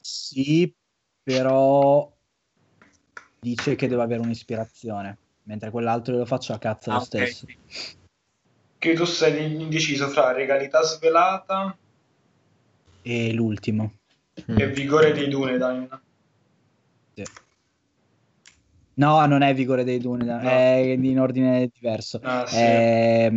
[0.00, 0.74] Sì,
[1.22, 2.12] però
[3.40, 7.46] dice che deve avere un'ispirazione, mentre quell'altro lo faccio a cazzo lo Ah, stesso.
[7.46, 7.56] sì.
[8.78, 11.76] Che tu sei indeciso fra regalità svelata
[13.02, 13.92] E l'ultimo.
[14.50, 14.58] Mm.
[14.58, 15.88] e vigore dei Dunedain.
[17.14, 17.22] Sì.
[18.94, 20.38] No, non è Vigore dei Dune, No.
[20.40, 22.18] è in ordine diverso.
[22.22, 22.56] Ah, sì.
[22.56, 23.32] È-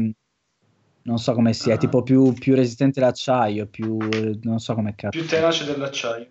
[1.04, 1.80] Non so come sia, è Ah.
[1.80, 3.98] tipo più, più resistente all'acciaio, più...
[4.44, 5.18] non so come cazzo.
[5.18, 6.28] Più tenace dell'acciaio.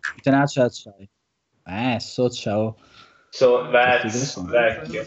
[0.00, 1.08] Più tenace all'acciaio.
[1.64, 2.76] Eh, so, ciao.
[3.30, 5.06] So, vecchio, vecchio.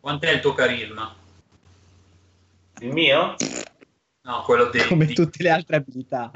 [0.00, 1.14] Quant'è il tuo carisma?
[2.80, 3.36] Il mio?
[4.22, 4.86] No, quello dei...
[4.86, 6.30] Come di- tutte le altre abilità.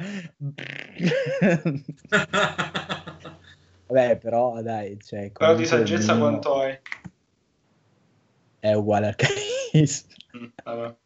[3.86, 6.78] Vabbè, però dai, cioè, Però di saggezza mio quanto hai?
[8.58, 10.12] È uguale al carisma.
[10.36, 10.96] Mm, vabbè.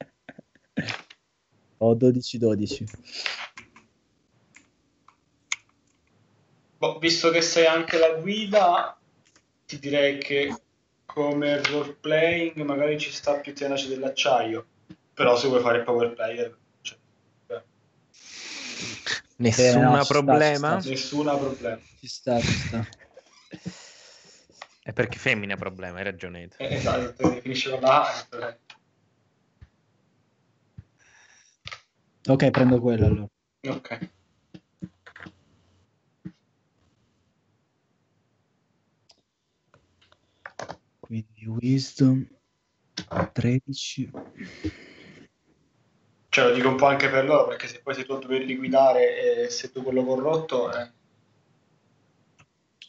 [1.78, 2.84] Ho 12-12.
[6.78, 8.96] Boh, visto che sei anche la guida,
[9.66, 10.56] ti direi che
[11.04, 14.64] come role playing magari ci sta più tenace dell'acciaio.
[15.12, 16.96] Però se vuoi fare power player, cioè,
[17.46, 17.62] beh,
[19.36, 20.80] Nessun no, sta, problema?
[20.80, 20.90] ci sta.
[20.90, 21.80] nessuna problema.
[21.98, 22.86] Ci sta, ci sta.
[24.84, 26.48] È perché femmina problema, hai ragione.
[26.56, 28.58] Eh, esatto, finisce con la eh.
[32.28, 33.28] Ok, prendo quello allora.
[33.68, 34.10] Ok.
[41.08, 42.28] Quindi Wisdom
[43.32, 44.10] 13.
[46.28, 48.54] Cioè, lo dico un po' anche per loro, perché se poi sei tu a doverli
[48.56, 50.90] guidare e sei tu quello corrotto, eh,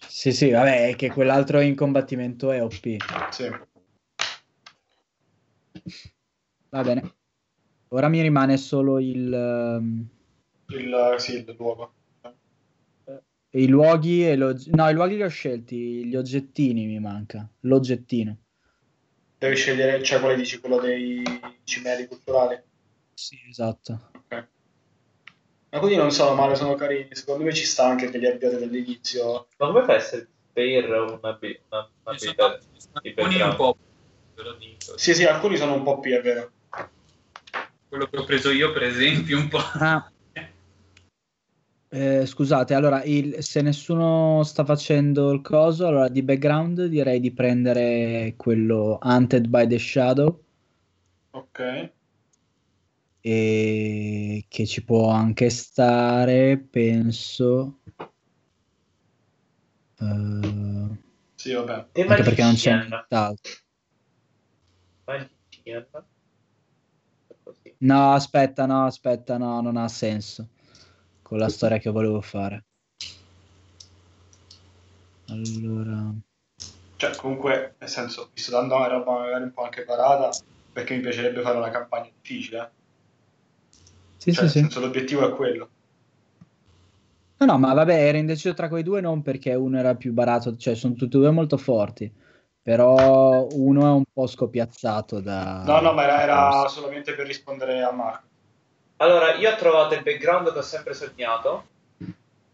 [0.06, 2.98] Sì, sì, vabbè, è che quell'altro in combattimento è OP.
[3.32, 3.50] sì.
[6.72, 7.16] Va bene.
[7.94, 10.08] Ora mi rimane solo il, ehm,
[10.68, 11.94] Il, sì, il luogo.
[13.52, 14.56] I luoghi e lo...
[14.68, 17.48] No, i luoghi li ho scelti, gli oggettini mi manca.
[17.62, 18.38] L'oggettino.
[19.38, 20.60] Devi scegliere, cioè, quale dici?
[20.60, 21.24] Quello dei
[21.64, 22.62] cimeli culturali?
[23.14, 24.12] Sì, esatto.
[24.14, 24.48] Ok.
[25.72, 27.10] Ma quelli non sono male, sono carini.
[27.12, 29.48] Secondo me ci sta anche che li abbiate dall'inizio.
[29.58, 31.62] Ma come fa a essere per una, abi-
[33.16, 33.78] una un po',
[34.36, 34.98] ve lo dico.
[34.98, 36.52] Sì, sì, alcuni sono un po' P, è vero.
[37.88, 39.60] Quello che ho preso io, per esempio, un po'.
[39.60, 40.12] Ah,
[41.92, 47.32] eh, scusate, allora, il- se nessuno sta facendo il coso, allora di background direi di
[47.32, 50.44] prendere quello Hunted by the Shadow
[51.32, 51.92] Ok.
[53.22, 57.80] e che ci può anche stare, penso.
[60.00, 60.98] eh,
[61.36, 61.74] Sì, vabbè.
[61.74, 63.52] Anche perché non c'è nient'altro.
[67.82, 70.50] No, aspetta, no, aspetta, no, non ha senso
[71.30, 72.66] con la storia che volevo fare.
[75.28, 76.12] Allora,
[76.96, 80.30] Cioè, comunque, nel senso, mi sto dando una roba magari un po' anche parata,
[80.74, 82.72] perché mi piacerebbe fare una campagna difficile.
[84.18, 84.60] sì, Cioè, sì, sì.
[84.62, 85.70] senso, l'obiettivo è quello.
[87.38, 90.58] No, no, ma vabbè, ero indeciso tra quei due non perché uno era più barato,
[90.58, 92.12] cioè sono tutti e due molto forti,
[92.62, 95.64] però uno è un po' scopiazzato da...
[95.64, 98.29] No, no, ma era, era solamente per rispondere a Marco.
[99.02, 101.68] Allora, io ho trovato il background che ho sempre sognato.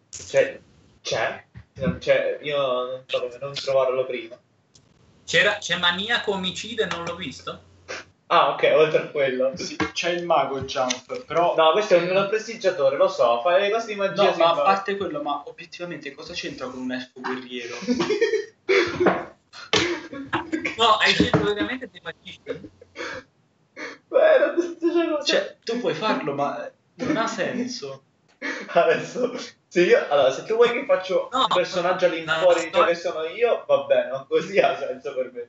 [0.10, 0.60] Cioè,
[1.02, 1.46] c'è.
[2.00, 2.40] C'è.
[2.42, 4.38] Io non so come non trovarlo prima.
[5.26, 7.74] C'era, c'è maniaco omicide, non l'ho visto?
[8.28, 9.54] Ah, ok, oltre a quello.
[9.56, 11.56] Sì, c'è il mago Jump, però...
[11.56, 14.30] No, questo è un prestigiatore, lo so, fa le cose di magia.
[14.30, 17.76] No, ma a parte quello, ma obiettivamente cosa c'entra con un elfo guerriero?
[20.78, 22.70] No, hai scelto veramente dei magician?
[24.60, 28.04] Se cosa- Cioè, tu puoi farlo, ma non ha senso.
[28.68, 29.34] Adesso,
[29.68, 32.96] se io, allora, se tu vuoi che faccio No, un personaggio all'infuori di ciò che
[32.96, 35.48] sono io, va bene, ma così ha senso per me.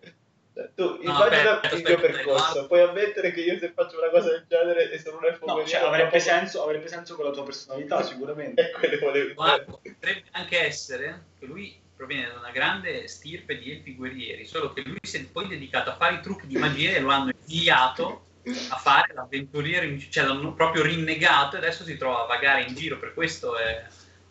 [0.54, 4.30] Cioè, tu No, immagina il mio percorso, puoi ammettere che io se faccio una cosa
[4.30, 7.30] del genere e sono un elfo No, cioè, avrebbe dopo- senso, avrebbe senso con la
[7.30, 8.62] tua personalità, sicuramente.
[8.62, 9.94] E quello volevo Guarda, dire.
[9.98, 14.82] potrebbe anche essere che lui proviene da una grande stirpe di elfi guerrieri, solo che
[14.82, 18.25] lui si è poi dedicato a fare i trucchi di magia e lo hanno inviato
[18.68, 22.98] a fare l'avventuriero, cioè l'hanno proprio rinnegato e adesso si trova a vagare in giro,
[22.98, 23.84] per questo è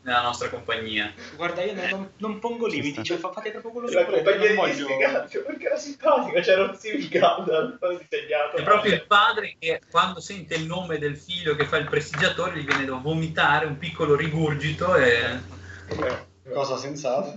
[0.03, 1.11] nella nostra compagnia.
[1.35, 4.53] Guarda, io non, non- pongo limiti, cioè fa- fate proprio quello La che volete, compagnia
[4.55, 4.97] non di voglio...
[5.43, 8.55] Perché era simpatico, c'era un Stigazio disegnato.
[8.55, 12.59] È proprio il padre che quando sente il nome del figlio che fa il prestigiatore
[12.59, 15.39] gli viene da vomitare un piccolo rigurgito e...
[16.53, 17.35] Cosa sensata.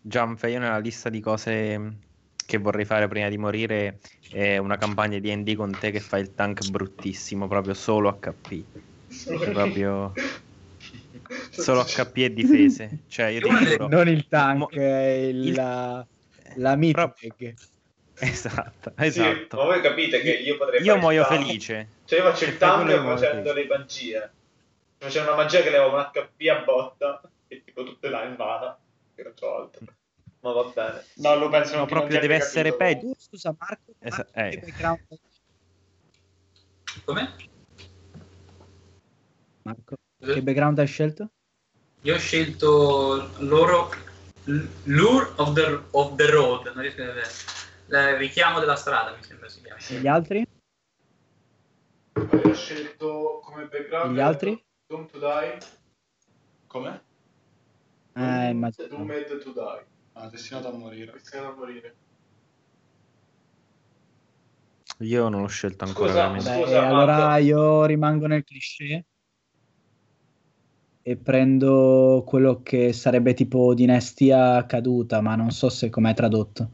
[0.00, 1.92] Jump, io nella lista di cose
[2.46, 3.98] che vorrei fare prima di morire
[4.30, 8.62] è una campagna di D&D con te che fa il tank bruttissimo, proprio solo HP.
[9.50, 10.12] Proprio
[11.50, 12.98] solo HP e difese.
[13.08, 13.88] Cioè, io ti giuro.
[13.88, 16.06] Non il tank, Mo- è il- il- la,
[16.56, 17.54] la Proprio- bag.
[18.16, 19.56] Esatto, Sì, esatto.
[19.56, 21.44] ma voi capite che io potrei Io muoio tank.
[21.44, 21.88] felice.
[22.04, 24.32] Cioè io faccio il fai tank facendo le magie.
[24.98, 28.78] Facendo una magia che leva un HP a botta e tipo tutte là in vana.
[29.14, 29.84] Che non c'ho altro.
[30.44, 31.04] Ma va bene.
[31.14, 32.84] No, lo penso No, proprio deve essere capito.
[32.84, 33.00] peggio.
[33.00, 34.48] Tu, scusa Marco, Marco, eh.
[34.50, 35.00] che background-
[37.06, 37.34] Come?
[39.62, 41.30] Marco, che background hai scelto?
[42.02, 43.90] Io ho scelto loro
[44.84, 48.12] Lure of the, of the Road, non riesco a vedere.
[48.12, 49.80] il richiamo della strada, mi sembra si chiama.
[49.88, 50.46] E gli altri?
[52.16, 54.64] Io ho scelto come background E gli altri?
[54.88, 55.58] Don't to Die.
[56.66, 57.02] Come?
[58.12, 58.88] Eh, immagino.
[58.88, 59.92] Doomed to Die.
[60.16, 61.12] Ah, destinato a morire.
[61.12, 61.96] Rischiano a morire.
[64.98, 66.50] Io non l'ho scelto ancora Scusa, veramente.
[66.50, 69.06] Beh, Scusa, allora io rimango nel cliché
[71.02, 76.70] e prendo quello che sarebbe tipo dinastia caduta, ma non so se com'è tradotto.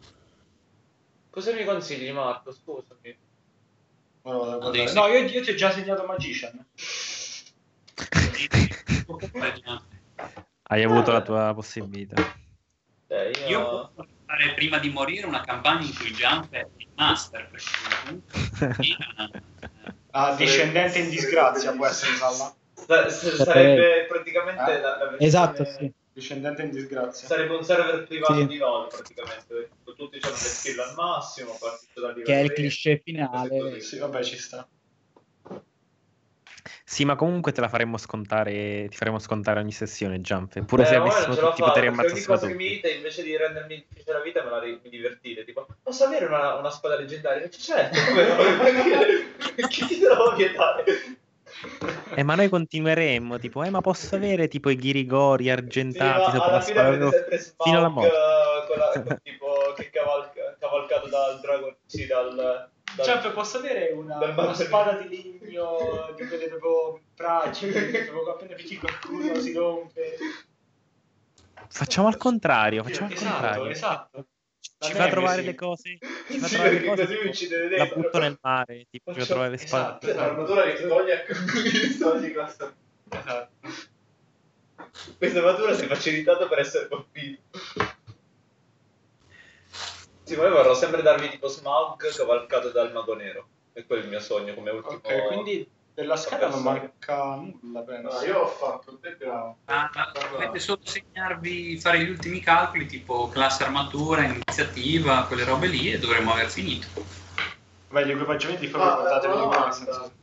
[1.31, 2.53] Cosa mi consigli, Marco?
[2.53, 3.19] Scusami.
[4.71, 6.67] Devi- No, io, io ti ho già segnato Magician.
[10.63, 12.15] Hai avuto la tua possibilità.
[13.11, 13.49] Eh, io...
[13.49, 13.65] Io
[13.97, 17.67] posso fare prima di morire una campagna in cui Jump è il master, perché
[18.05, 18.77] comunque
[19.33, 19.43] eh,
[20.13, 22.55] Ah, discendente in disgrazia può essere Salla.
[22.75, 24.81] Sarebbe praticamente Eh?
[24.81, 25.25] la, la versione...
[25.25, 25.93] Esatto, sì.
[26.13, 27.27] Discendente in disgrazia.
[27.29, 28.47] Sarebbe un server privato Sì.
[28.47, 29.71] di LOL praticamente.
[29.85, 32.55] Tutti hanno le skill al massimo, partito da livello Che è il 20.
[32.55, 33.81] cliché finale.
[33.81, 34.67] Sì, vabbè, ci sta.
[36.85, 40.63] Sì, ma comunque te la faremmo scontare, ti faremo scontare ogni sessione, Jump.
[40.65, 44.13] Pure se avessimo tutti i poteri ammazzassimo cosa che mi dite invece di rendermi difficile
[44.13, 47.49] la vita me la mi divertite tipo posso avere una, una spada leggendaria?
[47.49, 47.97] Certo
[49.69, 50.85] chi, ti devo vietare
[52.15, 56.33] Eh, ma noi continueremo, tipo, eh, ma posso avere tipo i ghirigori Sì, argentati ma
[56.33, 57.11] sopra la spada
[57.63, 58.15] fino alla morte.
[58.15, 63.59] eh, con la- con tipo che cavalca, cavalcato dal dragon sì dal, dal Jump, posso
[63.59, 69.53] avere una, una spada di legno di quelle proprio fragili, proprio appena picchi qualcuno si
[69.53, 70.17] rompe.
[71.69, 73.71] Facciamo al contrario, facciamo al Esatto, contrario.
[73.71, 74.27] esatto.
[74.79, 75.99] La Ci fa trovare le cose,
[76.31, 78.01] ci fa Sì, trovare le cose, tipo, uccidete la dentro.
[78.01, 79.83] butto nel mare, tipo, ci fa Faccio- trovare le spade.
[79.83, 80.07] esatto.
[80.07, 82.75] Cioè, l'armatura che toglie che togli questa
[83.13, 83.51] Esatto.
[85.19, 87.43] questa armatura si è facilitata per essere colpito
[90.31, 94.05] sì ma io vorrò sempre darvi tipo Smaug cavalcato dal mago nero e quello è
[94.05, 98.17] il mio sogno come ultimo Ok, quindi della scheda non manca nulla, penso.
[98.17, 99.57] No, io ho fatto il background.
[99.65, 105.67] ma- ma dovete solo segnarvi, fare gli ultimi calcoli, tipo classe armatura, iniziativa, quelle robe
[105.67, 106.87] lì, e dovremmo aver finito.
[107.89, 109.73] Beh, gli equipaggiamenti Ah, proprio portateli una domanda.
[109.73, 110.15] senso-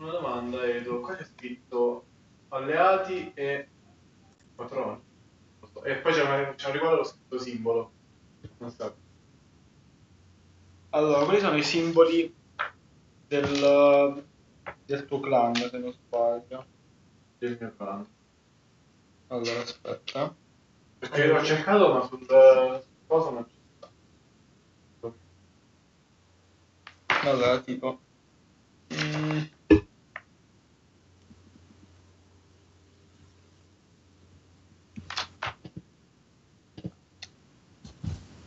[0.00, 1.00] Una domanda, Edo.
[1.00, 2.08] Qua c'è scritto
[2.48, 3.70] alleati e
[4.56, 5.00] patroni.
[5.84, 7.94] E poi c'è, una, c'è un riguardo lo scritto simbolo.
[8.58, 8.96] Non so.
[10.90, 12.34] Allora, quali sono i simboli
[13.26, 14.24] del,
[14.84, 16.66] del tuo clan, se non sbaglio?
[17.38, 18.06] Del mio clan.
[19.28, 20.34] Allora, aspetta.
[20.98, 22.26] Perché l'ho cercato ma sul
[23.06, 23.56] coso non c'è.
[27.28, 28.00] Allora, tipo...
[28.94, 29.42] Mm.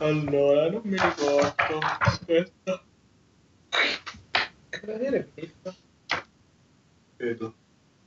[0.02, 1.78] Allora, non mi ricordo.
[2.00, 2.82] Aspetta.
[4.80, 5.76] vedere Piff
[7.16, 7.54] Credo.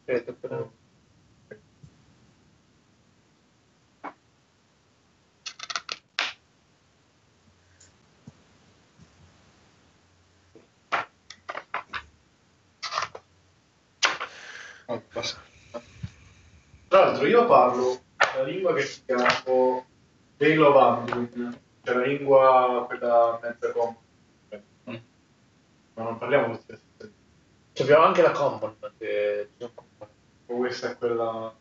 [0.03, 0.69] credo però
[14.87, 15.41] Oh, basta.
[16.89, 19.27] Tra l'altro io parlo la lingua che si chiama
[20.61, 23.95] of Anduin, cioè la lingua quella mezza common.
[24.89, 24.95] Mm.
[25.93, 26.81] Ma non parliamo lo stesso.
[27.73, 29.49] Cioè, abbiamo anche la common che
[30.47, 31.53] O questa è quella...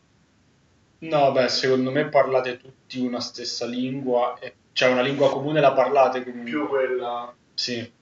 [0.97, 5.73] No, beh, secondo me parlate tutti una stessa lingua, e cioè una lingua comune la
[5.73, 6.49] parlate comunque.
[6.49, 7.33] più quella...
[7.53, 7.93] Sì.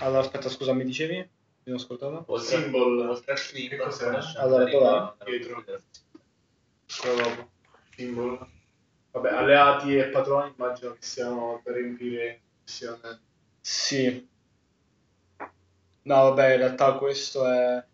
[0.00, 1.28] Allora, aspetta, scusa, mi dicevi?
[1.64, 2.24] Mi ho ascoltato?
[2.26, 3.08] oltre, Symbol.
[3.08, 3.32] oltre
[3.76, 4.08] cos'è?
[4.10, 5.64] conosciamo Allora, lingua- Dietro.
[7.00, 7.48] Quello dopo.
[7.98, 8.48] Simbolo.
[9.10, 13.20] Vabbè, alleati e patroni immagino che siano per riempire missione.
[13.60, 14.28] Sì.
[16.02, 17.84] No, vabbè, in realtà questo è...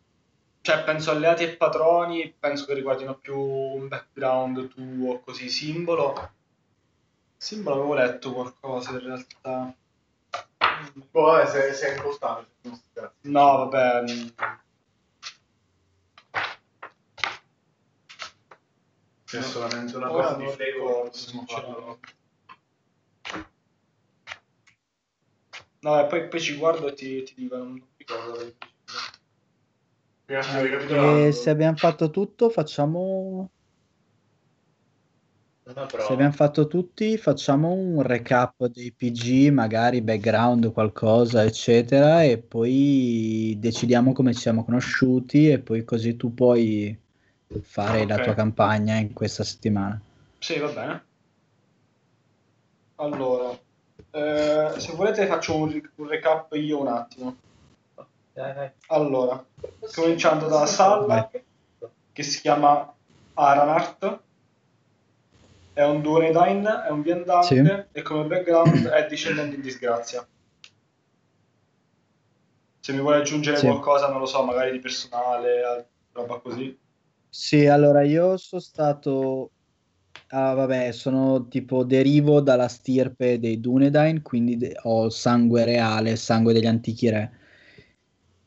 [0.60, 6.32] Cioè, penso alleati e patroni, penso che riguardino più un background tuo, così, simbolo.
[7.39, 9.74] Simbolo avevo letto qualcosa in realtà.
[10.93, 12.02] Boh, vabbè, se, se è.
[13.22, 14.05] No, vabbè.
[19.35, 21.09] C'è solamente una ora cosa di farlo.
[21.11, 22.09] sinceramente.
[25.81, 28.44] No, e poi, poi ci guardo e ti, ti dico, non ricordo.
[30.27, 31.27] Mi lascio ricapitolando.
[31.27, 33.51] E se abbiamo fatto tutto, facciamo.
[35.65, 42.39] No, Se abbiamo fatto tutti, facciamo un recap dei PG, magari background, qualcosa, eccetera, e
[42.39, 47.02] poi decidiamo come ci siamo conosciuti e poi così tu puoi
[47.62, 48.23] fare la Ok.
[48.23, 50.01] tua campagna in questa settimana.
[50.39, 51.05] Sì, va bene.
[52.97, 53.51] Allora,
[54.11, 57.37] eh, se volete faccio un, un recap io un attimo.
[58.33, 58.71] Dai.
[58.89, 59.45] Allora,
[59.95, 61.31] cominciando da Salla,
[62.12, 62.93] che si chiama
[63.35, 64.23] Aranart,
[65.73, 67.99] è un Dunedain, è un viandante Sì.
[67.99, 70.27] e come background è discendente in disgrazia.
[72.81, 73.66] Se mi vuole aggiungere Sì.
[73.66, 76.79] qualcosa, non lo so, magari di personale, roba così.
[77.36, 79.51] Sì, allora io sono stato...
[80.28, 86.52] Ah, vabbè, sono tipo derivo dalla stirpe dei Dunedain, quindi de- ho sangue reale, sangue
[86.52, 87.32] degli antichi re.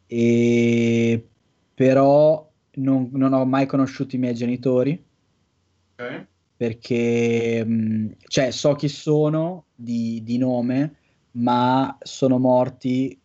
[0.08, 1.30] E...
[1.74, 5.04] Però non, non ho mai conosciuto i miei genitori,
[6.00, 6.28] Ok?
[6.56, 10.96] perché mh, cioè, so chi sono di, di nome,
[11.32, 13.20] ma sono morti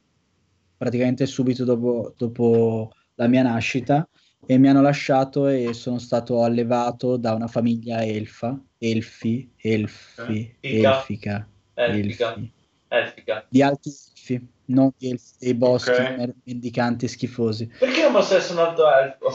[0.76, 4.06] praticamente subito dopo, dopo la mia nascita
[4.44, 10.88] e mi hanno lasciato e sono stato allevato da una famiglia elfa, elfi, elfi, Ica.
[10.88, 12.32] elfica, Elfica.
[12.34, 12.52] elfi,
[12.88, 13.46] Elfica.
[13.48, 16.16] di alti elfi, non di elfi dei boschi Ok.
[16.16, 17.66] mer- mendicanti schifosi.
[17.78, 19.30] Perché non posso essere un alto elfo?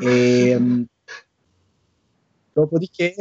[0.00, 0.84] E, mh,
[2.54, 3.14] dopodiché,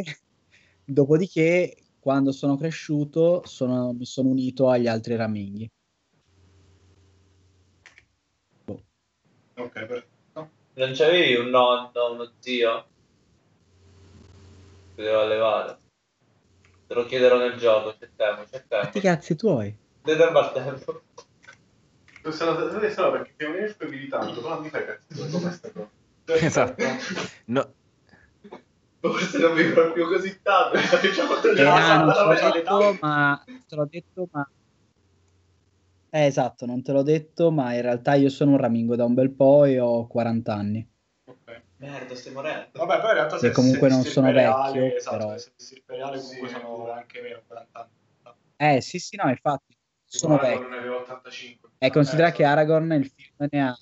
[0.86, 5.70] dopodiché, quando sono cresciuto, sono- mi sono unito agli altri raminghi.
[9.56, 10.18] Ok, perfetto.
[10.80, 12.88] Non c'avevi un nonno, uno zio?
[14.96, 15.78] Che devo allevare.
[16.88, 18.98] Te lo chiederò nel gioco, c'è tempo, c'è tempo.
[18.98, 19.78] i cazzi tuoi.
[20.02, 21.02] Devi tempo al tempo.
[22.32, 25.90] Sarà sarà perché sei un elfo militante, però non mi fai cazzo sta cosa?
[26.46, 26.86] Esatto.
[27.48, 27.74] No,
[29.02, 30.78] Forse non mi proprio così tanto.
[31.06, 31.56] Diciamo Eh, non
[33.68, 34.50] te l'ho detto, ma
[36.12, 39.14] eh, esatto, non te l'ho detto, ma in realtà io sono un ramingo da un
[39.14, 40.88] bel po' e ho 40 anni.
[41.26, 41.62] Ok.
[41.78, 42.70] Merda, stai morendo.
[42.74, 45.38] Vabbè, poi in realtà se comunque se non sono reale, vecchio, esatto, però.
[45.38, 48.76] se stirpe reale comunque Sì, sono anche meno 40 anni.
[48.76, 50.68] Eh, sì, sì, no, infatti, sono Tipo, vecchio.
[50.68, 51.70] Ne aveva 85.
[51.78, 53.78] E considera Eh, che Aragorn nel film ne ha,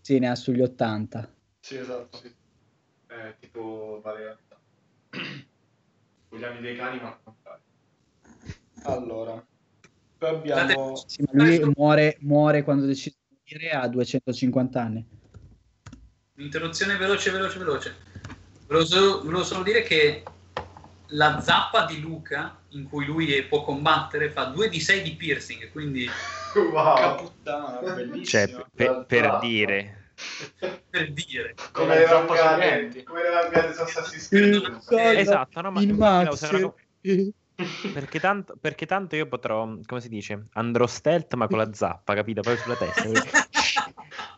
[0.00, 1.34] sì, ne ha sugli 80.
[1.60, 2.16] Sì, esatto.
[2.18, 2.26] Sì.
[3.08, 4.60] Eh, tipo vale la metà.
[6.28, 7.64] Con gli anni dei cani, ma al contrario.
[8.82, 9.46] Allora,
[10.20, 11.02] poi abbiamo...
[11.06, 15.06] Sì, ma lui muore, muore quando decide di morire a 250 anni.
[16.36, 17.96] Un'interruzione veloce, veloce, veloce.
[18.66, 20.22] Volevo solo, volevo solo dire che
[21.12, 25.70] la zappa di Luca, in cui lui può combattere, fa 2 di 6 di piercing,
[25.70, 26.08] quindi
[26.52, 26.96] Wow.
[26.96, 28.24] Caputtana, bellissima.
[28.24, 30.12] cioè, per, per dire...
[30.90, 31.54] per dire.
[31.72, 33.02] Come le sorridenti.
[33.04, 35.16] come le vangate su Assassin's Creed.
[35.16, 36.50] Esatto, no, ma il Max.
[36.50, 36.74] co-
[37.92, 42.14] Perché tanto, perché tanto io potrò, come si dice, andrò stealth ma con la zappa,
[42.14, 42.40] capito?
[42.40, 43.02] Poi sulla testa.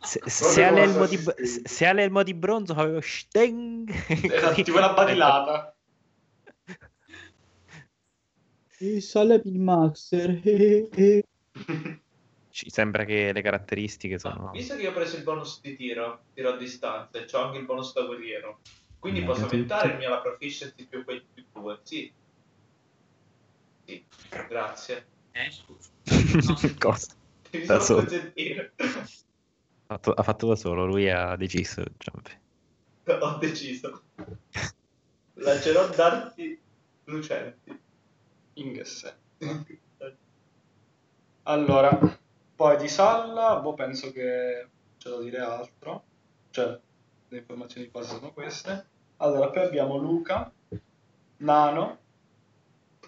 [0.02, 3.90] Se, se ha l'elmo di, se ha l'elmo di bronzo avevo steng.
[3.90, 5.74] Esatto, tipo una badilata.
[8.78, 10.40] E sale il Maxer.
[12.50, 14.50] Ci sembra che le caratteristiche sono...
[14.50, 17.58] Visto che io ho preso il bonus di tiro, tiro a distanza, e ho anche
[17.58, 18.60] il bonus da guerriero,
[18.98, 21.78] quindi Eh, posso aumentare il mio la proficiency più quel più due.
[21.82, 22.12] Sì.
[23.84, 24.04] Sì,
[24.48, 25.06] grazie.
[25.32, 25.90] Eh, scusa.
[26.78, 27.14] Cosa?
[27.66, 28.00] Da solo.
[28.00, 28.72] consentire.
[28.76, 31.82] Ha fatto, ha fatto da solo, lui ha deciso.
[31.98, 32.32] Giampi.
[33.06, 34.02] Ho deciso.
[35.34, 36.58] Lancerò dardi
[37.04, 37.80] lucenti.
[38.54, 39.16] In che senso?
[41.44, 41.98] Allora,
[42.54, 44.68] poi di Salla, boh, penso che
[44.98, 46.04] c'è da dire altro.
[46.50, 46.78] Cioè,
[47.28, 48.86] le informazioni di base sono queste.
[49.16, 50.52] Allora, poi abbiamo Luca,
[51.38, 51.98] Nano,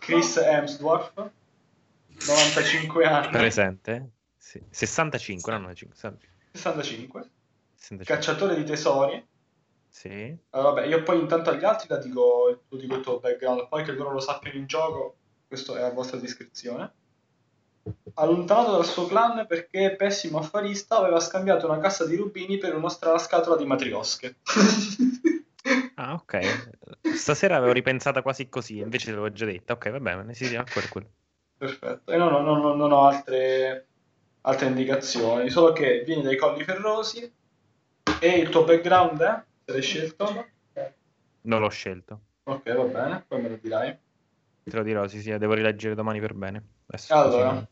[0.04, 1.30] Chris Hemsworth,
[2.26, 4.10] 95 anni, Presente?
[4.36, 4.62] Sì.
[4.68, 6.28] 65, no, 95.
[6.52, 7.30] 65,
[7.74, 8.04] 65.
[8.04, 9.26] cacciatore di tesori.
[9.88, 10.36] Sì.
[10.50, 13.82] Allora, vabbè, io poi intanto agli altri la dico, lo dico il tuo background, poi
[13.82, 15.16] che loro lo sappiano in gioco,
[15.46, 16.92] questo è a vostra descrizione.
[18.14, 22.90] Allontanato dal suo clan perché pessimo affarista, aveva scambiato una cassa di rubini per una
[22.90, 24.36] strana scatola di matriosche.
[26.14, 26.38] Ok.
[27.14, 29.72] Stasera avevo ripensata quasi così, invece l'avevo già detta.
[29.72, 31.08] Ok, va bene, sì, sì, ancora quello.
[31.56, 32.12] Perfetto.
[32.12, 33.86] E non ho, non ho- non ho altre,
[34.42, 37.32] altre indicazioni, solo che vieni dai colli ferrosi
[38.20, 39.42] e il tuo background è?
[39.64, 40.46] Se l'hai scelto?
[41.42, 42.20] Non l'ho scelto.
[42.44, 43.96] Ok, va bene, poi me lo dirai.
[44.64, 46.62] Te lo dirò, sì, sì, devo rileggere domani per bene.
[46.86, 47.50] Adesso Allora.
[47.50, 47.66] così-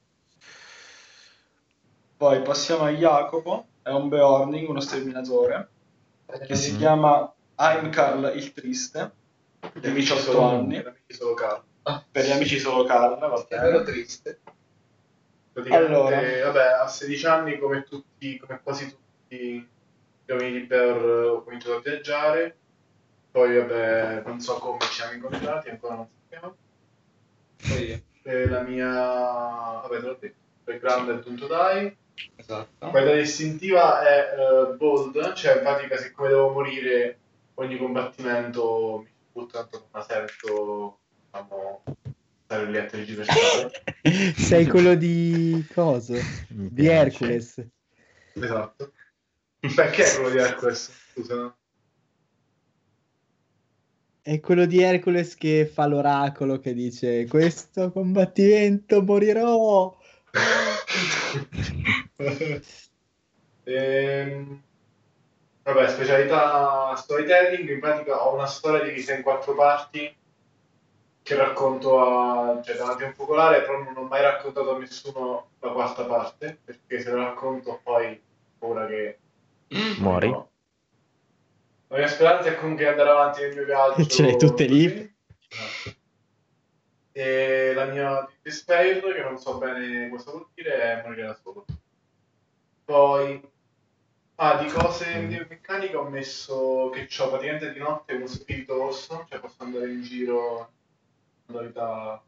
[2.17, 5.69] Poi passiamo a Jacopo, è un Beorning, uno sterminatore,
[6.47, 7.33] che si chiama
[7.65, 9.13] Heimkarl il Triste,
[9.75, 10.83] di 18 anni.
[10.83, 11.63] Per amici solo Carl.
[12.11, 13.83] Per gli amici solo Karl, va bene.
[13.85, 14.41] triste.
[15.53, 16.53] Praticamente, Allora.
[16.53, 19.69] vabbè, a 16 anni, come tutti, come quasi tutti
[20.25, 22.57] gli uomini di Bear, ho cominciato a viaggiare.
[23.31, 26.57] Poi, vabbè, non so come ci siamo incontrati, ancora non sappiamo.
[27.69, 28.89] Poi Eh, la mia...
[28.89, 30.37] Vabbè, te l'ho detto.
[30.65, 31.97] Background è Don't Die.
[32.37, 32.89] Esatto.
[32.89, 37.19] Quella distintiva è eh, bold, cioè in pratica siccome devo morire
[37.55, 41.83] ogni combattimento mi butto tanto non ha senso diciamo,
[42.45, 43.71] stare lì a tergiversare.
[44.37, 46.15] Sei quello di coso?
[46.49, 46.87] Mi Di.
[46.87, 47.65] Hercules.
[48.35, 48.93] esatto.
[49.75, 50.91] Perché è quello di Hercules?
[51.13, 51.35] Scusa.
[51.35, 51.57] no?
[54.23, 59.99] È quello di Hercules che fa l'oracolo che dice questo combattimento morirò.
[63.65, 64.61] Ehm,
[65.63, 70.17] vabbè, specialità storytelling, in pratica ho una storia divisa in quattro parti
[71.23, 75.51] che racconto a, cioè, davanti a un focolare, però non ho mai raccontato a nessuno
[75.61, 78.21] la quarta parte, perché se la racconto poi
[78.59, 79.19] paura che
[79.99, 80.31] Muori?
[80.31, 80.51] No.
[81.89, 84.05] La mia speranza è comunque andare avanti nel mio viaggio.
[84.07, 85.15] Ce l'hai tutte lì?
[87.13, 91.65] E la mia despair, che non so bene cosa vuol dire, è morire da solo.
[92.85, 93.52] Poi,
[94.37, 99.27] ah, di cose di meccanica ho messo che ho praticamente di notte uno spirito orso,
[99.29, 100.75] cioè posso andare in giro
[101.47, 102.23] in modalità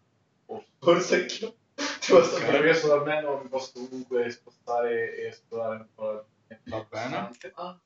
[0.86, 1.56] anch'io.
[1.74, 6.24] Ti posso Perché io sto dormendo mi posso comunque spostare e esplorare un po' la
[6.66, 7.16] Va bene.
[7.54, 7.80] Ah,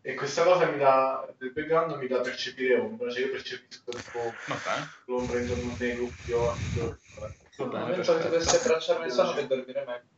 [0.00, 4.40] E questa cosa mi dà, del background mi dà percepire ombra, cioè io percepisco tipo
[4.46, 4.90] Va bene.
[5.06, 6.78] l'ombra intorno a me, gruppi, occhi.
[6.78, 8.22] Va bene, a me perfetto.
[8.28, 10.08] dovesse tracciarmi il sonno per dormire meglio.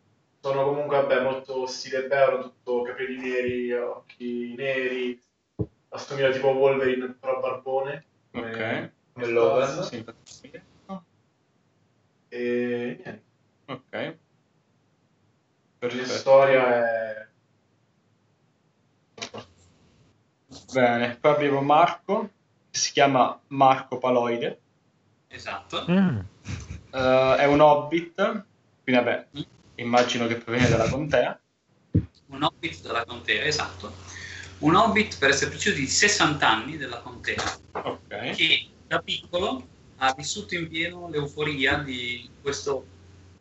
[0.42, 5.22] Sono comunque, vabbè, molto stile Bearo, tutto capelli neri, occhi neri,
[5.90, 8.04] assomiglia tipo Wolverine, però barbone.
[8.32, 8.90] Ok.
[9.12, 9.82] come-.
[9.82, 10.62] Sì, infatti.
[12.32, 13.22] E niente,
[13.66, 13.92] Ok.
[13.92, 14.16] la
[15.78, 16.08] Perfetto.
[16.08, 17.28] storia è...
[20.72, 22.30] Bene, poi abbiamo Marco,
[22.70, 24.60] che si chiama Marco Paloide,
[25.32, 25.84] Esatto.
[25.88, 26.18] Mm.
[26.90, 28.14] Eh, è un hobbit,
[28.82, 29.26] quindi vabbè,
[29.82, 31.39] immagino che proviene dalla contea.
[32.27, 33.93] Un hobbit della contea, esatto.
[34.59, 37.43] Un hobbit, per essere precisi, di 60 anni della contea,
[37.73, 38.31] Ok.
[38.36, 39.66] che da piccolo
[39.97, 42.86] ha vissuto in pieno l'euforia di questo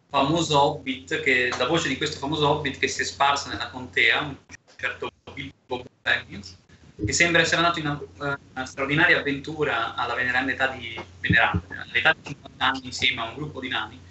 [0.10, 4.22] famoso hobbit, che, la voce di questo famoso hobbit che si è sparsa nella contea,
[4.22, 4.36] un
[4.76, 6.58] certo Bilbo Baggins,
[7.06, 11.86] che sembra essere nato in una, eh, una straordinaria avventura alla veneranda età di, veneranda,
[11.86, 14.08] all'età di 50 anni insieme a un gruppo di nani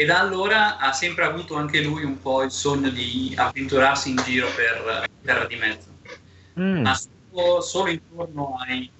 [0.00, 4.16] e da allora ha sempre avuto anche lui un po' il sogno di avventurarsi in
[4.24, 5.88] giro per terra di mezzo.
[6.58, 6.80] Mm.
[6.80, 8.90] Ma solo, solo intorno ai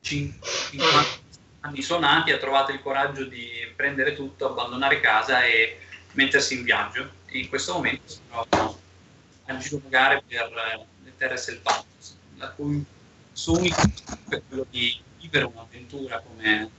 [0.00, 0.32] cin-
[0.70, 1.22] 50
[1.62, 5.80] anni suonati ha trovato il coraggio di prendere tutto, abbandonare casa e
[6.12, 7.10] mettersi in viaggio.
[7.26, 8.76] E in questo momento si trova
[9.46, 11.88] a girare per le terre selvatiche,
[12.36, 12.84] la cui
[13.32, 16.70] suo unico scopo è quello di vivere un'avventura come,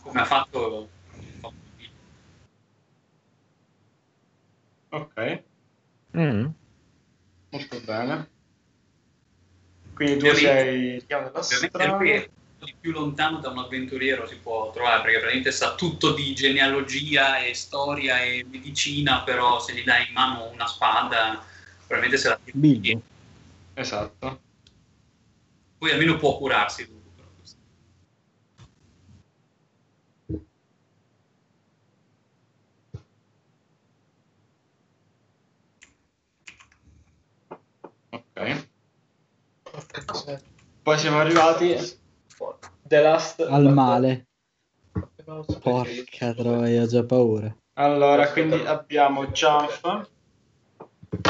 [0.00, 1.94] come ha fatto il famoso Bilbo.
[4.96, 5.42] Ok,
[6.16, 6.46] Mm.
[7.50, 8.28] molto bene.
[9.92, 10.94] Quindi tu sei
[12.58, 17.38] il più lontano da un avventuriero si può trovare perché praticamente sa tutto di genealogia
[17.44, 21.44] e storia e medicina, però se gli dai in mano una spada
[21.86, 22.98] probabilmente se la tira.
[23.74, 24.40] Esatto.
[25.76, 26.88] Poi almeno può curarsi
[38.38, 38.66] Ok.
[40.82, 41.74] Poi siamo arrivati
[42.82, 44.26] The Last Al male.
[45.62, 47.54] Porca troia, ho già paura.
[47.74, 50.08] Allora, quindi abbiamo Jump,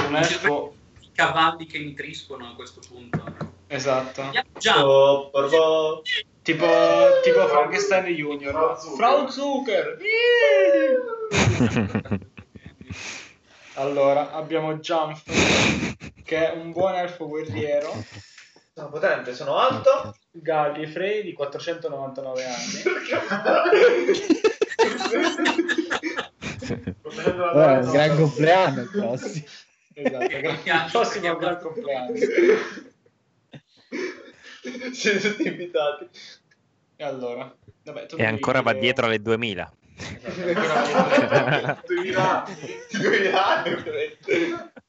[0.07, 3.25] un elfo, I cavalli che intriscono a questo punto.
[3.69, 4.23] esatto,
[4.83, 6.03] Oh, porco.
[6.43, 6.67] tipo,
[7.23, 9.97] tipo Frankenstein Junior, Frau Zucker.
[13.77, 15.21] Allora, abbiamo Jump,
[16.25, 17.93] che è un buon elfo guerriero,
[18.73, 20.17] Sono potente, sono alto.
[20.31, 22.83] Gallifrey di 499 anni.
[26.67, 29.45] È un gran compleanno il prossimo.
[29.95, 32.15] Esatto, il prossimo gran compleanno.
[34.93, 36.09] Siete tutti invitati.
[36.97, 37.55] E allora,
[37.85, 39.73] vabbè, E ancora va dietro alle 2000.
[39.99, 41.83] Esatto, ancora va dietro.
[41.87, 42.79] 2000 anni.
[42.91, 44.73] 2000 anni, ovviamente.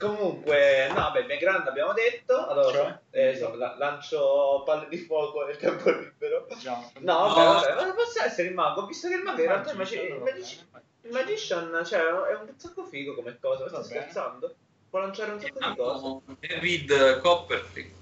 [0.00, 2.46] Comunque, no, beh, background abbiamo detto.
[2.46, 3.28] Allora, Cioè?
[3.30, 6.46] eh, so, la- lancio palle di fuoco nel tempo libero.
[6.58, 6.96] Jump.
[7.00, 7.34] No, No.
[7.34, 9.76] vabbè, vabbè, ma posso essere il mago, ho visto che il mago in realtà il,
[9.76, 10.64] magi- il magic-
[11.02, 14.00] il magician cioè, è un sacco figo come cosa, sto Va bene.
[14.00, 14.54] scherzando.
[14.88, 16.00] Può lanciare un sacco di cose.
[16.00, 17.92] Chiamiamo David Copperfield.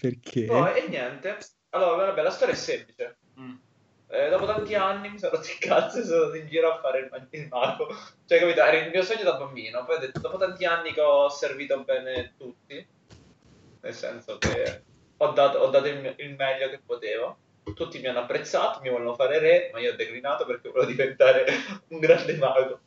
[0.00, 0.44] Perché?
[0.46, 1.38] Poi, e niente,
[1.74, 3.16] Allora, vabbè, la storia è semplice.
[3.38, 3.54] Mm.
[4.06, 6.78] Eh, dopo tanti anni mi sono rotto il cazzo e sono andato in giro a
[6.78, 7.88] fare il, mag- il mago.
[8.26, 8.60] Cioè, capito?
[8.62, 9.84] Era il mio sogno da bambino.
[9.84, 12.86] Poi ho detto, dopo tanti anni che ho servito bene tutti,
[13.80, 14.82] nel senso che
[15.16, 17.38] ho dato, ho dato il, il meglio che potevo.
[17.74, 21.46] Tutti mi hanno apprezzato, mi volevano fare re, ma io ho declinato perché volevo diventare
[21.88, 22.80] un grande mago.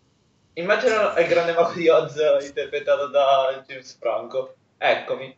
[0.53, 4.55] Immagina il grande mago di Oz interpretato da James Franco.
[4.77, 5.37] Eccomi.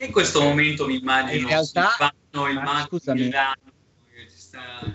[0.00, 3.18] In questo momento mi immagino In realtà- Silvano, il ma mago scusami.
[3.18, 3.54] di Milano,
[4.14, 4.92] che ci sta-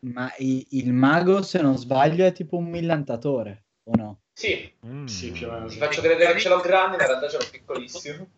[0.00, 4.20] Ma i- il mago, se non sbaglio, è tipo un millantatore, o no?
[4.32, 5.06] Sì, Mm.
[5.06, 5.66] Sì, più o meno.
[5.66, 8.28] ti faccio credere che ce l'ho grande, ma in realtà ce l'ho piccolissimo.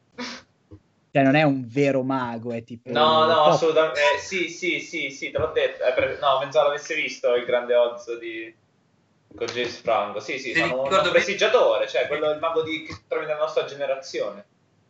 [1.11, 2.91] Cioè, non è un vero mago, è tipo...
[2.91, 4.01] No, no, assolutamente.
[4.01, 5.85] eh, sì, sì, sì, sì, te l'ho detto.
[5.85, 8.53] Eh, per- No, pensavo l'avessi visto il grande Oz di...
[9.35, 10.21] con James Franco.
[10.21, 12.83] Sì, sì, sono ricordo un prestigiatore, cioè quello il mago di...
[12.83, 14.45] che trovi nella nostra generazione.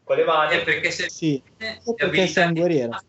[0.04, 0.54] Con le mani.
[0.56, 3.00] Eh, perché se Sì, eh, perché sei un guerriero.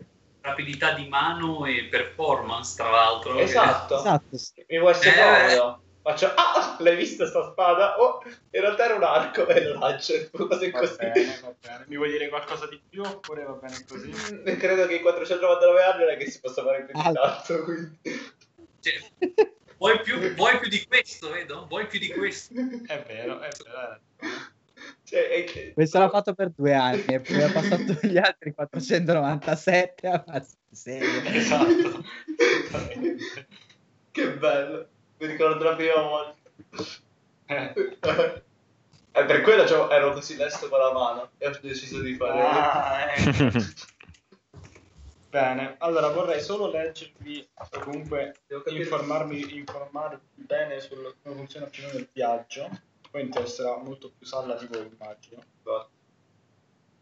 [0.41, 3.37] rapidità di mano e performance, tra l'altro.
[3.37, 3.97] Esatto.
[3.99, 4.37] esatto.
[4.37, 4.65] sì.
[4.69, 5.55] Mi vuoi essere Eh.
[5.57, 5.79] comodo?
[6.05, 7.99] Faccio, ah, l'hai vista sta spada?
[7.99, 10.95] Oh, in realtà era un arco e lo lancio, cose Va così.
[10.97, 11.85] bene, va bene.
[11.87, 14.09] Mi vuoi dire qualcosa di più oppure va bene così?
[14.33, 17.63] Mm, Credo che in 499 anni non è che si possa fare più di tanto,
[17.63, 17.99] quindi...
[18.81, 18.93] Cioè,
[19.79, 21.65] vuoi, più, vuoi più di questo, vedo?
[21.67, 22.53] Vuoi più di questo?
[22.85, 23.99] È vero, è vero.
[25.05, 28.53] Cioè, è che- Questo l'ha fatto per due anni e poi ha passato gli altri
[28.53, 31.21] 497 a farsi serio.
[31.29, 32.03] Esatto.
[34.11, 34.87] che bello.
[35.17, 36.35] Mi ricordo la prima volta.
[37.47, 37.73] Eh.
[39.11, 42.41] E per quello c'ho- ero così lesto con la mano e ho deciso di fare...
[42.41, 43.63] Ah, eh.
[45.29, 48.35] Bene, allora vorrei solo leggervi o comunque
[48.69, 52.69] informarmi, informarvi bene su come funziona più o meno il viaggio.
[53.15, 55.41] Poi interesserà molto più Salla di voi, immagino.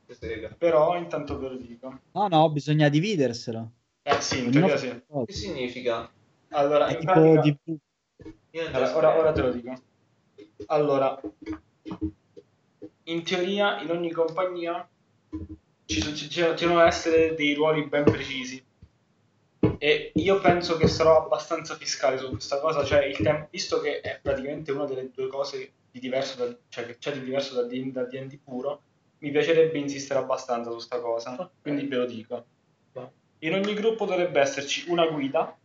[0.05, 0.55] Esatto.
[0.59, 2.01] Però intanto ve lo dico.
[2.11, 3.71] No, no, bisogna dividerselo.
[4.03, 5.01] Eh sì, in teoria sì.
[5.25, 6.07] Che significa?
[6.49, 7.79] Allora, in tipo pratica- di...
[8.59, 9.73] Allora, ora, ora te lo dico.
[10.67, 11.19] Allora,
[13.05, 14.87] in teoria, in ogni compagnia
[15.85, 18.63] ci, sono- ci, ci devono essere dei ruoli ben precisi.
[19.79, 23.99] E io penso che sarò abbastanza fiscale su questa cosa, cioè il tem- visto che
[24.01, 27.67] è praticamente una delle due cose di diverso da, cioè che c'è di diverso da
[27.67, 28.81] D- da D&D puro,
[29.19, 32.45] mi piacerebbe insistere abbastanza su questa cosa, quindi ve lo dico.
[33.39, 35.55] In ogni gruppo dovrebbe esserci una guida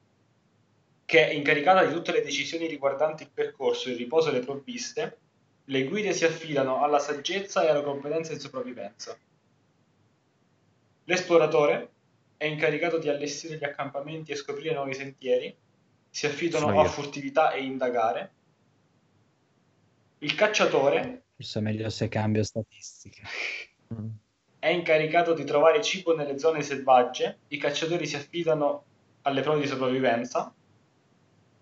[1.07, 5.19] che è incaricata di tutte le decisioni riguardanti il percorso, il riposo e le provviste.
[5.65, 9.17] Le guide si affidano alla saggezza e alla competenza di sopravvivenza.
[11.05, 11.91] L'esploratore
[12.37, 15.57] è incaricato di allestire gli accampamenti e scoprire nuovi sentieri.
[16.11, 18.33] Si affidano a furtività e indagare.
[20.19, 23.23] Il cacciatore Forse è meglio se cambio statistica.
[23.95, 24.09] Mm.
[24.59, 28.85] è incaricato di trovare cibo nelle zone selvagge, i cacciatori si affidano
[29.23, 30.53] alle prove di sopravvivenza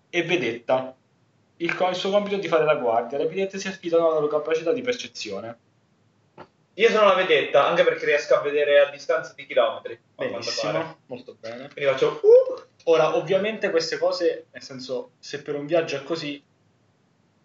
[0.09, 0.97] e vedetta.
[1.59, 4.15] Il, co- il suo compito è di fare la guardia, le vedette si affidano alla
[4.15, 5.59] loro capacità di percezione.
[6.75, 9.93] Io sono la vedetta, anche perché riesco a vedere a distanza di chilometri.
[9.93, 10.73] a quanto pare.
[10.73, 11.69] Benissimo, molto bene.
[11.73, 12.21] Quindi faccio...
[12.23, 12.63] Uh!
[12.85, 16.43] Ora, ovviamente queste cose, nel senso, se per un viaggio è così,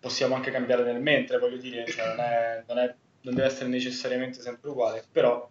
[0.02, 3.70] possiamo anche cambiare nel mentre, voglio dire, cioè non, è- non è- non deve essere
[3.70, 5.48] necessariamente sempre uguale, però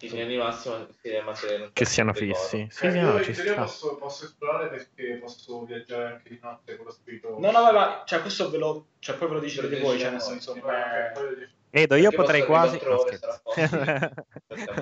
[0.00, 1.70] In linea di mantenere...
[1.72, 2.66] Che siano fissi.
[2.70, 3.62] Sì, Cioè, sì, io no, in ci teoria sta.
[3.62, 7.28] posso, posso esplorare perché posso viaggiare anche di notte con lo spirito.
[7.38, 9.98] No, no, ma, ma cioè, questo ve lo, cioè, poi ve lo decidete lo voi,
[9.98, 10.72] cioè, nel senso, Sì, poi-
[11.14, 12.78] poi- Edo, io Perché potrei quasi...
[12.82, 13.04] No,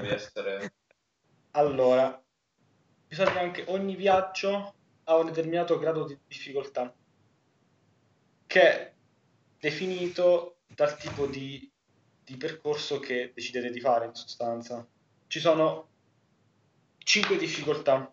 [0.01, 0.73] di essere...
[1.57, 2.21] Allora,
[3.07, 6.93] bisogna anche ogni viaggio ha un determinato grado di difficoltà
[8.55, 8.93] che è
[9.59, 11.68] definito dal tipo di,
[12.22, 14.86] di percorso che decidete di fare in sostanza.
[15.26, 15.89] Ci sono
[16.98, 18.09] 5 difficoltà.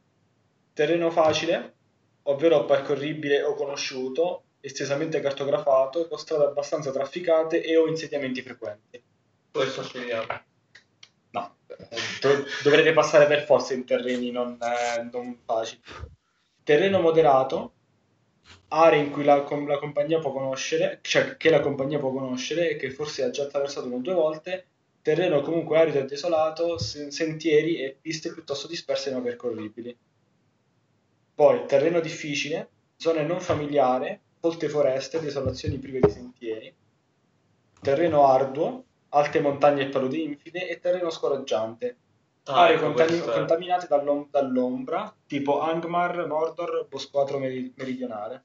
[0.73, 1.75] Terreno facile,
[2.23, 9.03] ovvero percorribile o conosciuto, estesamente cartografato, con strade abbastanza trafficate e o insediamenti frequenti.
[9.51, 10.25] Questo scegliamo.
[11.29, 15.81] No, eh, do- dovrete passare per forza in terreni non, eh, non facili.
[16.63, 17.73] Terreno moderato,
[18.69, 22.69] aree in cui la, com- la compagnia può conoscere, cioè che la compagnia può conoscere
[22.69, 24.65] e che forse ha già attraversato una o due volte,
[25.01, 29.95] terreno comunque arido e desolato, sen- sentieri e piste piuttosto disperse e non percorribili.
[31.33, 36.73] Poi terreno difficile, zone non familiari, folte foreste, desolazioni prive di sentieri,
[37.81, 41.95] terreno arduo, alte montagne e paludi infide e terreno scoraggiante,
[42.45, 48.43] Ah, aree ecco, contami- questo è- contaminate dall'om- dall'ombra, tipo Angmar, Mordor, Bosquatro meri- meridionale.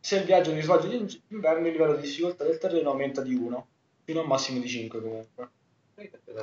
[0.00, 3.34] Se il viaggio si svolge in inverno, il livello di difficoltà del terreno aumenta di
[3.34, 3.68] 1.
[4.06, 5.50] fino a un massimo di 5 comunque.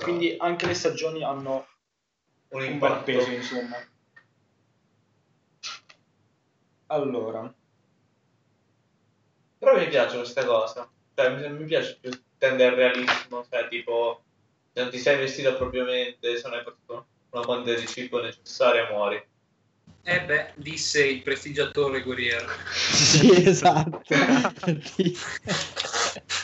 [0.02, 1.68] Quindi anche le stagioni hanno
[2.50, 3.76] un un bel peso, insomma.
[6.88, 7.54] Allora,
[9.60, 10.90] Però mi piace questa cosa.
[11.14, 12.10] Cioè, mi piace più
[12.42, 13.46] tendere al realismo.
[13.48, 14.24] Cioè, tipo,
[14.74, 18.90] se non ti sei vestito propriamente, se non hai portato una quantità di cibo necessaria,
[18.90, 19.24] muori.
[20.04, 22.48] Eh beh, disse il prestigiatore Guerriero.
[22.92, 24.02] Sì, esatto.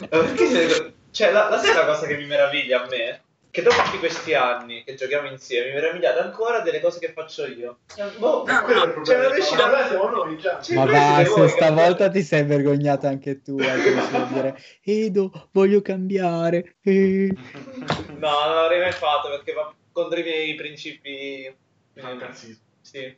[0.09, 3.23] Perché Cioè, la, la la cosa che mi meraviglia a me?
[3.49, 7.45] Che dopo tutti questi anni che giochiamo insieme, mi meravigliate ancora delle cose che faccio
[7.47, 7.79] io.
[8.19, 9.33] Boh, No, Quello è il cioè, non problema.
[9.33, 10.61] riesci Ma a- là siamo noi già.
[10.75, 12.19] Ma basta, voi, stavolta capite?
[12.19, 13.57] ti sei vergognato anche tu.
[13.59, 16.75] eh, riesci a dire, Edo, voglio cambiare.
[16.81, 21.55] eh." No, non l'avrei mai fatto perché va contro i miei principi.
[21.93, 22.61] Fantasismo.
[22.81, 23.17] Sì.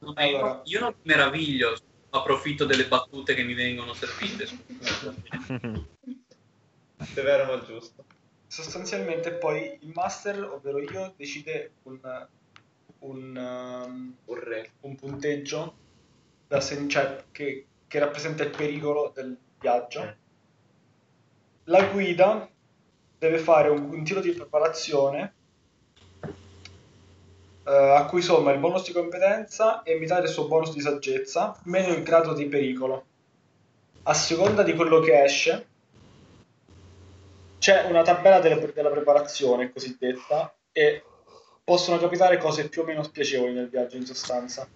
[0.00, 0.60] No, Allora.
[0.64, 1.76] Io non mi meraviglio,
[2.10, 4.46] approfitto delle battute che mi vengono servite.
[4.46, 4.56] Se
[7.22, 8.04] vero ma giusto.
[8.48, 12.00] Sostanzialmente poi il master, ovvero io, decide un,
[13.00, 15.74] un, um, Un un punteggio
[16.48, 20.02] da sen- cioè, che, che rappresenta il pericolo del viaggio.
[20.02, 20.16] Eh.
[21.64, 22.48] La guida
[23.18, 25.34] deve fare un, un tiro di preparazione
[27.64, 31.58] eh, a cui somma il bonus di competenza e metà del suo bonus di saggezza,
[31.64, 33.04] meno il grado di pericolo.
[34.04, 35.67] A seconda di quello che esce,
[37.58, 41.02] c'è una tabella delle- della preparazione cosiddetta e
[41.64, 44.68] possono capitare cose più o meno spiacevoli nel viaggio in sostanza.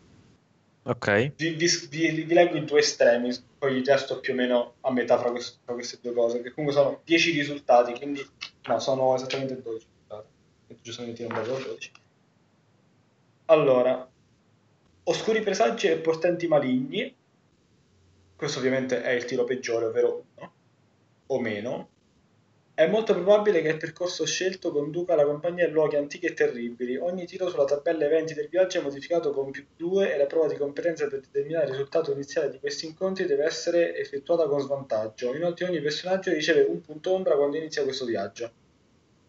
[0.85, 1.35] Ok.
[1.37, 4.91] Vi, vi, vi- vi leggo i due estremi, poi il resto più o meno a
[4.91, 8.27] metà fra, quest- fra queste due cose, che comunque sono 10 risultati, quindi
[8.65, 10.29] no, sono esattamente 12 risultati.
[10.83, 11.93] Giustamente non avevo 12.
[13.47, 14.11] Allora,
[15.05, 17.15] oscuri presagi e portenti maligni.
[18.35, 20.53] Questo ovviamente è il tiro peggiore, ovvero 1
[21.27, 21.89] o meno.
[22.75, 26.97] È molto probabile che il percorso scelto conduca la compagnia in luoghi antichi e terribili.
[26.97, 30.49] Ogni tiro sulla tabella eventi del viaggio è modificato con più 2 e la prova
[30.49, 35.35] di competenza per determinare il risultato iniziale di questi incontri deve essere effettuata con svantaggio.
[35.35, 38.51] Inoltre ogni personaggio riceve un punto ombra quando inizia questo viaggio.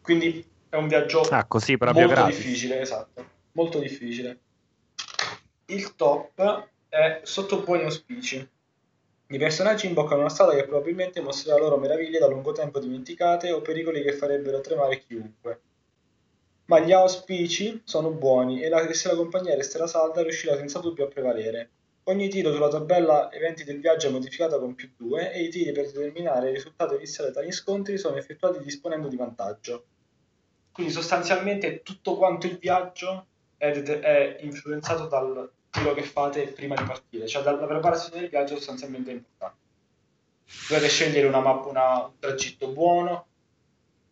[0.02, 2.38] Quindi è un viaggio Ah, così molto gratis.
[2.38, 3.26] difficile, esatto.
[3.52, 4.40] Molto difficile.
[5.66, 8.48] Il top è sotto buoni auspici.
[9.28, 13.62] I personaggi imboccano una strada che probabilmente mostrerà loro meraviglie da lungo tempo dimenticate o
[13.62, 15.62] pericoli che farebbero tremare chiunque.
[16.66, 21.06] Ma gli auspici sono buoni e, la- se la compagnia resterà salda riuscirà senza dubbio
[21.06, 21.70] a prevalere.
[22.04, 25.72] Ogni tiro sulla tabella eventi del viaggio è modificata con più 2 e i tiri
[25.72, 29.86] per determinare il risultato iniziale da tali scontri sono effettuati disponendo di vantaggio.
[30.72, 33.28] Quindi sostanzialmente tutto quanto il viaggio
[33.58, 38.56] è, è influenzato dal tiro che fate prima di partire, cioè dalla preparazione del viaggio
[38.56, 39.58] sostanzialmente è importante.
[40.70, 43.26] Dovete scegliere una mappa, una- un tragitto buono,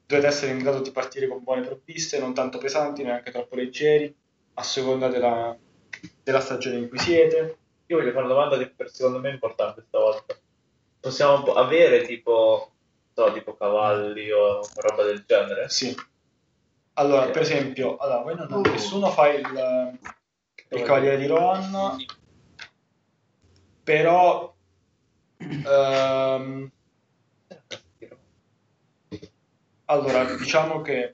[0.07, 4.13] dovete essere in grado di partire con buone provviste, non tanto pesanti, neanche troppo leggeri,
[4.55, 5.55] a seconda della,
[6.23, 7.57] della stagione in cui siete.
[7.85, 10.35] Io voglio fare una domanda che per secondo me è importante stavolta.
[10.99, 12.71] Possiamo avere tipo,
[13.13, 15.69] so, tipo cavalli o roba del genere?
[15.69, 15.95] Sì.
[16.93, 17.31] Allora, Ok.
[17.31, 19.99] per esempio, allora, voi non, nessuno fa il,
[20.73, 21.97] il Cavaliere di Rohan,
[23.83, 24.55] però
[25.37, 26.71] ehm,
[29.85, 31.13] allora diciamo che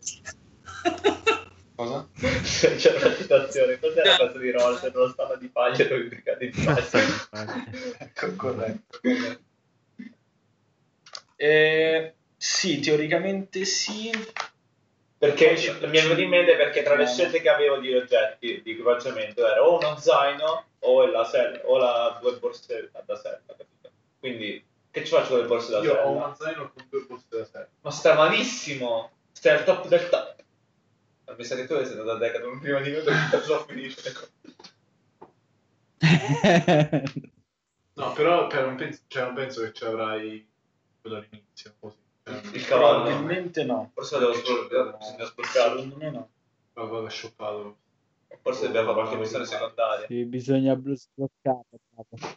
[1.76, 2.08] cosa?
[2.18, 4.92] C'è una citazione, cos'è la cosa di Roll?
[4.94, 7.66] Non stanno di paglia con i brigati di paglia.
[7.98, 9.46] Ecco, corretto, corretto.
[11.36, 14.12] Eh, sì, teoricamente sì.
[15.20, 18.72] Perché mi è venuto in mente perché tra le scelte che avevo di oggetti di
[18.72, 23.90] equipaggiamento era o uno zaino o la, sella, o la due borse da sella, capito?
[24.20, 26.06] Quindi che ci faccio con le borse da Io sella?
[26.06, 27.68] ho uno zaino con due posti da sé.
[27.82, 29.12] Ma sta malissimo!
[29.32, 30.36] Stai al top del top!
[31.26, 34.16] Ma mi sa che tu sei andato a Decathlon prima di me perché già finisce.
[37.98, 40.48] No, però per un penso, cioè, non penso che ci avrai
[41.02, 41.74] quello all'inizio.
[41.80, 41.98] Così.
[42.52, 43.04] Il cavallo.
[43.04, 43.92] Probabilmente no.
[43.94, 44.98] Forse devo spurcarlo.
[45.80, 46.30] Secondo me no.
[46.74, 47.78] lo vado shoppato.
[48.42, 50.06] Forse dobbiamo fare qualche missione secondaria.
[50.08, 51.64] Sì, bisogna blu- sbloccare.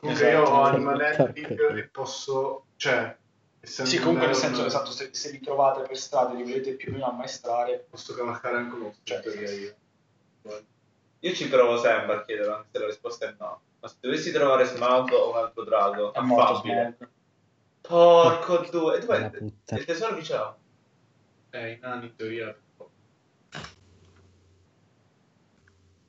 [0.01, 0.63] Comunque io ho Esatto.
[0.63, 2.65] Animal Handling e posso...
[2.77, 3.17] Cioè,
[3.61, 6.91] Sì, comunque nel senso, esatto, se, se li trovate per strada e li volete più
[6.91, 9.75] o meno ammaestrare, Posso cavalcare anche uno in teoria io.
[11.23, 13.61] Io ci provo sempre a chiedere, anche se la risposta è no.
[13.81, 16.95] Ma se dovessi trovare Smaug o un altro drago, è morto affabile.
[16.97, 17.11] Smaug.
[17.91, 18.97] Porco due.
[18.97, 19.81] E dov'è puttana.
[19.81, 20.57] il tesoro che c'ha?
[21.51, 22.57] Eh, i nani in teoria...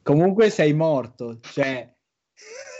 [0.04, 1.92] Comunque sei morto, cioè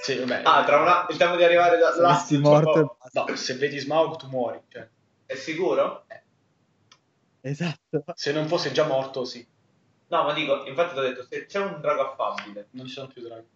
[0.04, 0.42] Sì, vabbè.
[0.44, 1.06] Ah, tra una...
[1.10, 2.14] il tempo di arrivare da là.
[2.16, 3.24] saresti morto e basta.
[3.28, 4.60] No, se vedi Smaug tu muori.
[4.68, 4.88] Cioè.
[5.26, 6.06] È sicuro?
[7.42, 8.04] Esatto.
[8.16, 9.46] Se non fosse già morto, sì.
[10.08, 13.08] No, ma dico, infatti ti ho detto, se c'è un drago affabile, Non ci sono
[13.08, 13.48] più draghi.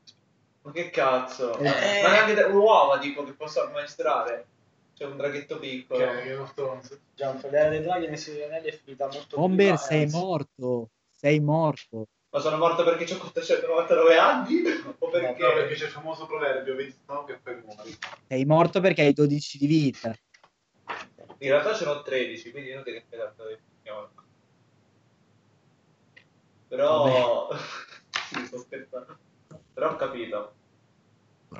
[0.61, 1.57] ma che cazzo?
[1.57, 2.01] Eh.
[2.03, 4.47] Ma neanche da- un'uova, dico, che posso ammaestrare.
[4.95, 5.99] C'è un draghetto piccolo.
[5.99, 6.99] Che è Game of Thrones.
[7.13, 10.89] Già, un fratello dei draghi degli Anelli è finita molto Bomber, sei anzi- morto.
[11.09, 12.07] Sei morto.
[12.29, 14.61] Ma sono morto perché ho 499 anni?
[14.99, 15.41] O perché...
[15.41, 17.97] No, perché c'è il famoso proverbio, vedi no che poi muori.
[18.27, 20.15] Sei morto perché hai 12 di vita.
[21.39, 24.09] In realtà ce n'ho 13, quindi inutile che mi tanto definiamo.
[26.69, 27.49] Però...
[28.29, 29.17] sì, sto scherzando.
[29.73, 30.53] Però ho capito.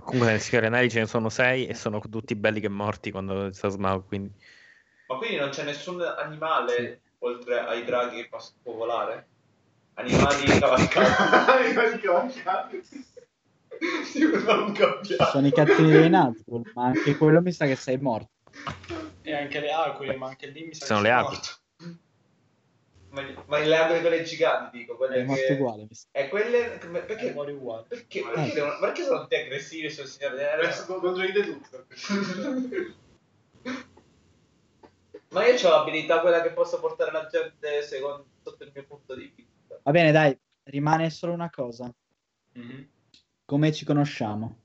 [0.04, 3.52] Comunque nel Signore Anelli ce ne sono sei e sono tutti belli che morti quando
[3.52, 4.32] sta Smaug, quindi...
[5.08, 9.28] Ma quindi non c'è nessun animale, oltre ai draghi, che possa volare?
[9.96, 11.52] Animali cavalcati?
[11.52, 12.84] Animali cavalcati.
[12.84, 13.04] sì.
[15.32, 18.30] Sono i cattivi dei Nazgûl, ma anche quello mi sa che sei morto.
[19.22, 21.38] E anche le aquile, ma anche lì mi sa Sono che le aquile.
[21.38, 21.64] morto.
[23.16, 25.54] Ma, ma le aquile quelle giganti, dico, quelle È morto che...
[25.54, 25.88] uguale.
[26.12, 26.78] E quelle...
[27.06, 27.32] Perché...
[27.32, 27.86] muori uguale.
[27.88, 30.64] Perché, perché, devono- perché sono tutti aggressivi sul signore degli Anelli?
[30.66, 31.86] Adesso contro di te tutto.
[35.30, 39.16] Ma io ho l'abilità quella che posso portare la gente secondo, sotto il mio punto
[39.16, 39.80] di vista.
[39.82, 41.90] Va bene, dai, rimane solo una cosa.
[42.54, 42.90] Mhm.
[43.46, 44.64] Come ci conosciamo?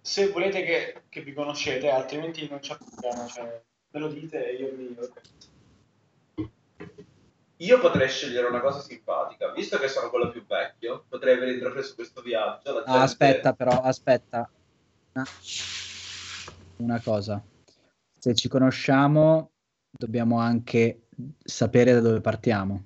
[0.00, 3.26] Se volete che, che vi conoscete, altrimenti non c'è problema.
[3.28, 5.54] Cioè, me lo dite e io mi organizzo.
[7.60, 11.94] Io potrei scegliere una cosa simpatica, visto che sono quello più vecchio, potrei aver intrapreso
[11.94, 12.78] questo viaggio.
[12.80, 14.50] Ah, gente- aspetta, però, aspetta.
[16.76, 17.42] Una- cosa.
[18.18, 19.52] Se ci conosciamo,
[19.90, 21.06] dobbiamo anche
[21.42, 22.84] sapere da dove partiamo.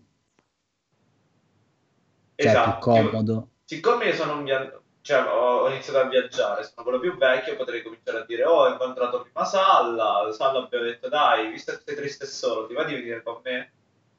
[2.37, 2.71] Cioè, è Esatto.
[2.71, 3.49] più comodo.
[3.65, 7.57] Siccome io sono un via- cioè, ho, ho iniziato a viaggiare, sono quello più vecchio,
[7.57, 10.31] potrei cominciare a dire: Oh, ho incontrato prima Salla.
[10.33, 13.41] Salla abbiamo detto: Dai, visto che sei triste e solo, ti va di venire con
[13.43, 13.73] me?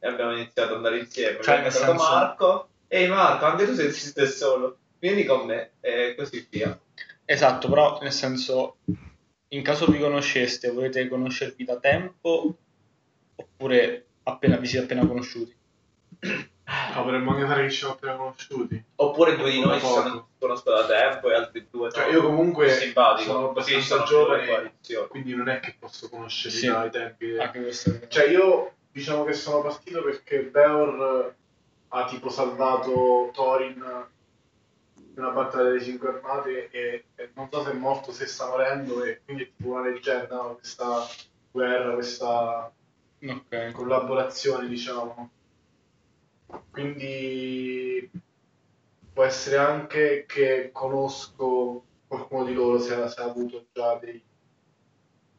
[0.03, 1.41] E abbiamo iniziato ad andare insieme.
[1.43, 2.69] Cioè, nel senso- Marco.
[2.87, 4.77] Ehi, Marco, anche tu sei e solo.
[4.99, 6.77] Vieni con me, e così via.
[7.23, 8.77] Esatto, però nel senso,
[9.49, 12.55] in caso vi conosceste, volete conoscervi da tempo
[13.35, 15.55] oppure appena vi siete appena conosciuti?
[16.93, 18.83] No, potremmo anche fare che ci siamo appena conosciuti.
[18.95, 20.01] Oppure due di noi ci Poco.
[20.01, 24.73] sono- conosco da tempo e altri due Cioè, io comunque sono abbastanza sono più giovane,
[25.09, 26.67] quindi non è che posso conoscerli Sì.
[26.67, 27.37] dai tempi.
[27.37, 31.35] Anche questo Cioè, io diciamo che sono partito perché Beor
[31.89, 34.07] ha tipo salvato Thorin
[34.95, 38.47] in una battaglia delle cinque armate e, e non so se è morto, se sta
[38.47, 40.55] morendo e quindi è tipo una leggenda no?
[40.55, 41.05] questa
[41.51, 42.71] guerra, questa
[43.23, 43.71] Ok.
[43.71, 45.29] collaborazione, diciamo.
[46.71, 48.09] Quindi
[49.13, 54.21] può essere anche che conosco qualcuno di loro se ha, se ha avuto già dei...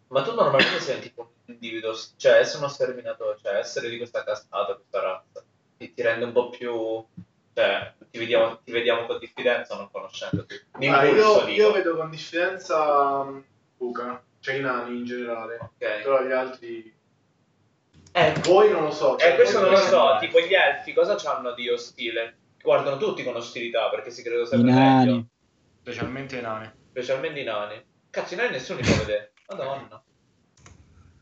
[0.08, 4.74] Ma tu normalmente sei tipo individuo, cioè essere uno sterminatore, cioè essere di questa castata,
[4.74, 5.44] questa razza,
[5.76, 7.04] ti, ti rende un po' più...
[7.54, 10.54] cioè ti vediamo, ti vediamo con diffidenza non conoscendoti.
[10.72, 13.42] Ah, io, io vedo con differenza um,
[13.78, 16.02] Luca, cioè i nani in generale, Ok.
[16.02, 16.94] però gli altri...
[18.14, 19.16] Eh, Voi non lo so.
[19.16, 22.36] eh, cioè, questo voi non lo so, tipo gli elfi cosa hanno di ostile?
[22.62, 25.28] Guardano tutti con ostilità perché si credono I sempre meglio, nani.
[25.80, 26.70] Specialmente i nani.
[26.90, 27.82] specialmente i nani.
[28.10, 29.32] Cazzo, i nani nessuno li può vedere.
[29.48, 30.02] Madonna.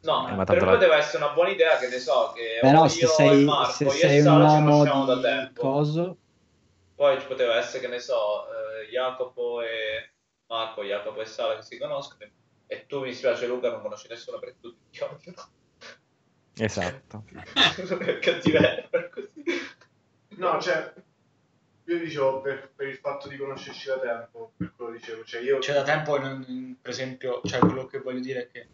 [0.03, 2.61] No, Eh, ma per me la- poteva essere una buona idea che ne so, che
[2.67, 5.21] io se e sei, Marco, se io e sei un Sara ci uomo conosciamo da
[5.21, 5.61] tempo.
[5.61, 6.17] coso,
[6.95, 10.13] Poi ci poteva essere, che ne so, eh, Jacopo e
[10.49, 12.31] Marco, Jacopo e Sara che si conoscono.
[12.67, 15.49] E tu mi spiace Luca, non conosci nessuno perché tutti ti odiano.
[16.57, 17.25] Esatto.
[18.05, 19.45] è cattiveria per così.
[20.37, 20.93] No, cioè,
[21.85, 25.59] io dicevo per, per il fatto di conoscerci da tempo, per quello dicevo, cioè io...
[25.61, 28.69] Cioè da tempo, non- per esempio, cioè quello che voglio dire è che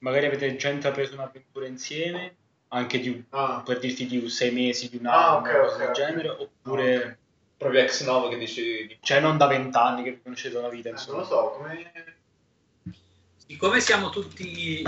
[0.00, 2.36] magari avete già intrapreso un'avventura insieme,
[2.68, 5.74] anche di, Ah, per dirti di sei mesi, di un Ah, anno, ok, una cosa
[5.76, 6.94] ok, del genere, oppure...
[6.96, 7.18] Ah, ok.
[7.58, 8.98] Proprio ex novo che dici di...
[9.00, 11.18] Cioè non da vent'anni che vi conoscete da una vita, Eh, non insomma.
[11.18, 11.90] lo so, come...
[13.36, 14.82] Siccome siamo tutti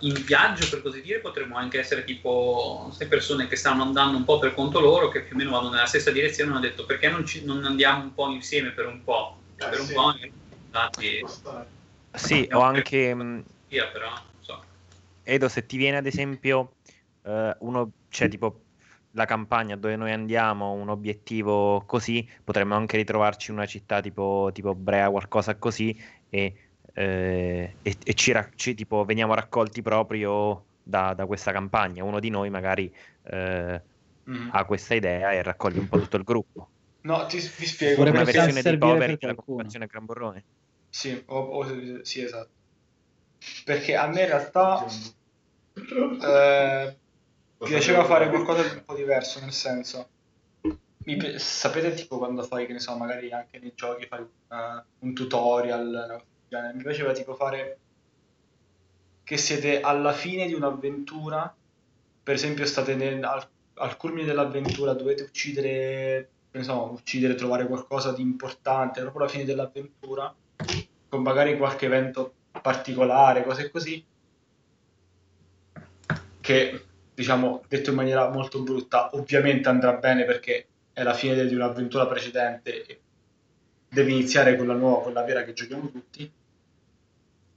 [0.00, 4.24] in viaggio, per così dire, potremmo anche essere tipo sei persone che stanno andando un
[4.24, 7.10] po' per conto loro, che più o meno vanno nella stessa direzione, hanno detto perché
[7.10, 9.36] non, ci- non andiamo un po' insieme per un po'?
[9.58, 9.92] Eh, per un sì.
[9.92, 10.12] po'
[11.18, 11.68] può stare.
[12.14, 13.14] Sì, o anche...
[13.14, 14.10] mh, via però.
[15.28, 16.76] Edo, se ti viene ad esempio
[17.22, 18.66] eh, uno, cioè tipo
[19.10, 24.50] la campagna dove noi andiamo, un obiettivo così, potremmo anche ritrovarci in una città tipo,
[24.52, 25.98] tipo Brea, qualcosa così,
[26.28, 32.04] e, eh, e- e ci, ra- ci- tipo, veniamo raccolti proprio da, da questa campagna.
[32.04, 32.92] Uno di noi magari
[33.22, 33.82] eh,
[34.26, 34.50] Mhm.
[34.52, 36.70] ha questa idea e raccoglie un po' tutto il gruppo.
[37.02, 38.02] No, ti, vi spiego.
[38.02, 40.44] Una versione di per della compagnia Gran Borrone.
[40.90, 42.55] Sì, o- o- sì, esatto.
[43.64, 44.84] Perché a me in realtà...
[45.74, 46.98] eh,
[47.58, 50.10] piaceva fare qualcosa di un po' diverso, nel senso.
[51.06, 55.14] mi sapete tipo quando fai, che ne so, magari anche nei giochi fai una- un
[55.14, 56.74] tutorial, genere.
[56.74, 57.80] mi piaceva tipo fare
[59.22, 61.54] che siete alla fine di un'avventura,
[62.22, 68.12] per esempio state nel- al, al culmine dell'avventura, dovete uccidere, ne so, uccidere, trovare qualcosa
[68.12, 70.34] di importante, proprio alla fine dell'avventura,
[71.08, 74.04] con magari qualche evento particolare, cose così,
[76.40, 76.84] che
[77.14, 82.06] diciamo detto in maniera molto brutta, ovviamente andrà bene perché è la fine di un'avventura
[82.06, 83.00] precedente e
[83.88, 86.30] deve iniziare quella nuova, quella vera che giochiamo tutti.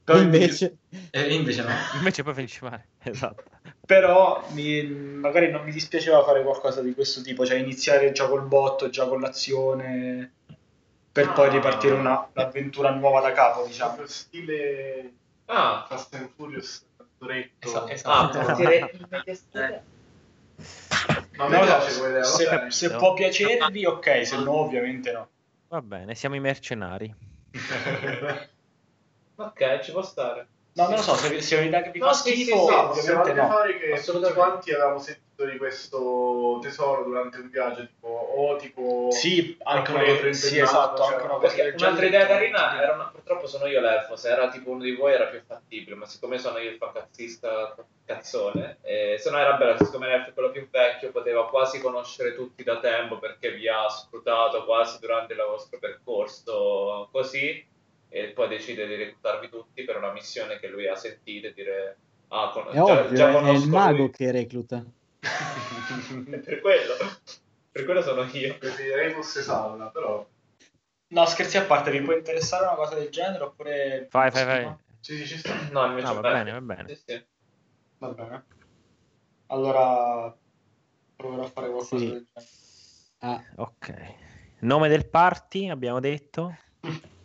[0.03, 0.77] Però invece,
[1.11, 1.69] eh, invece no.
[1.97, 2.87] Invece poi finisce male.
[3.03, 3.43] Esatto.
[3.85, 8.47] Però mi- magari non mi dispiaceva fare qualcosa di questo tipo, cioè iniziare già col
[8.47, 10.33] botto, già con l'azione,
[11.11, 11.51] per poi Ah.
[11.51, 13.95] ripartire una- un'avventura nuova da capo, diciamo.
[13.95, 15.13] Proprio stile
[15.45, 16.85] Ah, Fast and Furious
[17.17, 17.83] Toretto.
[17.85, 18.37] Ah, esatto.
[18.61, 19.83] in media stile.
[21.37, 21.89] Ma a me lo piace
[22.23, 22.71] se, bene.
[22.71, 25.27] se può piacervi, ok, se no, ovviamente no.
[25.69, 27.13] Va bene, siamo i mercenari.
[29.35, 30.47] Ok, ci può stare.
[30.79, 32.67] No, non lo so, se, se è un'idea che vi No, fa sì, sì, schifo,
[32.67, 33.47] sì, No, possiamo anche no.
[33.49, 39.07] fare che tutti quanti avevamo sentito di questo tesoro durante un viaggio, tipo, o tipo...
[39.11, 42.81] Sì, anche una, Qualcuno sì, esatto, cioè, anche una cosa Perché del un'altra idea carina
[42.81, 43.09] era una...
[43.11, 46.37] purtroppo sono io l'elfo, se era tipo uno di voi era più fattibile, ma siccome
[46.37, 47.75] sono io il fancazzista
[48.05, 52.35] cazzone, eh, se no era bello, siccome l'elfo è quello più vecchio poteva quasi conoscere
[52.35, 57.67] tutti da tempo perché vi ha scrutato quasi durante il vostro percorso così
[58.09, 61.97] e poi decide di reclutarvi tutti per una missione che lui ha sentito e dire
[62.29, 62.67] ah, con...
[62.67, 64.11] è già, ovvio, già è il mago lui.
[64.11, 64.83] che recluta.
[65.19, 66.93] per quello
[67.71, 70.25] per quello sono io Preferirei fosse Salla, però...
[71.11, 74.07] No, scherzi a parte, vi può interessare una cosa del genere oppure...
[74.09, 74.75] Fai, fai, fai.
[74.99, 75.55] Sì, sì, ci sta.
[75.71, 76.87] no invece Ah, va beh, bene, va bene.
[76.89, 77.25] sì, sì.
[77.99, 78.43] Va bene.
[79.47, 80.35] Allora
[81.15, 82.09] proverò a fare qualcosa Sì.
[82.11, 82.49] del genere.
[83.19, 84.15] Ah, Ok.
[84.59, 86.55] Nome del party, abbiamo detto.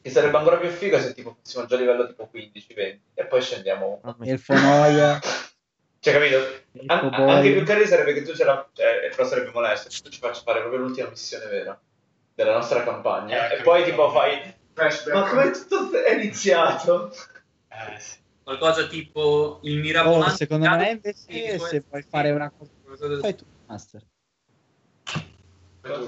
[0.00, 3.42] che sarebbe ancora più figo se tipo fossimo già a livello tipo 15-20 e poi
[3.42, 5.18] scendiamo Ah, Elfo Noia,
[6.00, 6.66] cioè capito?
[6.86, 10.18] An- anche più carino sarebbe che tu ce la cioè, però sarebbe molesto tu ci
[10.20, 11.80] faccia fare proprio l'ultima missione vera
[12.34, 15.14] della nostra campagna Eh, e poi tipo fai Flashback.
[15.16, 17.12] ma come tutto è iniziato?
[17.68, 18.16] Eh, sì.
[18.42, 20.36] Qualcosa tipo il Oh, mirabolante.
[20.36, 22.70] secondo me Sì, invece se vuoi fare una cosa,
[23.20, 24.02] fai tu, Master.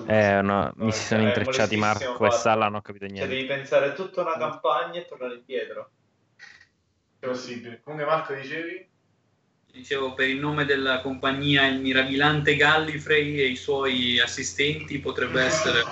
[0.06, 2.30] Eh, no, mi si sono È intrecciati Marco e farlo.
[2.30, 3.34] Salla, non ho capito cioè niente.
[3.34, 5.90] devi pensare tutta una campagna e tornare indietro
[7.18, 7.80] È possibile.
[7.82, 8.88] Comunque Marco dicevi?
[9.72, 15.80] Dicevo, per il nome della compagnia, il mirabilante Gallifrey e i suoi assistenti potrebbe essere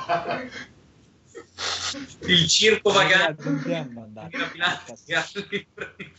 [2.27, 3.49] il circo vagante.
[3.49, 6.13] Mirabilante Gallifrey.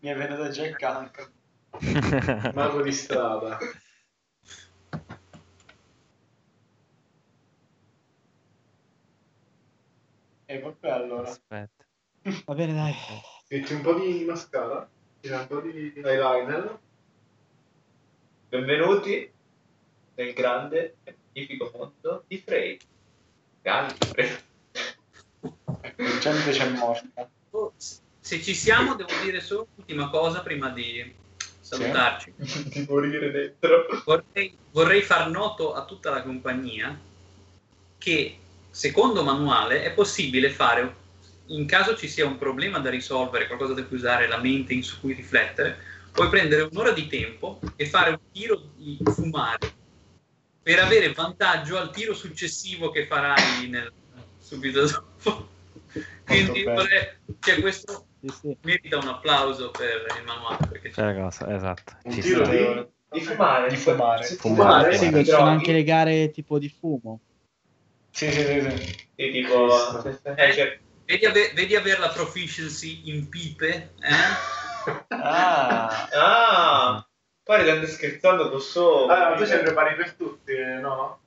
[0.00, 1.28] Mi è venuto già il cancro.
[2.52, 3.58] Mago di strada.
[10.50, 11.28] E vabbè allora.
[11.28, 11.86] Aspetta.
[12.44, 12.92] Va bene, dai.
[13.50, 14.90] Metti un po' di mascara,
[15.20, 16.80] tira un po' di eyeliner.
[18.48, 19.32] benvenuti
[20.14, 22.76] nel grande e magnifico mondo di Frey
[23.62, 24.38] Gallifrey
[25.82, 27.30] Ecco, gente c'è morta.
[27.50, 31.14] Oh, Se ci siamo, devo dire solo l'ultima cosa prima di
[31.60, 32.34] salutarci.
[32.74, 36.98] di morire dentro Vorrei, vorrei far noto a tutta la compagnia
[37.98, 38.36] che,
[38.70, 40.94] secondo manuale, è possibile fare,
[41.46, 44.82] in caso ci sia un problema da risolvere, qualcosa da cui usare la mente in
[44.82, 45.78] su cui riflettere,
[46.12, 49.72] puoi prendere un'ora di tempo e fare un tiro di fumare
[50.62, 53.92] per avere vantaggio al tiro successivo che farai nel-
[54.38, 55.48] subito dopo.
[56.24, 56.64] Quindi
[57.40, 58.56] cioè, questo Sì, sì.
[58.62, 61.96] merita un applauso per il manuale perché C'è la cosa, esatto.
[62.04, 62.86] Un Ci tiro di...
[63.18, 64.24] di fumare Di fumare.
[64.24, 67.20] Fumare, fumare, Sì, ci sono anche le gare tipo di fumo.
[68.12, 68.60] Sì, sì, sì,
[69.14, 69.30] sì.
[69.32, 70.02] tipo
[70.36, 74.48] eh, cioè, Vedi, ave- vedi avere la proficiency in pipe, eh?
[75.08, 77.08] Ah, ah
[77.42, 81.20] poi ridendo scherzando con sopra Allora, tu ce ne prepari per tutti, no?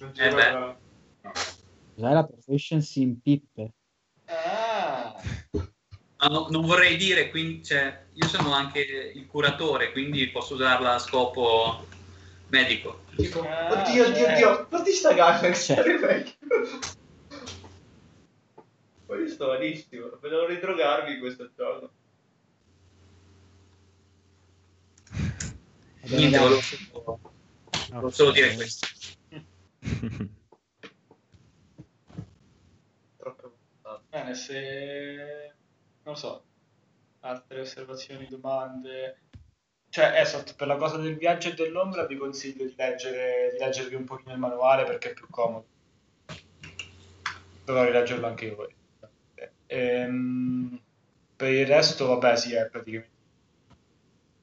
[0.00, 0.50] Non ci Eh beh.
[0.50, 0.76] vuoi-
[1.94, 3.72] Cos'è la proficiency in pippe?
[4.26, 5.14] ah.
[6.28, 8.80] No- non vorrei dire, quindi, cioè, io sono anche
[9.14, 11.86] il curatore, quindi posso usarla a scopo
[12.50, 13.04] medico.
[13.16, 14.32] tipo Ah, oddio oddio certo.
[14.32, 16.32] oddio guardi sta gara che stare meglio
[19.06, 21.90] poi sto malissimo vedevo ridrogarvi in questo bene,
[26.02, 27.20] Niente, volevo solo,
[27.90, 28.86] volevo solo dire questo.
[33.16, 33.52] troppo.
[34.08, 35.54] Bene, se
[36.02, 36.44] non so,
[37.20, 39.18] altre osservazioni, domande.
[39.90, 43.96] Cioè, esatto, per la cosa del viaggio e dell'ombra vi consiglio di leggere, di leggervi
[43.96, 45.66] un pochino il manuale perché è più comodo.
[47.64, 48.70] Dovrò rileggerlo anche io.
[49.66, 50.80] Ehm,
[51.34, 53.18] per il resto, vabbè, sì, è praticamente...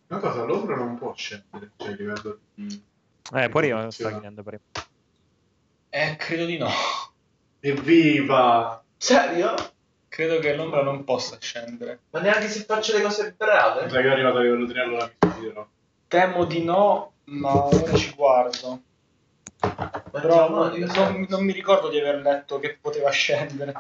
[0.08, 2.84] Una cosa, l'ombra non può scendere, cioè a livello di...
[3.34, 4.62] Eh, pure io sto chiedendo prima.
[5.90, 6.70] Eh, credo di no.
[7.62, 8.84] Evviva!
[8.98, 9.54] Serio?
[10.10, 12.00] Credo che l'ombra non possa scendere.
[12.12, 13.90] Ma neanche se faccio le cose brave?
[13.90, 15.68] Sai che è arrivato a livello 3 allora mi fiderò.
[16.08, 18.82] Temo di no, ma ora ci guardo.
[19.60, 23.74] Ma Però no, non, non- non mi ricordo di aver letto che poteva scendere.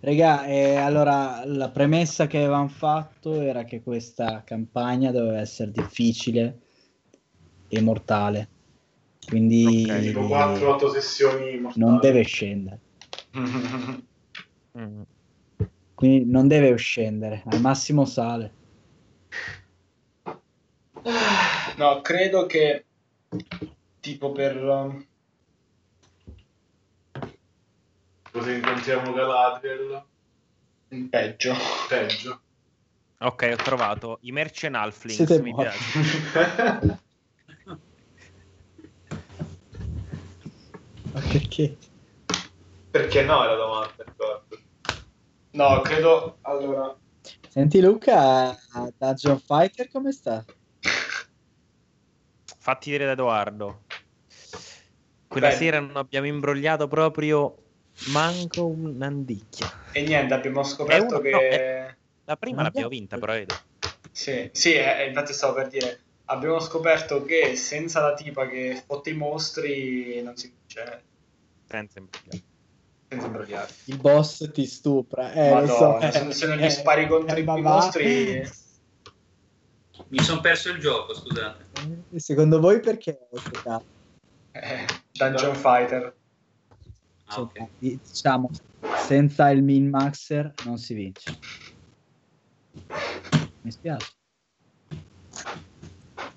[0.00, 6.60] Regà, eh, allora la premessa che avevamo fatto era che questa campagna doveva essere difficile
[7.68, 8.48] e mortale.
[9.26, 11.84] Quindi Ok, Tipo 4-8 sessioni mortali.
[11.84, 12.80] non deve scendere.
[14.78, 15.02] Mm.
[15.94, 18.52] Quindi non deve scendere, al massimo sale.
[21.76, 22.84] No, credo che
[24.00, 24.56] tipo per...
[24.62, 25.06] um,
[28.30, 30.04] Così incontriamo Galadriel,
[31.08, 31.54] peggio.
[31.88, 32.40] peggio.
[33.20, 34.32] Ok, ho trovato i.
[35.06, 36.98] Siete mi piace.
[41.38, 41.76] perché?
[42.90, 44.58] Perché no è la domanda, ricordo.
[45.52, 46.38] No, credo...
[46.42, 46.96] Allora...
[47.48, 48.56] Senti Luca,
[48.96, 50.44] Dungeon Fighter come sta?
[52.58, 53.82] Fatti vedere da Edoardo.
[55.26, 55.58] Quella Bene.
[55.60, 57.56] sera non abbiamo imbrogliato proprio
[58.08, 59.66] manco un'andicchia.
[59.92, 61.30] E niente, abbiamo scoperto uno- che...
[61.30, 63.54] no, è- La prima Non l'abbiamo abbiamo- vinta, però Edo.
[64.12, 68.82] Sì, sì, eh, eh, infatti stavo per dire, abbiamo scoperto che senza la tipa che
[68.86, 71.04] fotte i mostri non si vince
[71.68, 73.72] Senza imbrogliare.
[73.84, 75.32] Il boss ti stupra.
[75.32, 76.18] Eh, Madonna, so.
[76.18, 78.42] se- se non gli spari contro i mostri-
[80.08, 81.66] Mi sono perso il gioco, scusate.
[82.16, 83.28] Secondo voi perché?
[84.52, 86.16] Eh, Dungeon Fighter.
[87.26, 87.68] Ah, ok.
[87.78, 88.50] Diciamo,
[88.96, 91.38] senza il min maxer non si vince.
[93.62, 94.12] Mi spiace.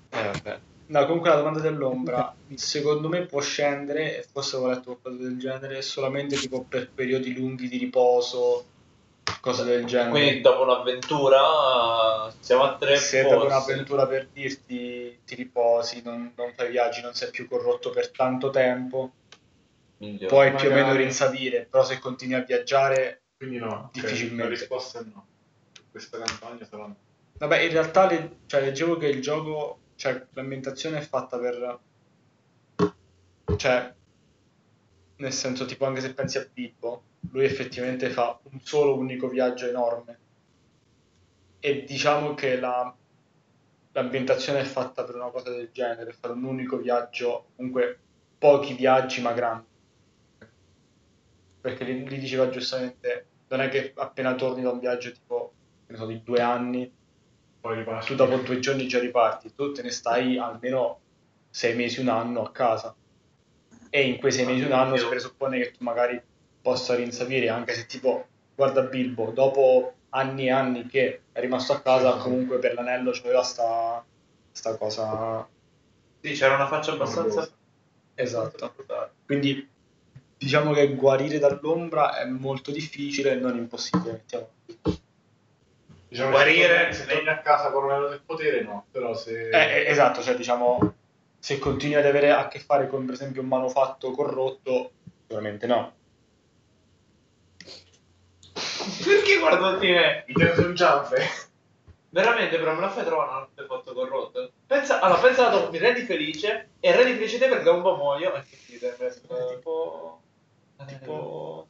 [0.08, 0.60] Eh, vabbè.
[0.90, 5.38] No, comunque la domanda dell'ombra, secondo me può scendere, e forse avevo letto qualcosa del
[5.38, 8.64] genere, solamente tipo per periodi lunghi di riposo,
[9.40, 10.10] cose del genere.
[10.10, 13.34] Quindi dopo un'avventura siamo a tre se forse.
[13.36, 18.10] dopo un'avventura per dirti ti riposi, non, non fai viaggi, non sei più corrotto per
[18.10, 19.12] tanto tempo,
[19.98, 20.26] Minchia.
[20.26, 20.88] puoi più o magari.
[20.88, 24.42] meno rinsavire, però se continui a viaggiare, Quindi no, ok, Difficilmente.
[24.42, 25.26] la risposta è no.
[25.88, 26.96] Questa campagna sarà no.
[27.38, 31.78] vabbè in realtà le- cioè, leggevo che il gioco, cioè l'ambientazione è fatta per,
[33.56, 33.94] cioè
[35.16, 37.02] nel senso tipo anche se pensi a Pippo,
[37.32, 40.18] lui effettivamente fa un solo unico viaggio enorme
[41.60, 42.96] e diciamo che la,
[43.92, 47.98] l'ambientazione è fatta per una cosa del genere, fare un unico viaggio, comunque
[48.38, 49.66] pochi viaggi ma grandi.
[51.60, 55.52] Perché lì, lì diceva giustamente, non è che appena torni da un viaggio tipo,
[55.92, 56.90] so, di due anni,
[57.60, 58.06] Poi riparti.
[58.06, 61.00] tu dopo due giorni già riparti, tu te ne stai almeno
[61.50, 62.94] sei mesi, un anno a casa.
[63.90, 66.20] E in quei sei mesi, un anno si presuppone che tu magari
[66.62, 71.80] possa rinsavire, anche se tipo, guarda Bilbo, dopo anni e anni che è rimasto a
[71.80, 74.04] casa, comunque per l'anello c'aveva sta,
[74.52, 75.46] sta cosa...
[76.20, 77.48] Sì, c'era una faccia abbastanza...
[78.14, 78.74] Esatto.
[79.24, 79.68] Quindi
[80.36, 84.48] diciamo che guarire dall'ombra è molto difficile non impossibile, mettiamo.
[86.10, 89.48] Diciamo, Guarire- se torni a casa con l'anello del potere no, però se...
[89.48, 90.94] Eh, eh, esatto, cioè diciamo,
[91.38, 95.94] se continui ad avere a che fare con per esempio un manufatto corrotto, sicuramente no.
[99.04, 100.24] Perché guardati me?
[100.26, 101.14] I Tenson Jump
[102.08, 104.52] Veramente, però me la fai trovare un altro fatto corrotto?
[104.66, 108.34] Pensa, allora, pensa alla tua rendi felice e rendi felice te perché un po' muoio
[108.34, 110.20] e che ti deve tipo...
[110.86, 111.68] tipo...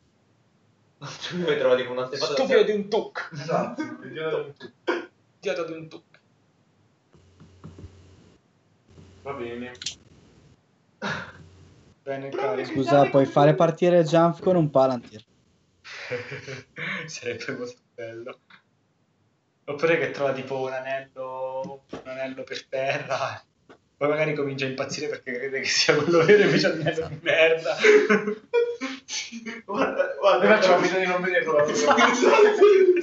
[1.01, 2.33] Tu mi trovi tipo un artefatto...
[2.35, 3.31] Stupido di un tuc.
[3.33, 3.83] Esatto.
[5.41, 6.05] Idiota di un tuc.
[9.23, 9.73] Va bene.
[12.03, 12.67] Bene, cari.
[12.67, 15.25] Scusa, puoi fare partire Jump con un Palantir.
[17.07, 18.41] Sarebbe molto bello.
[19.65, 23.43] Oppure che trova tipo un anello, un anello per terra.
[24.01, 27.09] Poi magari comincia a impazzire perché crede che sia quello vero invece è un anello
[27.09, 27.77] di merda.
[29.67, 31.53] Guarda, guarda, facciamo finta di non vederlo.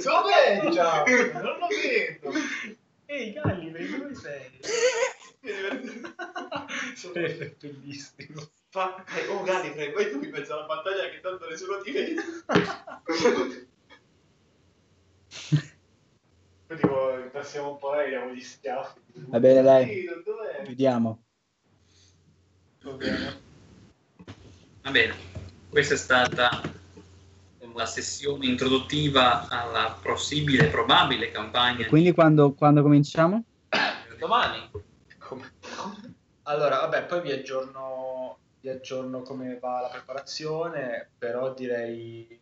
[0.03, 1.03] Dov'è già?
[1.33, 2.31] Non lo vedo.
[3.05, 4.49] Ehi Galli, dove sei?
[6.95, 8.49] Sarebbe bellissimo.
[8.69, 12.23] Fa, eh, oh Gallifrey, vai tu in mezzo alla battaglia che tanto nessuno ti vede.
[16.67, 18.99] Poi tipo, intassiamo un po' lei, diamo gli schiaffi.
[19.27, 20.05] Va bene, dai.
[20.65, 21.23] Chiudiamo.
[22.83, 23.41] Va bene.
[24.81, 25.15] Va bene,
[25.69, 26.61] questa è stata
[27.73, 31.85] la sessione introduttiva alla possibile e probabile campagna.
[31.85, 33.43] E quindi quando, quando cominciamo?
[34.17, 34.69] Domani.
[35.19, 35.53] Come?
[36.43, 42.39] Allora, vabbè, poi vi aggiorno, vi aggiorno come va la preparazione, però direi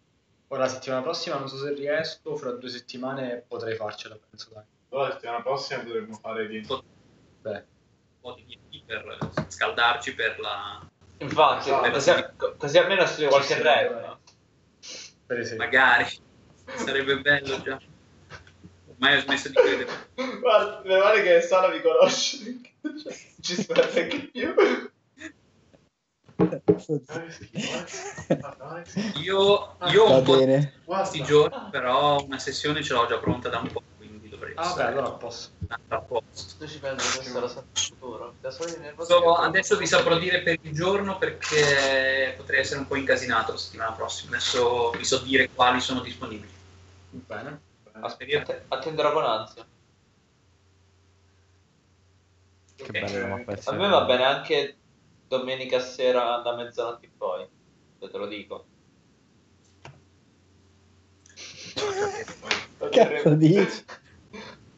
[0.47, 4.63] ora la settimana prossima non so se riesco, fra due settimane potrei farcela, penso dai.
[4.89, 6.59] Allora, la settimana prossima dovremmo fare di...
[7.41, 7.63] Beh, un
[8.21, 9.17] po' di D&D per
[9.47, 11.91] scaldarci per la Infatti, Esatto.
[11.91, 14.19] così, così almeno studio qualche regola.
[15.25, 15.65] per esempio.
[15.65, 16.05] magari
[16.75, 17.79] sarebbe bello già
[18.89, 19.91] ormai ho smesso di credere
[20.39, 22.59] Guarda, meno male che Sara mi conosce.
[23.41, 24.53] Ci spera anche io.
[25.17, 25.31] Eh,
[26.37, 26.37] schifo, eh.
[26.37, 26.54] Ah, dai, sì.
[29.21, 30.73] Io, io ho Va un po' bene.
[30.83, 31.33] questi Guarda.
[31.33, 34.69] giorni però una sessione ce l'ho già pronta da un po' quindi dovrei Ah, beh,
[34.69, 35.51] essere allora posso.
[35.89, 38.35] a posto Tu ci pensi che sarà sempre il futuro?
[38.39, 42.79] Da soli nervosi So, che- adesso vi saprò dire per il giorno perché potrei essere
[42.79, 46.53] un po' incasinato la settimana prossima adesso vi so dire quali sono disponibili
[47.09, 47.61] Bene.
[48.01, 49.65] Aspetta, attenderò con ansia.
[52.75, 52.91] Che Ok.
[52.91, 53.45] bello.
[53.63, 54.77] A me va bene anche
[55.27, 57.47] domenica sera da mezzanotte in poi,
[57.99, 58.67] se te lo dico.
[62.91, 63.83] Cazzo dici?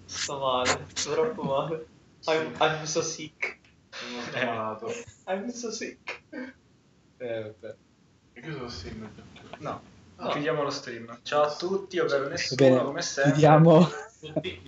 [0.05, 1.87] Sto male, sto troppo male.
[2.27, 3.59] I'm, I'm so sick.
[3.89, 4.87] Sono malato.
[5.25, 6.23] I'm so sick.
[7.17, 7.75] Eh, vabbè.
[8.33, 9.11] Chiuso lo stream.
[9.59, 9.81] No,
[10.17, 10.29] No.
[10.29, 11.19] chiudiamo lo stream.
[11.23, 13.31] Ciao a tutti, ovvero nessuno, bene, come sempre.
[13.31, 13.89] Chiudiamo.